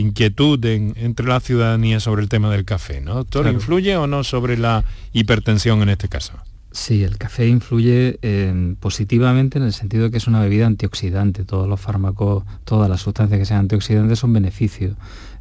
inquietud 0.00 0.64
entre 0.64 1.26
la 1.26 1.40
ciudadanía 1.40 2.00
sobre 2.00 2.22
el 2.22 2.28
tema 2.28 2.50
del 2.50 2.64
café, 2.64 3.00
¿no? 3.00 3.14
Doctor, 3.14 3.48
¿influye 3.48 3.96
o 3.96 4.06
no 4.06 4.22
sobre 4.22 4.56
la 4.56 4.84
hipertensión 5.12 5.82
en 5.82 5.88
este 5.88 6.08
caso? 6.08 6.34
Sí, 6.70 7.04
el 7.04 7.18
café 7.18 7.46
influye 7.46 8.18
eh, 8.22 8.74
positivamente 8.80 9.58
en 9.58 9.64
el 9.64 9.72
sentido 9.72 10.04
de 10.04 10.10
que 10.10 10.16
es 10.16 10.26
una 10.26 10.40
bebida 10.40 10.66
antioxidante. 10.66 11.44
Todos 11.44 11.68
los 11.68 11.80
fármacos, 11.80 12.44
todas 12.64 12.90
las 12.90 13.00
sustancias 13.00 13.38
que 13.38 13.44
sean 13.44 13.60
antioxidantes 13.60 14.18
son 14.18 14.32
beneficios 14.32 14.96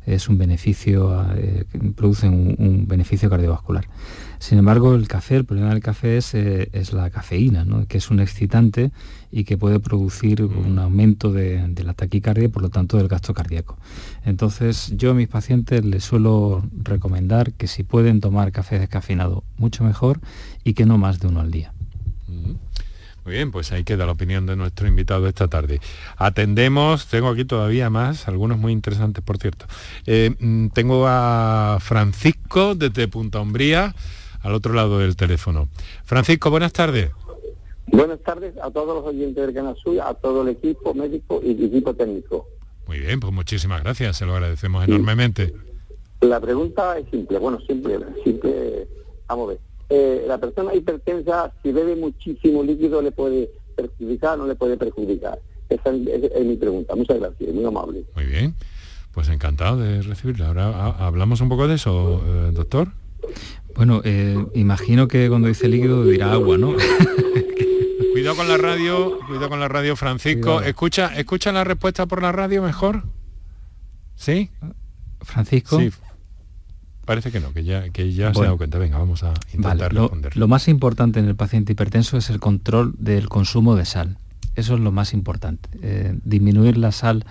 es 0.05 0.27
un 0.27 0.37
beneficio, 0.37 1.25
eh, 1.35 1.65
produce 1.95 2.27
un, 2.27 2.85
beneficio 2.87 3.29
cardiovascular. 3.29 3.87
Sin 4.39 4.57
embargo, 4.57 4.95
el 4.95 5.07
café, 5.07 5.37
el 5.37 5.45
problema 5.45 5.69
del 5.69 5.81
café 5.81 6.17
es, 6.17 6.33
eh, 6.33 6.69
la 6.91 7.09
cafeína, 7.09 7.65
que 7.87 7.97
es 7.97 8.09
un 8.09 8.19
excitante 8.19 8.91
y 9.33 9.45
que 9.45 9.57
puede 9.57 9.79
producir 9.79 10.43
un 10.43 10.77
aumento 10.77 11.31
de, 11.31 11.67
de, 11.67 11.83
la 11.83 11.95
taquicardia 11.95 12.45
y 12.45 12.47
por 12.49 12.61
lo 12.61 12.69
tanto 12.69 12.97
del 12.97 13.07
gasto 13.07 13.33
cardíaco. 13.33 13.77
Entonces 14.25 14.93
yo 14.95 15.11
a 15.11 15.13
mis 15.15 15.27
pacientes 15.27 15.83
les 15.83 16.03
suelo 16.03 16.63
recomendar 16.83 17.51
que 17.53 17.65
si 17.65 17.83
pueden 17.83 18.21
tomar 18.21 18.51
café 18.51 18.77
descafeinado, 18.77 19.43
mucho 19.57 19.83
mejor 19.83 20.21
y 20.63 20.75
que 20.75 20.85
no 20.85 20.99
más 20.99 21.19
de 21.19 21.27
uno 21.27 21.41
al 21.41 21.49
día. 21.49 21.73
Muy 23.25 23.35
bien, 23.35 23.51
pues 23.51 23.71
ahí 23.71 23.83
queda 23.83 24.05
la 24.05 24.11
opinión 24.11 24.45
de 24.45 24.55
nuestro 24.55 24.87
invitado 24.87 25.27
esta 25.27 25.47
tarde. 25.47 25.79
Atendemos, 26.17 27.07
tengo 27.07 27.29
aquí 27.29 27.45
todavía 27.45 27.89
más, 27.89 28.27
algunos 28.27 28.57
muy 28.57 28.73
interesantes, 28.73 29.23
por 29.23 29.37
cierto. 29.37 29.65
Eh, 30.05 30.35
mm, 30.37 30.67
tengo 30.67 31.05
a 31.07 31.77
Francisco 31.79 32.75
desde 32.75 33.07
Punta 33.07 33.39
Umbría, 33.39 33.95
al 34.41 34.53
otro 34.53 34.73
lado 34.73 34.99
del 34.99 35.15
teléfono. 35.15 35.69
Francisco, 36.03 36.51
buenas 36.51 36.73
tardes. 36.73 37.11
Buenas 37.87 38.19
tardes 38.21 38.55
a 38.61 38.71
todos 38.71 38.95
los 38.95 39.05
oyentes 39.05 39.45
del 39.45 39.53
Canal 39.53 39.75
Sur, 39.83 39.99
a 40.01 40.13
todo 40.13 40.41
el 40.41 40.49
equipo 40.49 40.93
médico 40.93 41.41
y 41.43 41.51
equipo 41.51 41.93
técnico. 41.93 42.47
Muy 42.87 42.99
bien, 42.99 43.19
pues 43.19 43.31
muchísimas 43.33 43.83
gracias, 43.83 44.17
se 44.17 44.25
lo 44.25 44.33
agradecemos 44.33 44.87
enormemente. 44.87 45.53
La 46.21 46.39
pregunta 46.39 46.97
es 46.97 47.05
simple, 47.09 47.37
bueno, 47.37 47.59
simple, 47.67 47.99
simple, 48.23 48.87
vamos 49.27 49.45
a 49.45 49.49
ver 49.49 49.59
eh, 49.89 50.25
la 50.27 50.39
persona 50.39 50.73
hipertensa, 50.73 51.53
si 51.61 51.71
bebe 51.71 51.95
muchísimo 51.95 52.63
líquido, 52.63 53.01
le 53.01 53.11
puede 53.11 53.51
perjudicar 53.75 54.33
o 54.33 54.37
no 54.37 54.47
le 54.47 54.55
puede 54.55 54.75
perjudicar. 54.75 55.39
Esa 55.69 55.91
es, 55.91 56.45
mi 56.45 56.55
pregunta. 56.55 56.95
Muchas 56.95 57.19
gracias, 57.19 57.53
muy 57.53 57.63
amable. 57.63 58.03
Muy 58.15 58.25
bien, 58.25 58.55
pues 59.11 59.29
encantado 59.29 59.77
de 59.77 60.01
recibirla. 60.01 60.47
Ahora 60.47 60.89
hablamos 61.05 61.41
un 61.41 61.49
poco 61.49 61.67
de 61.67 61.75
eso, 61.75 62.23
eh, 62.25 62.51
doctor. 62.53 62.87
Bueno, 63.75 64.01
eh, 64.03 64.43
imagino 64.55 65.07
que 65.07 65.29
cuando 65.29 65.47
dice 65.47 65.67
líquido 65.67 66.05
dirá 66.05 66.31
agua, 66.31 66.57
¿no? 66.57 66.75
cuidado 68.33 68.35
con 68.35 68.47
la 68.47 68.57
radio, 68.57 69.19
cuidado 69.27 69.49
con 69.49 69.59
la 69.59 69.67
radio, 69.67 69.95
Francisco. 69.95 70.61
Escucha, 70.61 71.15
escucha 71.17 71.51
la 71.51 71.63
respuesta 71.63 72.05
por 72.05 72.21
la 72.21 72.31
radio 72.31 72.61
mejor. 72.63 73.03
¿Sí? 74.15 74.49
Francisco. 75.21 75.79
Sí, 75.79 75.91
Parece 77.05 77.31
que 77.31 77.41
no, 77.41 77.51
que 77.53 77.65
ya, 77.65 77.89
que 77.89 78.13
ya 78.13 78.33
se 78.33 78.39
ha 78.39 78.43
dado 78.43 78.57
cuenta. 78.57 78.77
Venga, 78.77 78.97
vamos 78.97 79.23
a 79.23 79.33
intentar 79.53 79.93
responder. 79.93 80.37
Lo, 80.37 80.47
más 80.47 80.69
importante 80.69 81.19
en 81.19 81.27
el 81.27 81.35
paciente 81.35 81.73
hipertenso 81.73 82.17
es 82.17 82.29
el 82.29 82.39
control 82.39 82.95
del 82.97 83.27
consumo 83.27 83.75
de 83.75 83.85
sal. 83.85 84.17
Eso 84.55 84.75
es 84.75 84.79
lo 84.79 84.91
más 84.91 85.13
importante. 85.13 85.69
Eh, 85.81 86.17
disminuir 86.23 86.77
la 86.77 86.93
sal 86.93 87.25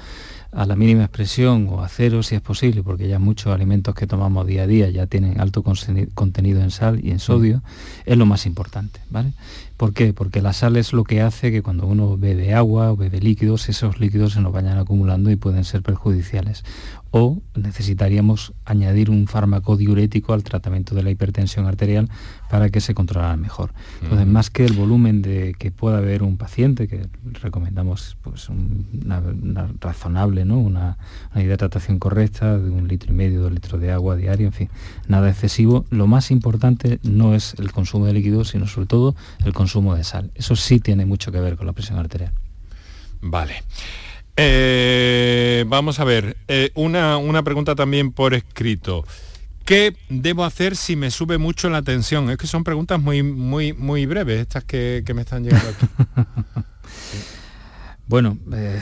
a 0.52 0.66
la 0.66 0.76
mínima 0.76 1.04
expresión 1.04 1.68
o 1.70 1.82
a 1.82 1.88
cero 1.88 2.22
si 2.22 2.34
es 2.34 2.42
posible, 2.42 2.82
porque 2.82 3.08
ya 3.08 3.18
muchos 3.18 3.54
alimentos 3.54 3.94
que 3.94 4.06
tomamos 4.06 4.46
día 4.46 4.64
a 4.64 4.66
día 4.66 4.90
ya 4.90 5.06
tienen 5.06 5.40
alto 5.40 5.62
contenido 5.62 6.60
en 6.60 6.70
sal 6.70 7.00
y 7.02 7.10
en 7.10 7.18
sodio, 7.18 7.62
es 8.04 8.18
lo 8.18 8.26
más 8.26 8.44
importante. 8.44 9.00
¿vale? 9.08 9.32
¿Por 9.82 9.94
qué? 9.94 10.12
Porque 10.12 10.42
la 10.42 10.52
sal 10.52 10.76
es 10.76 10.92
lo 10.92 11.02
que 11.02 11.22
hace 11.22 11.50
que 11.50 11.60
cuando 11.60 11.88
uno 11.88 12.16
bebe 12.16 12.54
agua 12.54 12.92
o 12.92 12.96
bebe 12.96 13.18
líquidos, 13.18 13.68
esos 13.68 13.98
líquidos 13.98 14.34
se 14.34 14.40
nos 14.40 14.52
vayan 14.52 14.78
acumulando 14.78 15.28
y 15.28 15.34
pueden 15.34 15.64
ser 15.64 15.82
perjudiciales. 15.82 16.62
O 17.12 17.40
necesitaríamos 17.54 18.52
añadir 18.64 19.10
un 19.10 19.26
fármaco 19.26 19.76
diurético 19.76 20.32
al 20.32 20.42
tratamiento 20.42 20.94
de 20.94 21.02
la 21.02 21.10
hipertensión 21.10 21.66
arterial 21.66 22.10
para 22.50 22.68
que 22.68 22.80
se 22.80 22.94
controlara 22.94 23.36
mejor. 23.36 23.72
Entonces, 24.02 24.26
más 24.26 24.50
que 24.50 24.64
el 24.64 24.72
volumen 24.72 25.22
de 25.22 25.54
que 25.58 25.70
pueda 25.70 25.98
haber 25.98 26.22
un 26.22 26.36
paciente, 26.36 26.88
que 26.88 27.06
recomendamos 27.40 28.16
pues, 28.22 28.48
una, 28.48 29.22
razonable, 29.80 30.44
¿no? 30.44 30.58
Una, 30.58 30.98
una, 31.32 31.42
hidratación 31.42 31.98
correcta 31.98 32.58
de 32.58 32.70
un 32.70 32.88
litro 32.88 33.12
y 33.12 33.16
medio, 33.16 33.42
dos 33.42 33.52
litros 33.52 33.80
de 33.80 33.90
agua 33.90 34.16
diario, 34.16 34.46
en 34.46 34.52
fin, 34.52 34.68
nada 35.06 35.30
excesivo. 35.30 35.84
Lo 35.90 36.06
más 36.06 36.30
importante 36.30 36.98
no 37.02 37.34
es 37.34 37.54
el 37.58 37.72
consumo 37.72 38.06
de 38.06 38.12
líquidos, 38.12 38.48
sino 38.48 38.66
sobre 38.66 38.86
todo 38.86 39.14
el 39.44 39.52
consumo 39.52 39.62
consumo 39.62 39.94
de 39.94 40.02
sal. 40.02 40.32
Eso 40.34 40.56
sí 40.56 40.80
tiene 40.80 41.06
mucho 41.06 41.30
que 41.30 41.38
ver 41.38 41.56
con 41.56 41.66
la 41.66 41.72
presión 41.72 41.98
arterial. 41.98 42.32
Vale. 43.20 43.62
Eh, 44.36 45.64
vamos 45.66 46.00
a 46.00 46.04
ver, 46.04 46.36
eh, 46.48 46.70
una, 46.74 47.16
una 47.18 47.42
pregunta 47.42 47.74
también 47.74 48.12
por 48.12 48.34
escrito. 48.34 49.04
¿Qué 49.64 49.96
debo 50.08 50.44
hacer 50.44 50.76
si 50.76 50.96
me 50.96 51.10
sube 51.10 51.38
mucho 51.38 51.70
la 51.70 51.82
tensión? 51.82 52.30
Es 52.30 52.38
que 52.38 52.46
son 52.46 52.64
preguntas 52.64 53.00
muy, 53.00 53.22
muy, 53.22 53.72
muy 53.72 54.06
breves 54.06 54.40
estas 54.40 54.64
que, 54.64 55.04
me 55.14 55.22
están 55.22 55.44
llegando 55.44 55.68
aquí. 55.68 55.86
bueno, 58.08 58.38
eh, 58.52 58.80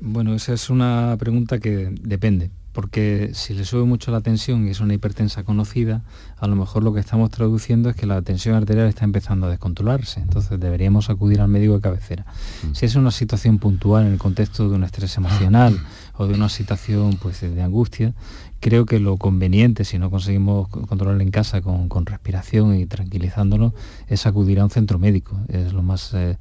bueno, 0.00 0.34
esa 0.34 0.54
es 0.54 0.70
una 0.70 1.16
pregunta 1.18 1.58
que 1.60 1.90
depende 2.00 2.50
porque 2.78 3.32
si 3.34 3.54
le 3.54 3.64
sube 3.64 3.82
mucho 3.82 4.12
la 4.12 4.20
tensión 4.20 4.68
y 4.68 4.70
es 4.70 4.78
una 4.78 4.94
hipertensa 4.94 5.42
conocida, 5.42 6.02
a 6.38 6.46
lo 6.46 6.54
mejor 6.54 6.84
lo 6.84 6.94
que 6.94 7.00
estamos 7.00 7.28
traduciendo 7.28 7.90
es 7.90 7.96
que 7.96 8.06
la 8.06 8.22
tensión 8.22 8.54
arterial 8.54 8.86
está 8.86 9.04
empezando 9.04 9.48
a 9.48 9.50
descontrolarse, 9.50 10.20
entonces 10.20 10.60
deberíamos 10.60 11.10
acudir 11.10 11.40
al 11.40 11.48
médico 11.48 11.74
de 11.74 11.80
cabecera. 11.80 12.24
Mm. 12.62 12.74
Si 12.74 12.86
es 12.86 12.94
una 12.94 13.10
situación 13.10 13.58
puntual 13.58 14.06
en 14.06 14.12
el 14.12 14.18
contexto 14.20 14.68
de 14.68 14.76
un 14.76 14.84
estrés 14.84 15.16
emocional 15.16 15.76
o 16.14 16.28
de 16.28 16.34
una 16.34 16.48
situación 16.48 17.18
pues, 17.20 17.40
de 17.40 17.60
angustia, 17.60 18.14
creo 18.60 18.86
que 18.86 19.00
lo 19.00 19.16
conveniente, 19.16 19.82
si 19.84 19.98
no 19.98 20.08
conseguimos 20.08 20.68
controlar 20.68 21.20
en 21.20 21.32
casa 21.32 21.60
con, 21.60 22.06
respiración 22.06 22.76
y 22.76 22.86
tranquilizándolo, 22.86 23.74
es 24.06 24.24
acudir 24.24 24.60
a 24.60 24.64
un 24.64 24.70
centro 24.70 25.00
médico, 25.00 25.36
es 25.48 25.72
lo 25.72 25.82
más... 25.82 26.14
Eh, 26.14 26.36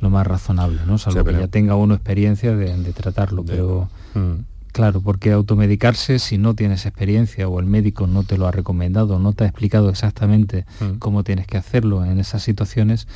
lo 0.00 0.10
más 0.10 0.26
razonable, 0.26 0.80
¿no? 0.86 0.98
Salvo 0.98 1.24
que 1.24 1.32
ya 1.32 1.46
tenga 1.46 1.76
uno 1.76 1.94
experiencia 1.94 2.54
de, 2.54 2.92
tratarlo, 2.92 3.44
pero 3.44 3.88
mm. 4.14 4.53
Claro, 4.74 5.00
porque 5.02 5.30
automedicarse 5.30 6.18
si 6.18 6.36
no 6.36 6.54
tienes 6.54 6.84
experiencia 6.84 7.46
o 7.46 7.60
el 7.60 7.66
médico 7.66 8.08
no 8.08 8.24
te 8.24 8.36
lo 8.36 8.48
ha 8.48 8.50
recomendado, 8.50 9.20
no 9.20 9.32
te 9.32 9.44
ha 9.44 9.46
explicado 9.46 9.88
exactamente 9.88 10.66
mm. 10.80 10.98
cómo 10.98 11.22
tienes 11.22 11.46
que 11.46 11.56
hacerlo 11.56 12.04
en 12.04 12.18
esas 12.18 12.42
situaciones, 12.42 13.06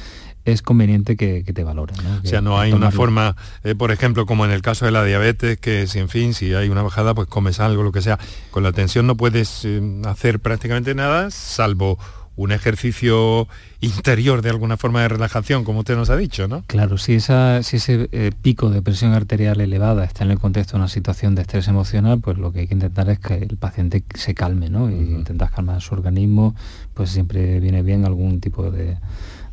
es 0.45 0.63
conveniente 0.63 1.17
que, 1.17 1.43
te 1.43 1.65
valoren. 1.65 1.97
o 1.99 2.25
sea, 2.25 2.41
no 2.41 2.61
hay 2.61 2.73
una 2.73 2.93
forma, 2.93 3.35
eh, 3.65 3.75
por 3.75 3.91
ejemplo, 3.91 4.25
como 4.25 4.45
en 4.45 4.53
el 4.53 4.63
caso 4.63 4.85
de 4.85 4.93
la 4.93 5.03
diabetes, 5.03 5.59
que 5.59 5.89
si 5.89 5.99
en 5.99 6.09
fin, 6.09 6.33
si 6.33 6.55
hay 6.55 6.69
una 6.69 6.83
bajada, 6.83 7.13
pues 7.13 7.27
comes 7.27 7.59
algo, 7.59 7.83
lo 7.83 7.91
que 7.91 8.03
sea. 8.03 8.21
Con 8.53 8.63
la 8.63 8.71
tensión 8.71 9.09
no 9.09 9.17
puedes 9.17 9.65
eh, 9.65 9.83
hacer 10.07 10.39
prácticamente 10.39 10.95
nada, 10.95 11.33
salvo 11.33 11.99
un 12.39 12.53
ejercicio 12.53 13.49
interior 13.80 14.43
de 14.43 14.51
alguna 14.51 14.76
forma 14.76 15.03
de 15.03 15.09
relajación, 15.09 15.64
como 15.64 15.80
usted 15.80 15.97
nos 15.97 16.09
ha 16.09 16.16
dicho, 16.16 16.47
¿no? 16.47 16.62
Claro, 16.68 16.97
si, 16.97 17.14
esa, 17.14 17.64
si 17.64 17.78
ese 17.78 18.09
eh, 18.12 18.30
pico 18.43 18.70
de 18.70 18.80
presión 18.80 19.12
arterial 19.12 19.61
elevada 19.61 20.05
está 20.05 20.24
en 20.24 20.30
el 20.30 20.39
contexto 20.39 20.74
de 20.74 20.78
una 20.78 20.89
situación 20.89 21.34
de 21.34 21.43
estrés 21.43 21.66
emocional, 21.66 22.20
pues 22.20 22.39
lo 22.39 22.53
que 22.53 22.61
hay 22.61 22.68
que 22.68 22.74
intentar 22.74 23.11
es 23.11 23.18
que 23.18 23.34
el 23.34 23.57
paciente 23.57 24.05
se 24.14 24.34
calme, 24.34 24.70
¿no? 24.70 24.89
Y 24.89 24.95
intentar 24.95 25.51
calmar 25.51 25.82
su 25.82 25.95
organismo, 25.95 26.55
pues 26.95 27.11
siempre 27.11 27.59
viene 27.59 27.82
bien 27.82 28.05
algún 28.05 28.41
tipo 28.41 28.70
de 28.70 28.97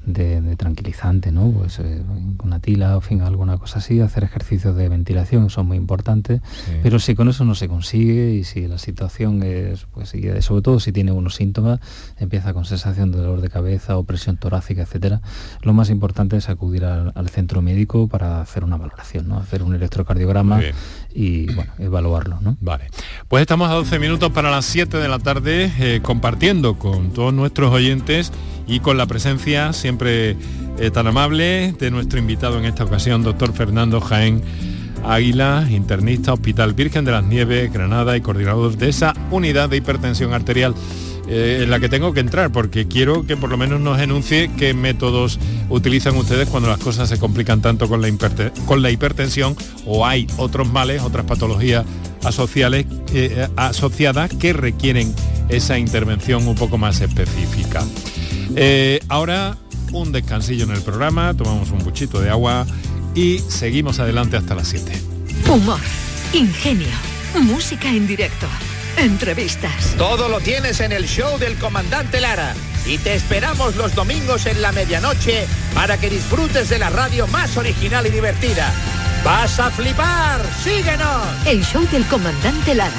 de, 0.06 0.56
tranquilizante, 0.56 1.32
¿no? 1.32 1.52
Pues 1.52 1.80
eh, 1.80 2.02
una 2.44 2.60
tila 2.60 2.98
o 2.98 3.02
fin, 3.02 3.22
alguna 3.22 3.58
cosa 3.58 3.80
así, 3.80 4.00
hacer 4.00 4.24
ejercicios 4.24 4.76
de 4.76 4.90
ventilación 4.90 5.50
son 5.50 5.68
muy 5.68 5.78
importantes, 5.78 6.42
pero 6.84 7.00
si 7.00 7.16
con 7.16 7.30
eso 7.30 7.46
no 7.46 7.56
se 7.56 7.68
consigue 7.68 8.34
y 8.34 8.44
si 8.44 8.68
la 8.68 8.78
situación 8.78 9.44
es, 9.44 9.86
pues 9.86 10.14
sobre 10.42 10.62
todo 10.62 10.80
si 10.80 10.92
tiene 10.92 11.12
unos 11.12 11.36
síntomas, 11.36 11.80
empieza 12.18 12.54
con 12.54 12.66
sensación 12.66 13.12
de 13.12 13.18
dolor 13.18 13.42
de 13.42 13.50
cabeza 13.50 13.98
o 13.98 14.04
presión 14.04 14.38
torácica, 14.38 14.84
etcétera, 14.84 15.22
lo 15.62 15.74
más 15.74 15.90
importante 15.90 16.38
es 16.38 16.50
acudir 16.50 16.86
al, 16.86 17.30
centro 17.30 17.62
médico 17.62 18.08
para 18.08 18.40
hacer 18.40 18.64
una 18.64 18.78
valoración, 18.78 19.28
¿no? 19.28 19.38
Hacer 19.38 19.64
un 19.64 19.74
electrocardiograma 19.76 20.62
y 21.16 21.46
bueno, 21.54 21.72
evaluarlo, 21.80 22.40
¿no? 22.42 22.58
Vale. 22.60 22.90
Pues 23.30 23.42
estamos 23.42 23.70
a 23.72 23.74
12 23.74 24.00
minutos 24.00 24.32
para 24.32 24.52
las 24.52 24.66
7 24.66 24.98
de 24.98 25.08
la 25.08 25.20
tarde 25.20 25.72
eh, 25.80 26.02
compartiendo 26.04 26.78
con 26.78 27.12
todos 27.12 27.34
nuestros 27.34 27.72
oyentes 27.72 28.34
y 28.68 28.82
con 28.82 28.98
la 28.98 29.06
presencia 29.06 29.72
siempre 29.72 30.36
eh, 30.78 30.92
tan 30.92 31.08
amable 31.08 31.74
de 31.80 31.90
nuestro 31.90 32.20
invitado 32.20 32.60
en 32.60 32.66
esta 32.66 32.84
ocasión, 32.84 33.24
doctor 33.24 33.54
Fernando 33.54 34.02
Jaén 34.02 34.44
Águila, 35.06 35.66
internista, 35.70 36.34
Hospital 36.34 36.74
Virgen 36.74 37.06
de 37.06 37.12
las 37.12 37.24
Nieves, 37.24 37.72
Granada 37.72 38.18
y 38.18 38.22
coordinador 38.22 38.76
de 38.76 38.90
esa 38.90 39.14
unidad 39.32 39.70
de 39.70 39.78
hipertensión 39.78 40.34
arterial. 40.34 40.76
Eh, 41.28 41.62
en 41.64 41.72
la 41.72 41.80
que 41.80 41.90
tengo 41.90 42.14
que 42.14 42.20
entrar 42.20 42.52
porque 42.52 42.88
quiero 42.88 43.26
que 43.26 43.36
por 43.36 43.50
lo 43.50 43.58
menos 43.58 43.82
nos 43.82 44.00
enuncie 44.00 44.52
qué 44.58 44.76
métodos 44.76 45.40
utilizan 45.70 46.16
ustedes 46.18 46.48
cuando 46.50 46.70
las 46.70 46.78
cosas 46.78 47.10
se 47.10 47.18
complican 47.18 47.62
tanto 47.62 47.90
con 47.90 48.02
la, 48.02 48.92
hipertensión 48.92 49.56
o 49.88 50.06
hay 50.06 50.28
otros 50.38 50.72
males, 50.72 51.02
otras 51.02 51.26
patologías 51.26 51.84
eh, 53.14 53.48
asociadas 53.56 54.30
que 54.36 54.54
requieren 54.54 55.16
esa 55.50 55.80
intervención 55.80 56.48
un 56.48 56.56
poco 56.56 56.78
más 56.78 57.02
específica. 57.02 57.84
Eh, 58.56 59.00
ahora 59.08 59.58
un 59.92 60.12
descansillo 60.12 60.66
en 60.66 60.72
el 60.72 60.82
programa, 60.82 61.34
tomamos 61.34 61.72
un 61.72 61.80
buchito 61.80 62.22
de 62.22 62.30
agua 62.30 62.66
y 63.16 63.40
seguimos 63.40 64.00
adelante 64.00 64.38
hasta 64.38 64.56
las 64.56 64.68
7. 64.68 64.92
Humor, 65.50 65.80
ingenio, 66.34 66.88
música 67.42 67.90
en 67.90 68.06
directo, 68.06 68.48
entrevistas. 68.98 69.96
Todo 69.98 70.30
lo 70.30 70.40
tienes 70.40 70.80
en 70.80 70.92
el 70.92 71.06
show 71.06 71.38
del 71.38 71.58
comandante 71.58 72.22
Lara. 72.22 72.54
Y 72.86 72.98
te 72.98 73.16
esperamos 73.16 73.76
los 73.76 73.96
domingos 73.96 74.46
en 74.46 74.62
la 74.62 74.72
medianoche 74.72 75.48
para 75.74 75.98
que 75.98 76.10
disfrutes 76.10 76.70
de 76.70 76.80
la 76.80 76.90
radio 76.90 77.28
más 77.28 77.58
original 77.58 78.06
y 78.06 78.10
divertida. 78.10 78.72
¡Vas 79.24 79.60
a 79.60 79.72
flipar! 79.72 80.42
¡Síguenos! 80.64 81.48
El 81.48 81.64
show 81.66 81.84
del 81.92 82.06
comandante 82.06 82.76
Lara 82.76 82.92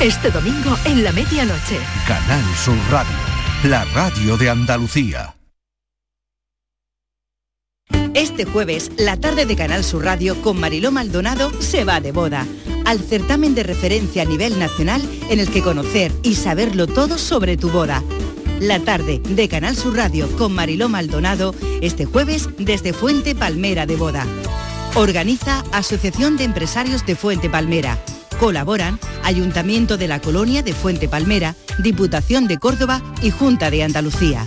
Este 0.00 0.30
domingo 0.30 0.78
en 0.84 1.02
la 1.02 1.12
medianoche. 1.12 1.78
Canal 2.06 2.44
Sur 2.56 2.78
Radio, 2.90 3.16
la 3.64 3.84
radio 3.86 4.36
de 4.36 4.50
Andalucía. 4.50 5.34
Este 8.14 8.44
jueves, 8.44 8.92
la 8.96 9.16
tarde 9.16 9.44
de 9.44 9.56
Canal 9.56 9.82
Sur 9.82 10.04
Radio 10.04 10.40
con 10.42 10.60
Mariló 10.60 10.92
Maldonado 10.92 11.50
se 11.60 11.84
va 11.84 12.00
de 12.00 12.12
boda 12.12 12.46
al 12.84 13.00
certamen 13.00 13.54
de 13.54 13.62
referencia 13.62 14.22
a 14.22 14.26
nivel 14.26 14.58
nacional 14.58 15.02
en 15.30 15.40
el 15.40 15.50
que 15.50 15.62
conocer 15.62 16.12
y 16.22 16.34
saberlo 16.34 16.86
todo 16.86 17.18
sobre 17.18 17.56
tu 17.56 17.70
boda. 17.70 18.02
La 18.60 18.80
tarde 18.80 19.20
de 19.28 19.48
Canal 19.48 19.76
Sur 19.76 19.96
Radio 19.96 20.28
con 20.36 20.52
Mariló 20.52 20.88
Maldonado 20.88 21.54
este 21.80 22.04
jueves 22.04 22.48
desde 22.58 22.92
Fuente 22.92 23.34
Palmera 23.34 23.86
de 23.86 23.96
Boda. 23.96 24.26
Organiza 24.94 25.64
Asociación 25.72 26.36
de 26.36 26.44
Empresarios 26.44 27.04
de 27.04 27.16
Fuente 27.16 27.50
Palmera. 27.50 27.98
Colaboran 28.38 28.98
Ayuntamiento 29.24 29.96
de 29.96 30.06
la 30.06 30.20
Colonia 30.20 30.62
de 30.62 30.74
Fuente 30.74 31.08
Palmera, 31.08 31.56
Diputación 31.78 32.46
de 32.46 32.58
Córdoba 32.58 33.02
y 33.22 33.30
Junta 33.30 33.70
de 33.70 33.82
Andalucía. 33.82 34.46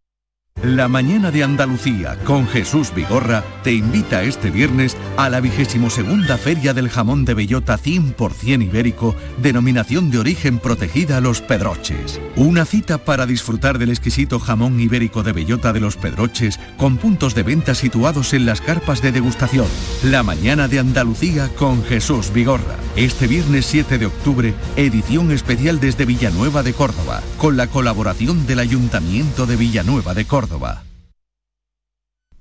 La 0.63 0.87
mañana 0.87 1.31
de 1.31 1.43
Andalucía 1.43 2.19
con 2.23 2.47
Jesús 2.47 2.93
Vigorra 2.93 3.43
te 3.63 3.73
invita 3.73 4.21
este 4.21 4.51
viernes 4.51 4.95
a 5.17 5.27
la 5.27 5.39
vigésimo 5.39 5.89
segunda 5.89 6.37
Feria 6.37 6.75
del 6.75 6.87
Jamón 6.87 7.25
de 7.25 7.33
Bellota 7.33 7.79
100% 7.79 8.63
ibérico, 8.63 9.15
denominación 9.41 10.11
de 10.11 10.19
origen 10.19 10.59
protegida 10.59 11.19
Los 11.19 11.41
Pedroches. 11.41 12.21
Una 12.35 12.65
cita 12.65 12.99
para 12.99 13.25
disfrutar 13.25 13.79
del 13.79 13.89
exquisito 13.89 14.39
jamón 14.39 14.79
ibérico 14.79 15.23
de 15.23 15.31
Bellota 15.31 15.73
de 15.73 15.79
Los 15.79 15.95
Pedroches 15.95 16.59
con 16.77 16.97
puntos 16.97 17.33
de 17.33 17.41
venta 17.41 17.73
situados 17.73 18.31
en 18.33 18.45
las 18.45 18.61
carpas 18.61 19.01
de 19.01 19.11
degustación. 19.11 19.65
La 20.03 20.21
mañana 20.21 20.67
de 20.67 20.77
Andalucía 20.77 21.49
con 21.57 21.83
Jesús 21.83 22.31
Vigorra. 22.33 22.75
Este 22.95 23.25
viernes 23.25 23.65
7 23.65 23.97
de 23.97 24.05
octubre, 24.05 24.53
edición 24.75 25.31
especial 25.31 25.79
desde 25.79 26.05
Villanueva 26.05 26.61
de 26.61 26.73
Córdoba, 26.73 27.21
con 27.37 27.57
la 27.57 27.65
colaboración 27.65 28.45
del 28.45 28.59
Ayuntamiento 28.59 29.47
de 29.47 29.55
Villanueva 29.55 30.13
de 30.13 30.25
Córdoba. 30.25 30.40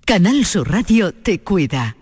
Canal 0.04 0.44
Sur 0.44 0.70
Radio 0.70 1.12
te 1.12 1.40
cuida. 1.40 1.96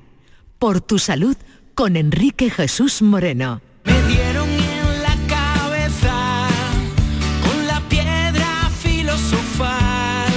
Por 0.58 0.80
tu 0.80 0.98
salud 0.98 1.36
con 1.74 1.96
Enrique 1.96 2.50
Jesús 2.50 3.02
Moreno. 3.02 3.60
Me 3.84 4.02
dieron 4.04 4.48
en 4.48 5.02
la 5.02 5.14
cabeza 5.28 6.48
con 7.42 7.66
la 7.66 7.80
piedra 7.88 8.70
filosofal. 8.82 10.32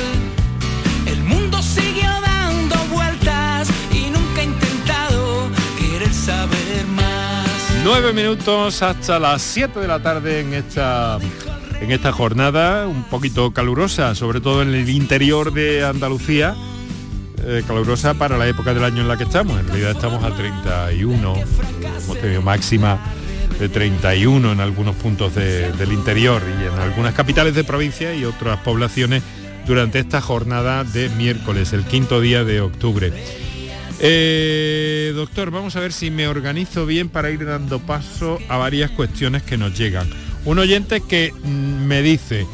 El 1.06 1.24
mundo 1.24 1.62
siguió 1.62 2.10
dando 2.22 2.76
vueltas 2.94 3.70
y 3.94 4.10
nunca 4.10 4.42
he 4.42 4.46
intentado 4.46 5.50
querer 5.80 6.14
saber 6.14 6.86
más. 6.88 7.48
Nueve 7.84 8.14
minutos 8.14 8.82
hasta 8.82 9.18
las 9.18 9.42
7 9.42 9.80
de 9.80 9.88
la 9.88 10.02
tarde 10.02 10.42
en 10.42 10.54
esta 10.54 11.18
en 11.82 11.92
esta 11.92 12.12
jornada 12.12 12.88
un 12.88 13.04
poquito 13.04 13.52
calurosa, 13.52 14.14
sobre 14.16 14.40
todo 14.40 14.62
en 14.62 14.74
el 14.74 14.88
interior 14.90 15.52
de 15.52 15.84
Andalucía, 15.84 16.56
eh, 17.44 17.64
calurosa 17.66 18.14
para 18.14 18.38
la 18.38 18.48
época 18.48 18.74
del 18.74 18.84
año 18.84 19.02
en 19.02 19.08
la 19.08 19.18
que 19.18 19.24
estamos. 19.24 19.60
En 19.60 19.68
realidad 19.68 19.92
estamos 19.92 20.24
a 20.24 20.30
31, 20.30 21.34
hemos 22.04 22.18
tenido 22.20 22.42
máxima 22.44 23.00
de 23.60 23.68
31 23.68 24.52
en 24.52 24.60
algunos 24.60 24.96
puntos 24.96 25.34
del 25.36 25.92
interior 25.92 26.42
y 26.48 26.68
en 26.68 26.80
algunas 26.80 27.14
capitales 27.16 27.56
de 27.56 27.64
provincia 27.64 28.14
y 28.14 28.26
otras 28.26 28.60
poblaciones 28.60 29.24
durante 29.66 30.00
esta 30.00 30.22
jornada 30.22 30.84
de 30.84 31.10
miércoles, 31.10 31.74
el 31.74 31.84
quinto 31.84 32.22
día 32.22 32.44
de 32.44 32.62
octubre. 32.62 33.12
Eh, 34.00 35.14
doctor, 35.16 35.52
vamos 35.52 35.76
a 35.76 35.80
ver 35.80 35.94
si 35.94 36.10
me 36.10 36.28
organizo 36.28 36.86
bien 36.86 37.10
para 37.10 37.30
ir 37.32 37.46
dando 37.46 37.80
paso 37.80 38.40
a 38.50 38.58
varias 38.58 38.92
cuestiones 38.92 39.44
que 39.44 39.58
nos 39.58 39.78
llegan. 39.78 40.08
Un 40.44 40.58
oyente 40.58 41.02
que 41.02 41.32
mm, 41.32 41.86
me 41.86 42.02
dice, 42.02 42.48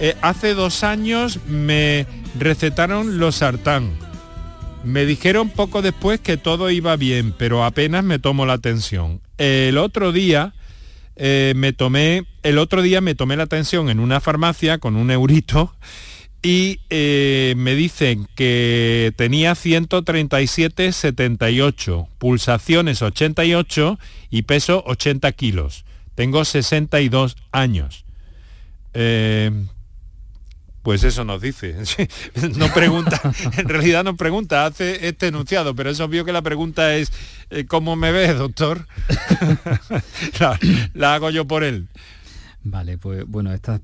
eh, 0.00 0.14
hace 0.22 0.54
dos 0.54 0.84
años 0.84 1.40
me 1.46 2.06
recetaron 2.38 3.18
los 3.18 3.36
sartán. 3.36 3.90
Me 4.84 5.06
dijeron 5.06 5.48
poco 5.48 5.80
después 5.82 6.20
que 6.20 6.36
todo 6.36 6.70
iba 6.70 6.96
bien, 6.96 7.32
pero 7.36 7.64
apenas 7.64 8.04
me 8.04 8.18
tomo 8.18 8.46
la 8.46 8.54
atención. 8.54 9.20
El 9.38 9.78
otro 9.78 10.10
día 10.12 10.54
eh, 11.16 11.52
me 11.56 11.72
tomé, 11.72 12.26
el 12.42 12.58
otro 12.58 12.82
día 12.82 13.00
me 13.00 13.14
tomé 13.14 13.36
la 13.36 13.44
atención 13.44 13.88
en 13.90 14.00
una 14.00 14.20
farmacia 14.20 14.78
con 14.78 14.96
un 14.96 15.10
eurito 15.10 15.74
y 16.42 16.80
eh, 16.90 17.54
me 17.56 17.74
dicen 17.74 18.28
que 18.34 19.12
tenía 19.16 19.52
137,78, 19.52 22.08
pulsaciones 22.18 23.02
88 23.02 23.98
y 24.30 24.42
peso 24.42 24.82
80 24.86 25.32
kilos. 25.32 25.84
Tengo 26.14 26.44
62 26.44 27.36
años. 27.52 28.04
Eh, 28.94 29.50
pues 30.82 31.04
eso 31.04 31.24
nos 31.24 31.40
dice. 31.40 31.76
no 32.56 32.72
pregunta, 32.74 33.20
en 33.56 33.68
realidad 33.68 34.04
no 34.04 34.16
pregunta, 34.16 34.66
hace 34.66 35.08
este 35.08 35.28
enunciado, 35.28 35.74
pero 35.74 35.90
es 35.90 36.00
obvio 36.00 36.24
que 36.24 36.32
la 36.32 36.42
pregunta 36.42 36.96
es 36.96 37.12
eh, 37.50 37.66
¿cómo 37.66 37.96
me 37.96 38.12
ves, 38.12 38.36
doctor? 38.36 38.86
la, 40.94 41.14
hago 41.14 41.30
yo 41.30 41.46
por 41.46 41.64
él. 41.64 41.88
Vale, 42.64 42.98
pues 42.98 43.24
bueno, 43.26 43.52
estas 43.52 43.80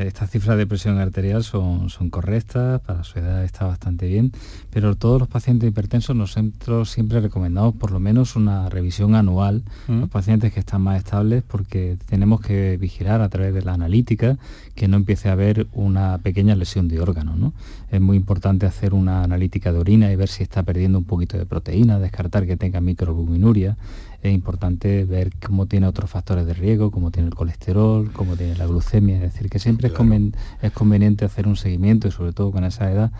estas 0.00 0.30
cifras 0.30 0.58
de 0.58 0.66
presión 0.66 0.98
arterial 0.98 1.44
son, 1.44 1.90
son 1.90 2.10
correctas, 2.10 2.80
para 2.80 3.04
su 3.04 3.18
edad 3.18 3.44
está 3.44 3.66
bastante 3.66 4.06
bien, 4.06 4.32
pero 4.70 4.96
todos 4.96 5.20
los 5.20 5.28
pacientes 5.28 5.68
hipertensos 5.68 6.16
nosotros 6.16 6.90
siempre 6.90 7.20
recomendamos 7.20 7.74
por 7.74 7.92
lo 7.92 8.00
menos 8.00 8.36
una 8.36 8.68
revisión 8.68 9.14
anual, 9.14 9.62
mm. 9.88 10.00
los 10.00 10.10
pacientes 10.10 10.52
que 10.52 10.60
están 10.60 10.82
más 10.82 10.98
estables, 10.98 11.42
porque 11.46 11.96
tenemos 12.08 12.40
que 12.40 12.76
vigilar 12.76 13.20
a 13.20 13.28
través 13.28 13.54
de 13.54 13.62
la 13.62 13.74
analítica 13.74 14.38
que 14.74 14.88
no 14.88 14.96
empiece 14.96 15.28
a 15.28 15.32
haber 15.32 15.66
una 15.72 16.18
pequeña 16.18 16.54
lesión 16.56 16.88
de 16.88 17.00
órgano. 17.00 17.36
¿no? 17.36 17.52
Es 17.90 18.00
muy 18.00 18.16
importante 18.16 18.66
hacer 18.66 18.94
una 18.94 19.22
analítica 19.22 19.72
de 19.72 19.78
orina 19.78 20.12
y 20.12 20.16
ver 20.16 20.28
si 20.28 20.42
está 20.42 20.62
perdiendo 20.62 20.98
un 20.98 21.04
poquito 21.04 21.38
de 21.38 21.46
proteína, 21.46 21.98
descartar 21.98 22.46
que 22.46 22.56
tenga 22.56 22.80
microalbuminuria, 22.80 23.76
es 24.22 24.32
importante 24.32 25.04
ver 25.04 25.32
cómo 25.44 25.66
tiene 25.66 25.86
otros 25.86 26.10
factores 26.10 26.46
de 26.46 26.54
riesgo, 26.54 26.90
cómo 26.90 27.10
tiene 27.10 27.28
el 27.28 27.34
colesterol, 27.34 28.10
cómo 28.12 28.36
tiene 28.36 28.56
la 28.56 28.66
glucemia, 28.66 29.16
es 29.16 29.22
decir, 29.22 29.48
que 29.48 29.58
siempre 29.58 29.88
es, 29.88 30.72
conveniente 30.72 31.24
hacer 31.24 31.46
un 31.46 31.56
seguimiento 31.56 32.08
y 32.08 32.10
sobre 32.10 32.32
todo 32.32 32.50
con 32.50 32.64
esa 32.64 32.90
edad 32.90 33.12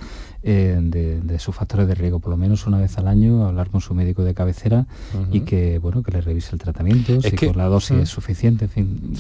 eh, 0.43 0.79
de, 0.81 1.39
sus 1.39 1.55
factores 1.55 1.87
de 1.89 1.95
riesgo, 1.95 2.21
por 2.21 2.31
lo 2.31 2.37
menos 2.37 2.67
una 2.67 2.79
vez 2.79 2.97
al 2.99 3.09
año, 3.09 3.47
hablar 3.47 3.69
con 3.71 3.81
su 3.81 3.95
médico 3.95 4.25
de 4.25 4.35
cabecera 4.35 4.87
y 5.31 5.41
que 5.41 5.79
bueno 5.79 6.03
que 6.03 6.13
le 6.13 6.21
revise 6.21 6.51
el 6.53 6.61
tratamiento, 6.61 7.21
si 7.21 7.53
la 7.53 7.67
dosis 7.67 7.99
es 7.99 8.09
suficiente, 8.09 8.67
en 8.67 8.71
fin, 8.71 9.13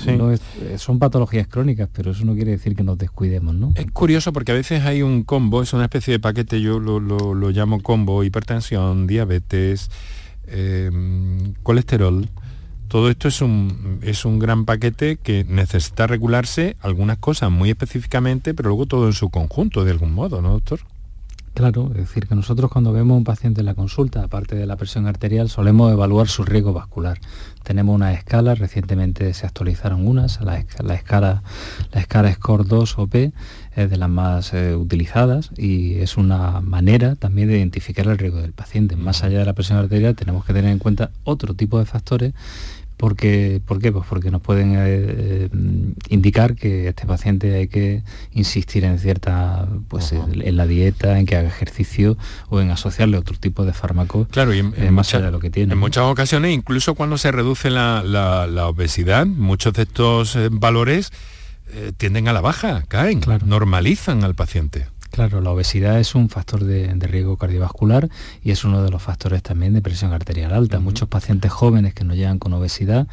son 0.77 0.99
patologías 0.99 1.47
crónicas, 1.47 1.89
pero 1.93 2.13
eso 2.13 2.25
no 2.25 2.35
quiere 2.35 2.53
decir 2.53 2.75
que 2.77 2.83
nos 2.83 2.99
descuidemos, 2.99 3.55
¿no? 3.55 3.73
Es 3.75 3.91
curioso 3.91 4.33
porque 4.33 4.53
a 4.53 4.55
veces 4.55 4.85
hay 4.85 5.03
un 5.03 5.25
combo, 5.25 5.63
es 5.63 5.73
una 5.73 5.85
especie 5.85 6.13
de 6.13 6.21
paquete, 6.21 6.61
yo 6.61 6.79
lo, 6.79 7.01
lo 7.01 7.51
llamo 7.51 7.81
combo, 7.83 8.25
hipertensión, 8.25 9.07
diabetes, 9.07 9.91
Em, 10.49 11.55
colesterol, 11.63 12.29
todo 12.89 13.11
esto 13.11 13.29
es 13.29 13.41
un, 13.41 13.99
es 14.03 14.25
un 14.25 14.39
gran 14.39 14.65
paquete 14.65 15.17
que 15.17 15.45
necesita 15.45 16.07
regularse 16.07 16.77
algunas 16.81 17.19
cosas 17.19 17.51
muy 17.51 17.71
específicamente, 17.71 18.55
pero 18.55 18.69
luego 18.69 18.87
todo 18.87 19.07
en 19.07 19.13
su 19.13 19.29
conjunto, 19.29 19.85
de 19.85 19.91
algún 19.91 20.13
modo, 20.13 20.41
¿no, 20.41 20.51
doctor? 20.51 20.81
Claro, 21.57 21.89
es 21.93 21.97
decir, 21.97 22.27
que 22.27 22.35
nosotros 22.35 22.71
cuando 22.71 22.93
vemos 22.93 23.15
a 23.15 23.17
un 23.17 23.25
paciente 23.25 23.61
en 23.61 23.65
la 23.65 23.75
consulta, 23.75 24.23
aparte 24.23 24.57
de 24.57 24.67
la 24.67 24.77
presión 24.77 25.07
arterial, 25.07 25.49
solemos 25.49 25.91
evaluar 25.91 26.29
su 26.29 26.45
riesgo 26.45 26.75
vascular. 26.75 27.19
Tenemos 27.63 27.95
una 27.95 28.13
escala, 28.13 28.55
recientemente 28.55 29.33
se 29.33 29.47
actualizaron 29.47 30.07
unas, 30.07 30.39
la, 30.43 30.59
escala, 30.59 31.01
la 31.03 31.43
La 31.93 32.01
escala 32.01 32.31
SCORE 32.31 32.65
2 32.65 32.99
o 32.99 33.07
P 33.07 33.33
es 33.77 33.91
de 33.91 33.97
las 33.97 34.09
más 34.09 34.53
eh, 34.53 34.75
utilizadas 34.75 35.51
y 35.57 35.97
es 35.97 36.17
una 36.17 36.61
manera 36.61 37.15
también 37.15 37.49
de 37.49 37.59
identificar 37.59 38.07
el 38.07 38.19
riesgo 38.19 38.41
del 38.41 38.53
paciente. 38.53 38.97
Más 38.97 39.23
allá 39.23 39.39
de 39.39 39.45
la 39.45 39.53
presión 39.53 39.79
arterial 39.79 40.17
tenemos 40.17 40.45
que 40.45 40.53
tener 40.53 40.71
en 40.71 40.79
cuenta 40.79 41.11
otro 41.25 41.55
tipo 41.55 41.79
de 41.79 41.85
factores 41.85 42.33
porque, 42.97 43.61
¿Por 43.65 43.79
qué? 43.79 43.93
Pues 43.93 44.07
porque 44.09 44.31
nos 44.31 44.41
pueden 44.41 44.75
eh, 44.75 44.79
eh, 44.79 45.49
indicar 46.09 46.55
que 46.55 46.89
este 46.89 47.05
paciente 47.05 47.55
hay 47.55 47.69
que 47.69 48.03
insistir 48.33 48.85
en 48.85 48.99
cierta, 48.99 49.69
pues 49.89 50.13
en, 50.13 50.57
la 50.57 50.67
dieta, 50.67 51.19
en 51.19 51.27
que 51.27 51.37
haga 51.37 51.49
ejercicio 51.49 52.17
o 52.49 52.61
en 52.61 52.71
asociarle 52.71 53.19
otro 53.19 53.37
tipo 53.39 53.67
de 53.67 53.75
fármacos 53.75 54.29
claro, 54.29 54.55
y 54.55 54.61
en, 54.61 54.95
más 54.95 55.15
allá 55.15 55.27
de 55.27 55.31
lo 55.31 55.41
que 55.41 55.51
tiene. 55.51 55.75
En 55.75 55.79
muchas 55.79 56.05
ocasiones, 56.05 56.55
incluso 56.55 56.95
cuando 56.95 57.19
se 57.19 57.33
reduce 57.33 57.69
la, 57.69 58.67
obesidad, 58.67 59.27
muchos 59.27 59.75
de 59.75 59.83
estos 59.83 60.39
valores 60.51 61.13
eh, 61.69 61.93
tienden 61.97 62.29
a 62.29 62.33
la 62.33 62.41
baja, 62.41 62.85
caen, 62.89 63.21
normalizan 63.45 64.25
al 64.25 64.35
paciente. 64.35 64.87
Claro, 65.17 65.41
la 65.41 65.51
obesidad 65.51 65.99
es 65.99 66.15
un 66.15 66.29
factor 66.29 66.65
de, 66.65 66.93
riesgo 67.07 67.39
cardiovascular 67.39 68.11
y 68.43 68.51
es 68.51 68.65
uno 68.65 68.83
de 68.83 68.91
los 68.91 69.03
factores 69.03 69.43
también 69.43 69.73
de 69.73 69.81
presión 69.81 70.13
arterial 70.13 70.53
alta. 70.53 70.79
Muchos 70.79 71.09
pacientes 71.09 71.51
jóvenes 71.51 71.95
que 71.95 72.05
no 72.05 72.15
llegan 72.15 72.39
con 72.39 72.53
obesidad 72.53 73.07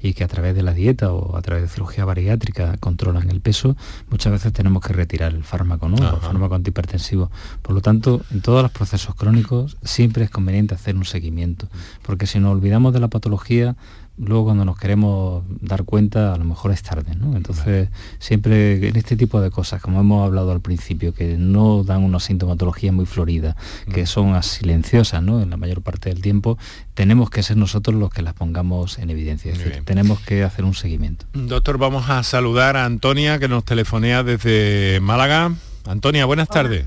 y 0.00 0.14
que 0.14 0.24
a 0.24 0.28
través 0.28 0.54
de 0.54 0.62
la 0.62 0.72
dieta 0.72 1.12
o 1.12 1.36
a 1.36 1.42
través 1.42 1.62
de 1.64 1.68
cirugía 1.68 2.06
bariátrica 2.06 2.78
controlan 2.78 3.28
el 3.28 3.42
peso, 3.42 3.76
muchas 4.08 4.32
veces 4.32 4.54
tenemos 4.54 4.82
que 4.82 4.94
retirar 4.94 5.34
el 5.34 5.44
fármaco, 5.44 5.86
¿no? 5.90 5.96
El 5.96 6.20
fármaco 6.22 6.54
antihipertensivo. 6.54 7.30
Por 7.60 7.74
lo 7.74 7.82
tanto, 7.82 8.22
en 8.30 8.40
todos 8.40 8.62
los 8.62 8.70
procesos 8.70 9.14
crónicos 9.14 9.76
siempre 9.82 10.24
es 10.24 10.30
conveniente 10.30 10.74
hacer 10.74 10.96
un 10.96 11.04
seguimiento, 11.04 11.68
porque 12.00 12.26
si 12.26 12.40
nos 12.40 12.52
olvidamos 12.52 12.94
de 12.94 13.00
la 13.00 13.08
patología, 13.08 13.76
luego 14.24 14.44
cuando 14.44 14.64
nos 14.64 14.78
queremos 14.78 15.44
dar 15.60 15.84
cuenta 15.84 16.34
a 16.34 16.36
lo 16.36 16.44
mejor 16.44 16.72
es 16.72 16.82
tarde, 16.82 17.14
¿no? 17.14 17.36
Entonces 17.36 17.88
siempre 18.18 18.88
en 18.88 18.96
este 18.96 19.16
tipo 19.16 19.40
de 19.40 19.50
cosas, 19.50 19.80
como 19.80 20.00
hemos 20.00 20.24
hablado 20.26 20.52
al 20.52 20.60
principio, 20.60 21.14
que 21.14 21.36
no 21.36 21.84
dan 21.84 22.02
una 22.02 22.20
sintomatología 22.20 22.92
muy 22.92 23.06
florida, 23.06 23.56
que 23.92 24.02
mm. 24.02 24.06
son 24.06 24.42
silenciosas, 24.42 25.22
¿no? 25.22 25.40
En 25.40 25.50
la 25.50 25.56
mayor 25.56 25.82
parte 25.82 26.10
del 26.10 26.20
tiempo, 26.20 26.58
tenemos 26.94 27.30
que 27.30 27.42
ser 27.42 27.56
nosotros 27.56 27.96
los 27.96 28.10
que 28.10 28.22
las 28.22 28.34
pongamos 28.34 28.98
en 28.98 29.10
evidencia, 29.10 29.52
es 29.52 29.58
decir, 29.58 29.82
tenemos 29.84 30.20
que 30.20 30.44
hacer 30.44 30.64
un 30.64 30.74
seguimiento. 30.74 31.26
Doctor, 31.32 31.78
vamos 31.78 32.10
a 32.10 32.22
saludar 32.22 32.76
a 32.76 32.84
Antonia 32.84 33.38
que 33.38 33.48
nos 33.48 33.64
telefonea 33.64 34.22
desde 34.22 35.00
Málaga. 35.00 35.52
Antonia, 35.86 36.26
buenas 36.26 36.48
tardes. 36.48 36.86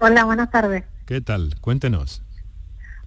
Hola, 0.00 0.24
buenas 0.24 0.50
tardes. 0.50 0.84
¿Qué 1.06 1.20
tal? 1.20 1.56
Cuéntenos. 1.60 2.22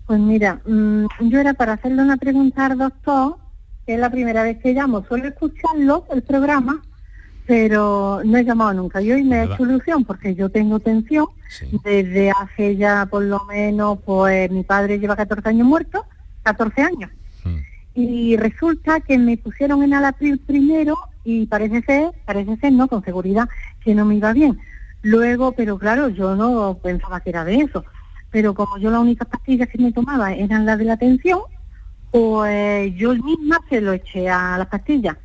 Pues 0.05 0.19
mira, 0.19 0.61
mm, 0.65 1.05
yo 1.21 1.39
era 1.39 1.53
para 1.53 1.73
hacerle 1.73 2.01
una 2.01 2.17
pregunta 2.17 2.65
al 2.65 2.77
doctor, 2.77 3.37
que 3.85 3.93
es 3.93 3.99
la 3.99 4.09
primera 4.09 4.43
vez 4.43 4.57
que 4.59 4.73
llamo. 4.73 5.03
Suelo 5.05 5.27
escucharlo, 5.27 6.05
el 6.11 6.21
programa, 6.21 6.81
pero 7.45 8.21
no 8.23 8.37
he 8.37 8.43
llamado 8.43 8.73
nunca. 8.73 9.01
Y 9.01 9.11
hoy 9.11 9.23
me 9.23 9.41
he 9.41 9.43
hecho 9.45 9.63
ilusión 9.63 10.05
porque 10.05 10.35
yo 10.35 10.49
tengo 10.49 10.79
tensión 10.79 11.25
desde 11.83 12.31
hace 12.31 12.77
ya 12.77 13.05
por 13.07 13.23
lo 13.23 13.43
menos, 13.45 13.99
pues 14.05 14.49
mi 14.51 14.63
padre 14.63 14.99
lleva 14.99 15.15
14 15.15 15.49
años 15.49 15.67
muerto, 15.67 16.05
14 16.43 16.81
años. 16.81 17.11
Hmm. 17.43 17.57
Y 17.93 18.37
resulta 18.37 19.01
que 19.01 19.17
me 19.17 19.37
pusieron 19.37 19.83
en 19.83 19.93
Alapril 19.93 20.39
primero 20.39 20.97
y 21.23 21.45
parece 21.45 21.81
ser, 21.81 22.11
parece 22.25 22.57
ser, 22.57 22.73
no, 22.73 22.87
con 22.87 23.03
seguridad, 23.03 23.49
que 23.83 23.95
no 23.95 24.05
me 24.05 24.15
iba 24.15 24.33
bien. 24.33 24.59
Luego, 25.01 25.51
pero 25.53 25.77
claro, 25.77 26.09
yo 26.09 26.35
no 26.35 26.77
pensaba 26.81 27.19
que 27.21 27.31
era 27.31 27.43
de 27.43 27.55
eso 27.55 27.83
pero 28.31 28.53
como 28.53 28.77
yo 28.77 28.89
las 28.89 29.01
únicas 29.01 29.27
pastillas 29.27 29.67
que 29.67 29.77
me 29.77 29.91
tomaba 29.91 30.33
eran 30.33 30.65
las 30.65 30.77
de 30.79 30.85
la 30.85 30.97
tensión, 30.97 31.41
pues 32.11 32.93
yo 32.95 33.13
misma 33.13 33.59
se 33.69 33.81
lo 33.81 33.93
eché 33.93 34.29
a 34.29 34.57
las 34.57 34.67
pastillas, 34.67 35.17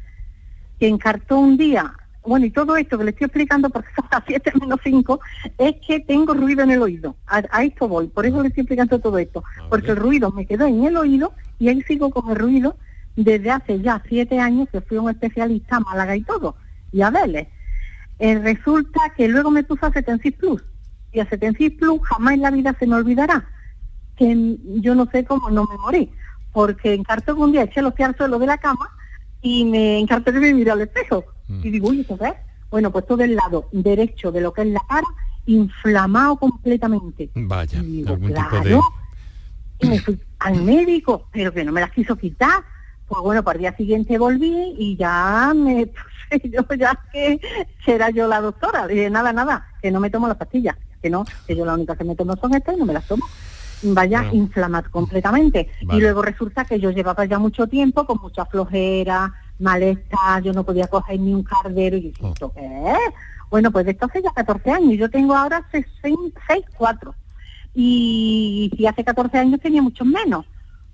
que 0.78 0.88
encartó 0.88 1.38
un 1.38 1.56
día, 1.56 1.92
bueno, 2.24 2.46
y 2.46 2.50
todo 2.50 2.76
esto 2.76 2.98
que 2.98 3.04
le 3.04 3.10
estoy 3.10 3.26
explicando, 3.26 3.70
porque 3.70 3.88
son 3.96 4.06
las 4.10 4.22
7 4.26 4.52
menos 4.60 4.80
5, 4.82 5.20
es 5.58 5.76
que 5.86 6.00
tengo 6.00 6.34
ruido 6.34 6.62
en 6.62 6.72
el 6.72 6.82
oído, 6.82 7.16
a, 7.26 7.62
esto 7.62 7.88
voy, 7.88 8.08
por 8.08 8.26
eso 8.26 8.42
le 8.42 8.48
estoy 8.48 8.62
explicando 8.62 8.98
todo 8.98 9.18
esto, 9.18 9.44
porque 9.68 9.92
el 9.92 9.96
ruido 9.96 10.30
me 10.32 10.46
quedó 10.46 10.66
en 10.66 10.84
el 10.84 10.96
oído 10.96 11.32
y 11.58 11.68
ahí 11.68 11.82
sigo 11.82 12.10
con 12.10 12.30
el 12.30 12.36
ruido 12.36 12.76
desde 13.14 13.50
hace 13.50 13.80
ya 13.80 14.02
7 14.06 14.38
años 14.38 14.68
que 14.70 14.80
fui 14.80 14.98
un 14.98 15.10
especialista 15.10 15.76
a 15.76 15.80
Málaga 15.80 16.16
y 16.16 16.22
todo, 16.22 16.56
y 16.92 17.02
a 17.02 17.10
verle. 17.10 17.48
Eh, 18.18 18.38
resulta 18.38 19.00
que 19.16 19.28
luego 19.28 19.50
me 19.50 19.62
puso 19.62 19.86
a 19.86 19.92
Cetensis 19.92 20.32
Plus, 20.34 20.62
y 21.16 21.20
a 21.20 21.28
Setensis 21.28 21.72
Plus 21.72 22.00
jamás 22.02 22.34
en 22.34 22.42
la 22.42 22.50
vida 22.50 22.76
se 22.78 22.86
me 22.86 22.94
olvidará 22.94 23.48
que 24.16 24.56
yo 24.80 24.94
no 24.94 25.06
sé 25.10 25.24
cómo 25.24 25.50
no 25.50 25.64
me 25.64 25.76
morí, 25.78 26.10
porque 26.52 26.94
encartó 26.94 27.34
que 27.34 27.40
un 27.40 27.52
día 27.52 27.62
eché 27.62 27.82
los 27.82 27.92
pies 27.92 28.08
al 28.08 28.16
suelo 28.16 28.38
de 28.38 28.46
la 28.46 28.58
cama 28.58 28.90
y 29.42 29.64
me 29.64 29.98
encartó 29.98 30.32
que 30.32 30.40
me 30.40 30.54
miré 30.54 30.70
al 30.70 30.80
espejo. 30.80 31.24
Mm. 31.48 31.60
Y 31.62 31.70
digo, 31.70 31.88
uy, 31.88 32.00
¿eso 32.00 32.16
qué 32.18 32.34
Bueno, 32.70 32.90
pues 32.90 33.06
todo 33.06 33.22
el 33.22 33.36
lado 33.36 33.68
derecho 33.72 34.32
de 34.32 34.40
lo 34.40 34.52
que 34.52 34.62
es 34.62 34.68
la 34.68 34.80
cara, 34.88 35.06
inflamado 35.44 36.36
completamente. 36.36 37.30
Vaya, 37.34 37.78
y 37.82 38.04
Y 39.80 39.86
me 39.86 39.98
fui 40.00 40.18
al 40.38 40.62
médico, 40.62 41.28
pero 41.32 41.52
que 41.52 41.64
no 41.64 41.72
me 41.72 41.82
las 41.82 41.92
quiso 41.92 42.16
quitar. 42.16 42.64
Pues 43.06 43.22
bueno, 43.22 43.44
por 43.44 43.54
el 43.54 43.60
día 43.60 43.76
siguiente 43.76 44.18
volví 44.18 44.74
y 44.78 44.96
ya 44.96 45.52
me 45.54 45.86
puse 45.86 46.48
yo 46.50 46.62
ya 46.76 46.98
que, 47.12 47.38
era 47.86 48.10
yo 48.10 48.26
la 48.26 48.40
doctora. 48.40 48.86
Dije, 48.86 49.10
nada, 49.10 49.32
nada, 49.32 49.68
que 49.80 49.90
no 49.90 50.00
me 50.00 50.10
tomo 50.10 50.26
las 50.26 50.38
pastillas 50.38 50.76
que 51.06 51.10
no, 51.10 51.24
que 51.46 51.54
yo 51.54 51.64
la 51.64 51.74
única 51.74 51.94
que 51.94 52.02
me 52.02 52.16
tomo 52.16 52.34
son 52.36 52.54
estas 52.54 52.74
y 52.74 52.78
no 52.78 52.84
me 52.84 52.92
las 52.92 53.06
tomo. 53.06 53.24
Vaya 53.82 54.20
a 54.20 54.34
inflamar 54.34 54.90
completamente. 54.90 55.68
Y 55.80 56.00
luego 56.00 56.22
resulta 56.22 56.64
que 56.64 56.80
yo 56.80 56.90
llevaba 56.90 57.24
ya 57.26 57.38
mucho 57.38 57.68
tiempo 57.68 58.04
con 58.04 58.18
mucha 58.20 58.44
flojera, 58.46 59.32
malestar, 59.60 60.42
yo 60.42 60.52
no 60.52 60.64
podía 60.64 60.88
coger 60.88 61.20
ni 61.20 61.32
un 61.32 61.44
cardero 61.44 61.96
y 61.96 62.12
oh. 62.20 62.28
¿esto 62.28 62.52
qué 62.52 62.94
Bueno, 63.50 63.70
pues 63.70 63.86
esto 63.86 64.06
hace 64.06 64.22
ya 64.22 64.30
14 64.30 64.70
años, 64.70 64.98
yo 64.98 65.08
tengo 65.08 65.36
ahora 65.36 65.64
6, 65.70 65.84
4. 66.76 67.14
Y 67.74 68.72
si 68.76 68.86
hace 68.86 69.04
14 69.04 69.38
años 69.38 69.60
tenía 69.60 69.82
mucho 69.82 70.04
menos. 70.04 70.44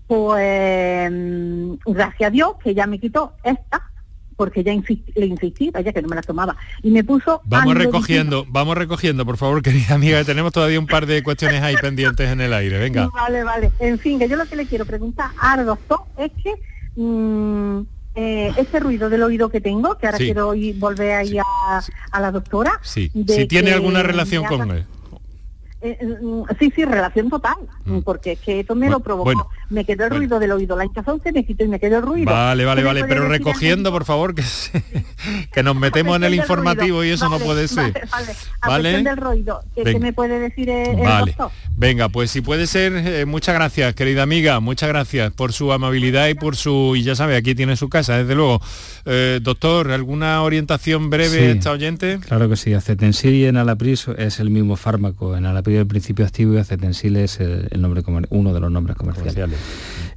Pues 0.06 1.10
mm, 1.10 1.74
gracias 1.86 2.28
a 2.28 2.30
Dios 2.30 2.56
que 2.62 2.74
ya 2.74 2.86
me 2.86 2.98
quitó 2.98 3.32
esta, 3.44 3.90
porque 4.36 4.62
ya 4.62 4.72
le 4.72 5.26
insistí, 5.26 5.70
vaya 5.70 5.92
que 5.92 6.02
no 6.02 6.08
me 6.08 6.16
la 6.16 6.22
tomaba. 6.22 6.56
Y 6.82 6.90
me 6.90 7.04
puso... 7.04 7.40
Vamos 7.44 7.74
recogiendo, 7.74 8.46
vamos 8.48 8.76
recogiendo, 8.76 9.24
por 9.24 9.36
favor, 9.36 9.62
querida 9.62 9.94
amiga, 9.94 10.24
tenemos 10.24 10.52
todavía 10.52 10.78
un 10.78 10.86
par 10.86 11.06
de 11.06 11.22
cuestiones 11.22 11.62
ahí 11.62 11.76
pendientes 11.80 12.28
en 12.28 12.40
el 12.40 12.52
aire, 12.52 12.78
venga. 12.78 13.08
Vale, 13.08 13.44
vale. 13.44 13.72
En 13.78 13.98
fin, 13.98 14.18
que 14.18 14.28
yo 14.28 14.36
lo 14.36 14.46
que 14.46 14.56
le 14.56 14.66
quiero 14.66 14.84
preguntar 14.86 15.30
al 15.40 15.66
doctor 15.66 16.00
es 16.18 16.30
que... 16.42 16.54
Mm, 16.96 17.82
eh, 18.14 18.52
ese 18.58 18.78
ruido 18.78 19.08
del 19.08 19.22
oído 19.22 19.48
que 19.48 19.62
tengo, 19.62 19.96
que 19.96 20.04
ahora 20.04 20.18
quiero 20.18 20.54
ir, 20.54 20.78
volver 20.78 21.12
ahí 21.12 21.38
a, 21.38 21.82
a, 22.10 22.20
la 22.20 22.30
doctora. 22.30 22.78
Sí, 22.82 23.10
si 23.26 23.46
tiene 23.46 23.72
alguna 23.72 24.02
relación 24.02 24.44
con 24.44 24.70
él. 24.70 24.84
Eh, 25.84 25.98
mm, 26.22 26.42
sí, 26.60 26.72
sí, 26.74 26.84
relación 26.84 27.28
total, 27.28 27.56
mm. 27.84 28.00
porque 28.00 28.32
es 28.32 28.38
que 28.38 28.60
esto 28.60 28.76
me 28.76 28.88
lo 28.88 29.00
provocó. 29.00 29.50
me 29.68 29.84
quedó 29.84 30.04
el 30.04 30.10
ruido 30.10 30.38
del 30.38 30.52
oído, 30.52 30.76
la 30.76 30.84
hinchazón 30.84 31.20
se 31.24 31.32
me 31.32 31.44
quitó 31.44 31.64
y 31.64 31.68
me 31.68 31.80
quedó 31.80 31.96
el 31.96 32.02
ruido. 32.04 32.30
Vale, 32.30 32.64
vale, 32.64 32.84
vale, 32.84 33.04
pero 33.04 33.26
recogiendo, 33.26 33.90
por 33.90 34.04
favor, 34.04 34.32
que, 34.32 34.44
que 35.52 35.62
nos 35.64 35.74
metemos 35.74 36.14
en 36.16 36.24
el 36.24 36.34
informativo 36.34 37.02
y 37.02 37.10
eso 37.10 37.28
no 37.28 37.40
puede 37.40 37.66
ser. 37.66 37.92
Vale, 38.12 38.32
vale. 38.64 39.02
del 39.02 39.16
ruido, 39.16 39.62
¿qué, 39.74 39.98
me 39.98 40.12
puede 40.12 40.38
decir 40.38 40.70
el, 40.70 40.98
vale. 40.98 41.34
Venga, 41.76 42.08
pues 42.08 42.30
si 42.30 42.42
puede 42.42 42.68
ser, 42.68 42.92
eh, 42.94 43.24
muchas 43.26 43.56
gracias, 43.56 43.92
querida 43.94 44.22
amiga, 44.22 44.60
muchas 44.60 44.88
gracias 44.88 45.32
por 45.32 45.52
su 45.52 45.72
amabilidad 45.72 46.28
y 46.28 46.34
por 46.34 46.54
su, 46.54 46.94
y 46.94 47.02
ya 47.02 47.16
sabe, 47.16 47.34
aquí 47.34 47.56
tiene 47.56 47.76
su 47.76 47.88
casa, 47.88 48.18
desde 48.18 48.36
luego. 48.36 48.60
Eh, 49.04 49.40
doctor, 49.42 49.90
¿alguna 49.90 50.42
orientación 50.42 51.10
breve 51.10 51.50
esta 51.50 51.72
oyente? 51.72 52.20
Claro 52.20 52.48
que 52.48 52.54
sí, 52.54 52.72
acetensil 52.72 53.34
y 53.34 53.46
enalapril 53.46 53.98
es 54.16 54.38
el 54.38 54.50
mismo 54.50 54.76
fármaco, 54.76 55.36
enalapril 55.36 55.71
el 55.80 55.86
principio 55.86 56.24
activo 56.24 56.54
y 56.54 56.58
acetensil 56.58 57.16
es 57.16 57.40
el, 57.40 57.80
nombre 57.80 58.02
uno 58.30 58.52
de 58.52 58.60
los 58.60 58.70
nombres 58.70 58.96
comerciales. 58.96 59.58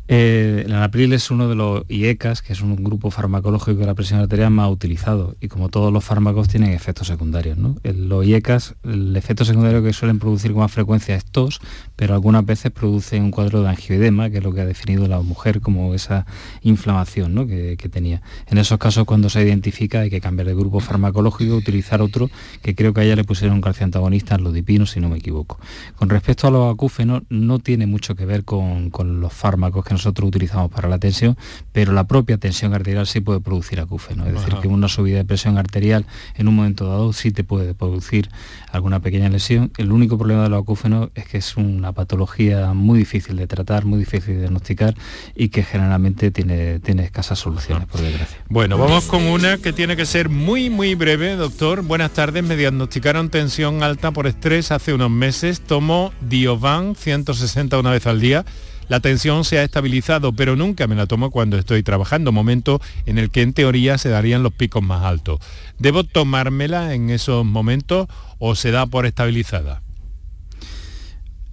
Eh, 0.08 0.64
el 0.68 0.74
anapril 0.74 1.14
es 1.14 1.32
uno 1.32 1.50
de 1.50 1.56
los 1.56 1.84
IECAS, 1.90 2.44
que 2.44 2.54
es 2.54 2.62
un 2.62 2.76
grupo 2.84 3.10
farmacológico 3.10 3.80
de 3.80 3.88
la 3.88 3.96
presión 3.96 4.20
arterial 4.20 4.52
más 4.52 4.70
utilizado 4.70 5.36
y 5.42 5.48
como 5.48 5.70
todos 5.70 5.92
los 5.92 6.04
fármacos 6.04 6.48
tienen 6.48 6.74
efectos 6.74 7.08
secundarios. 7.08 7.58
¿no? 7.58 7.76
los 7.84 8.26
IECAS, 8.26 8.76
el 8.84 9.16
efecto 9.16 9.46
secundario 9.46 9.82
que 9.82 9.94
suelen 9.94 10.20
producir 10.20 10.52
con 10.52 10.62
más 10.62 10.72
frecuencia 10.72 11.16
es 11.16 11.26
tos, 11.26 11.60
pero 11.96 12.14
algunas 12.14 12.46
veces 12.46 12.72
producen 12.72 13.24
un 13.24 13.32
cuadro 13.32 13.64
de 13.64 13.70
angioedema, 13.70 14.30
que 14.30 14.38
es 14.38 14.44
lo 14.44 14.54
que 14.54 14.62
ha 14.62 14.66
definido 14.66 15.08
la 15.08 15.22
mujer 15.22 15.60
como 15.60 15.94
esa 15.96 16.28
inflamación 16.62 17.48
que, 17.48 17.90
tenía. 17.92 18.22
En 18.48 18.58
esos 18.58 18.78
casos 18.80 19.06
cuando 19.06 19.30
se 19.30 19.44
identifica 19.44 20.02
hay 20.02 20.10
que 20.10 20.20
cambiar 20.20 20.48
de 20.48 20.56
grupo 20.56 20.80
farmacológico, 20.80 21.56
utilizar 21.56 22.02
otro, 22.02 22.30
que 22.62 22.76
creo 22.76 22.94
que 22.94 23.02
a 23.02 23.04
ella 23.04 23.16
le 23.16 23.24
pusieron 23.24 23.56
un 23.56 23.62
calcio 23.62 23.86
antagonista, 23.86 24.38
lodipino, 24.38 24.86
si 24.86 25.00
no 25.00 25.10
me 25.10 25.18
equivoco. 25.18 25.60
Con 25.96 26.10
respecto 26.10 26.48
a 26.48 26.52
los 26.52 26.74
acúfenos, 26.74 27.24
no 27.30 27.60
tiene 27.60 27.86
mucho 27.86 28.16
que 28.16 28.26
ver 28.26 28.44
con, 28.44 28.90
con 28.90 29.22
los 29.22 29.34
fármacos 29.34 29.86
que 29.86 29.95
nosotros 29.96 30.28
utilizamos 30.28 30.70
para 30.72 30.90
la 30.90 31.00
tensión, 31.00 31.38
pero 31.72 31.94
la 31.94 32.06
propia 32.06 32.38
tensión 32.38 32.74
arterial 32.74 33.08
sí 33.08 33.22
puede 33.22 33.40
producir 33.40 33.80
acúfeno. 33.80 34.26
Es 34.26 34.34
decir, 34.34 34.56
que 34.62 34.68
una 34.68 34.88
subida 34.88 35.18
de 35.18 35.26
presión 35.26 35.58
arterial 35.58 36.06
en 36.36 36.48
un 36.48 36.56
momento 36.56 36.88
dado 36.88 37.14
sí 37.14 37.32
te 37.32 37.44
puede 37.44 37.74
producir 37.74 38.30
alguna 38.72 39.00
pequeña 39.00 39.30
lesión. 39.30 39.72
El 39.78 39.92
único 39.92 40.18
problema 40.18 40.44
de 40.44 40.50
los 40.50 40.62
acúfenos 40.62 41.10
es 41.16 41.26
que 41.26 41.38
es 41.38 41.56
una 41.56 41.94
patología 41.94 42.74
muy 42.74 43.00
difícil 43.00 43.38
de 43.38 43.48
tratar, 43.48 43.86
muy 43.86 44.00
difícil 44.00 44.36
de 44.36 44.40
diagnosticar 44.42 44.96
y 45.34 45.50
que 45.50 45.64
generalmente 45.64 46.32
tiene, 46.32 46.80
tiene 46.80 47.04
escasas 47.04 47.40
soluciones, 47.40 47.88
por 47.88 48.02
desgracia. 48.02 48.38
Bueno, 48.50 48.78
vamos 48.78 49.06
con 49.06 49.24
una 49.24 49.58
que 49.58 49.74
tiene 49.74 49.96
que 49.96 50.06
ser 50.06 50.30
muy, 50.30 50.70
muy 50.70 50.96
breve, 50.96 51.36
doctor. 51.36 51.84
Buenas 51.84 52.12
tardes. 52.12 52.44
Me 52.44 52.58
diagnosticaron 52.58 53.30
tensión 53.30 53.82
alta 53.82 54.12
por 54.12 54.28
estrés 54.28 54.72
hace 54.72 54.94
unos 54.94 55.10
meses. 55.10 55.62
Tomo 55.62 56.12
Diovan 56.22 56.96
160 56.96 57.80
una 57.80 57.92
vez 57.92 58.06
al 58.08 58.20
día 58.20 58.46
la 58.88 59.00
tensión 59.00 59.44
se 59.44 59.60
ha 59.60 59.64
estabilizado, 59.64 60.34
pero 60.34 60.56
nunca 60.56 60.88
me 60.88 60.96
la 60.96 61.08
tomo 61.08 61.32
cuando 61.32 61.58
estoy 61.58 61.84
trabajando, 61.84 62.32
momento 62.32 62.82
en 63.06 63.18
el 63.18 63.30
que 63.30 63.42
en 63.42 63.54
teoría 63.54 63.98
se 63.98 64.10
darían 64.10 64.44
los 64.44 64.54
picos 64.54 64.84
más 64.84 65.04
altos. 65.04 65.40
¿Debo 65.80 66.04
tomármela 66.04 66.94
en 66.94 67.10
esos 67.10 67.46
momentos 67.46 68.08
o 68.40 68.56
se 68.56 68.72
da 68.72 68.86
por 68.86 69.06
estabilizada? 69.06 69.82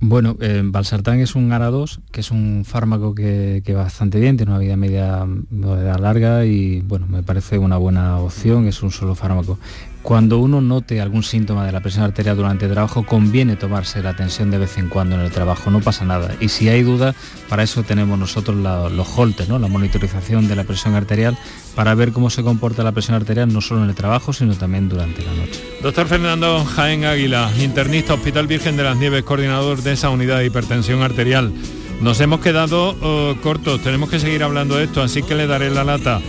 Bueno, 0.04 0.36
eh, 0.40 0.62
Valsartán 0.64 1.20
es 1.20 1.36
un 1.36 1.50
ARA2, 1.50 2.00
que 2.10 2.22
es 2.22 2.32
un 2.32 2.64
fármaco 2.66 3.14
que, 3.14 3.62
va 3.68 3.84
bastante 3.84 4.18
bien, 4.18 4.36
tiene 4.36 4.50
una 4.50 4.58
vida 4.58 4.76
media, 4.76 5.24
media 5.48 5.96
larga 5.96 6.44
y 6.44 6.80
bueno, 6.80 7.06
me 7.06 7.22
parece 7.22 7.56
una 7.56 7.76
buena 7.76 8.18
opción, 8.18 8.66
es 8.66 8.82
un 8.82 8.90
solo 8.90 9.14
fármaco. 9.14 9.60
Cuando 10.02 10.38
uno 10.38 10.60
note 10.60 11.00
algún 11.00 11.22
síntoma 11.22 11.64
de 11.64 11.70
la 11.70 11.80
presión 11.80 12.04
arterial 12.04 12.36
durante 12.36 12.66
el 12.66 12.72
trabajo, 12.72 13.06
conviene 13.06 13.54
tomarse 13.54 14.02
la 14.02 14.16
tensión 14.16 14.50
de 14.50 14.58
vez 14.58 14.76
en 14.76 14.88
cuando 14.88 15.14
en 15.14 15.20
el 15.20 15.30
trabajo, 15.30 15.70
no 15.70 15.80
pasa 15.80 16.04
nada. 16.04 16.34
Y 16.40 16.48
si 16.48 16.68
hay 16.68 16.82
duda, 16.82 17.14
para 17.48 17.62
eso 17.62 17.84
tenemos 17.84 18.18
nosotros 18.18 18.56
los 18.56 19.08
holters, 19.16 19.48
¿no? 19.48 19.60
la 19.60 19.68
monitorización 19.68 20.48
de 20.48 20.56
la 20.56 20.64
presión 20.64 20.94
arterial, 20.94 21.38
para 21.76 21.94
ver 21.94 22.10
cómo 22.10 22.30
se 22.30 22.42
comporta 22.42 22.82
la 22.82 22.90
presión 22.92 23.14
arterial 23.14 23.52
no 23.52 23.60
solo 23.60 23.84
en 23.84 23.90
el 23.90 23.94
trabajo, 23.94 24.32
sino 24.32 24.54
también 24.54 24.88
durante 24.88 25.22
la 25.24 25.32
noche. 25.34 25.62
Doctor 25.82 26.08
Fernando 26.08 26.64
Jaén 26.64 27.04
Águila, 27.04 27.50
internista 27.60 28.14
Hospital 28.14 28.48
Virgen 28.48 28.76
de 28.76 28.82
las 28.82 28.96
Nieves, 28.96 29.22
coordinador 29.22 29.82
de 29.82 29.92
esa 29.92 30.10
unidad 30.10 30.38
de 30.38 30.46
hipertensión 30.46 31.02
arterial. 31.02 31.52
Nos 32.00 32.20
hemos 32.20 32.40
quedado 32.40 32.96
oh, 33.00 33.36
cortos, 33.40 33.80
tenemos 33.82 34.10
que 34.10 34.18
seguir 34.18 34.42
hablando 34.42 34.76
de 34.76 34.84
esto, 34.84 35.00
así 35.00 35.22
que 35.22 35.36
le 35.36 35.46
daré 35.46 35.70
la 35.70 35.84
lata. 35.84 36.20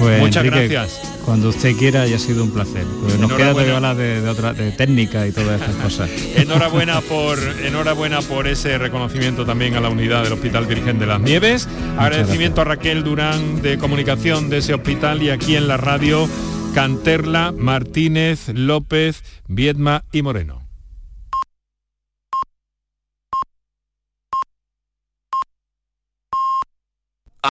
Pues, 0.00 0.20
Muchas 0.20 0.44
gracias. 0.44 1.19
Cuando 1.30 1.50
usted 1.50 1.76
quiera 1.76 2.08
y 2.08 2.12
ha 2.12 2.18
sido 2.18 2.42
un 2.42 2.50
placer. 2.50 2.84
Pues 3.04 3.16
nos 3.20 3.32
queda 3.32 3.54
de 3.54 3.72
hablar 3.72 3.94
de, 3.94 4.28
otra, 4.28 4.52
de 4.52 4.72
técnica 4.72 5.28
y 5.28 5.30
todas 5.30 5.62
esas 5.62 5.76
cosas. 5.76 6.10
enhorabuena 6.34 7.00
por 7.02 7.38
enhorabuena 7.64 8.20
por 8.20 8.48
ese 8.48 8.78
reconocimiento 8.78 9.46
también 9.46 9.76
a 9.76 9.80
la 9.80 9.90
unidad 9.90 10.24
del 10.24 10.32
Hospital 10.32 10.66
Virgen 10.66 10.98
de 10.98 11.06
las 11.06 11.20
Nieves. 11.20 11.68
Agradecimiento 11.96 12.62
a 12.62 12.64
Raquel 12.64 13.04
Durán 13.04 13.62
de 13.62 13.78
comunicación 13.78 14.50
de 14.50 14.58
ese 14.58 14.74
hospital 14.74 15.22
y 15.22 15.30
aquí 15.30 15.54
en 15.54 15.68
la 15.68 15.76
radio 15.76 16.28
Canterla, 16.74 17.54
Martínez, 17.56 18.48
López, 18.52 19.22
Viedma 19.46 20.02
y 20.10 20.22
Moreno. 20.22 20.59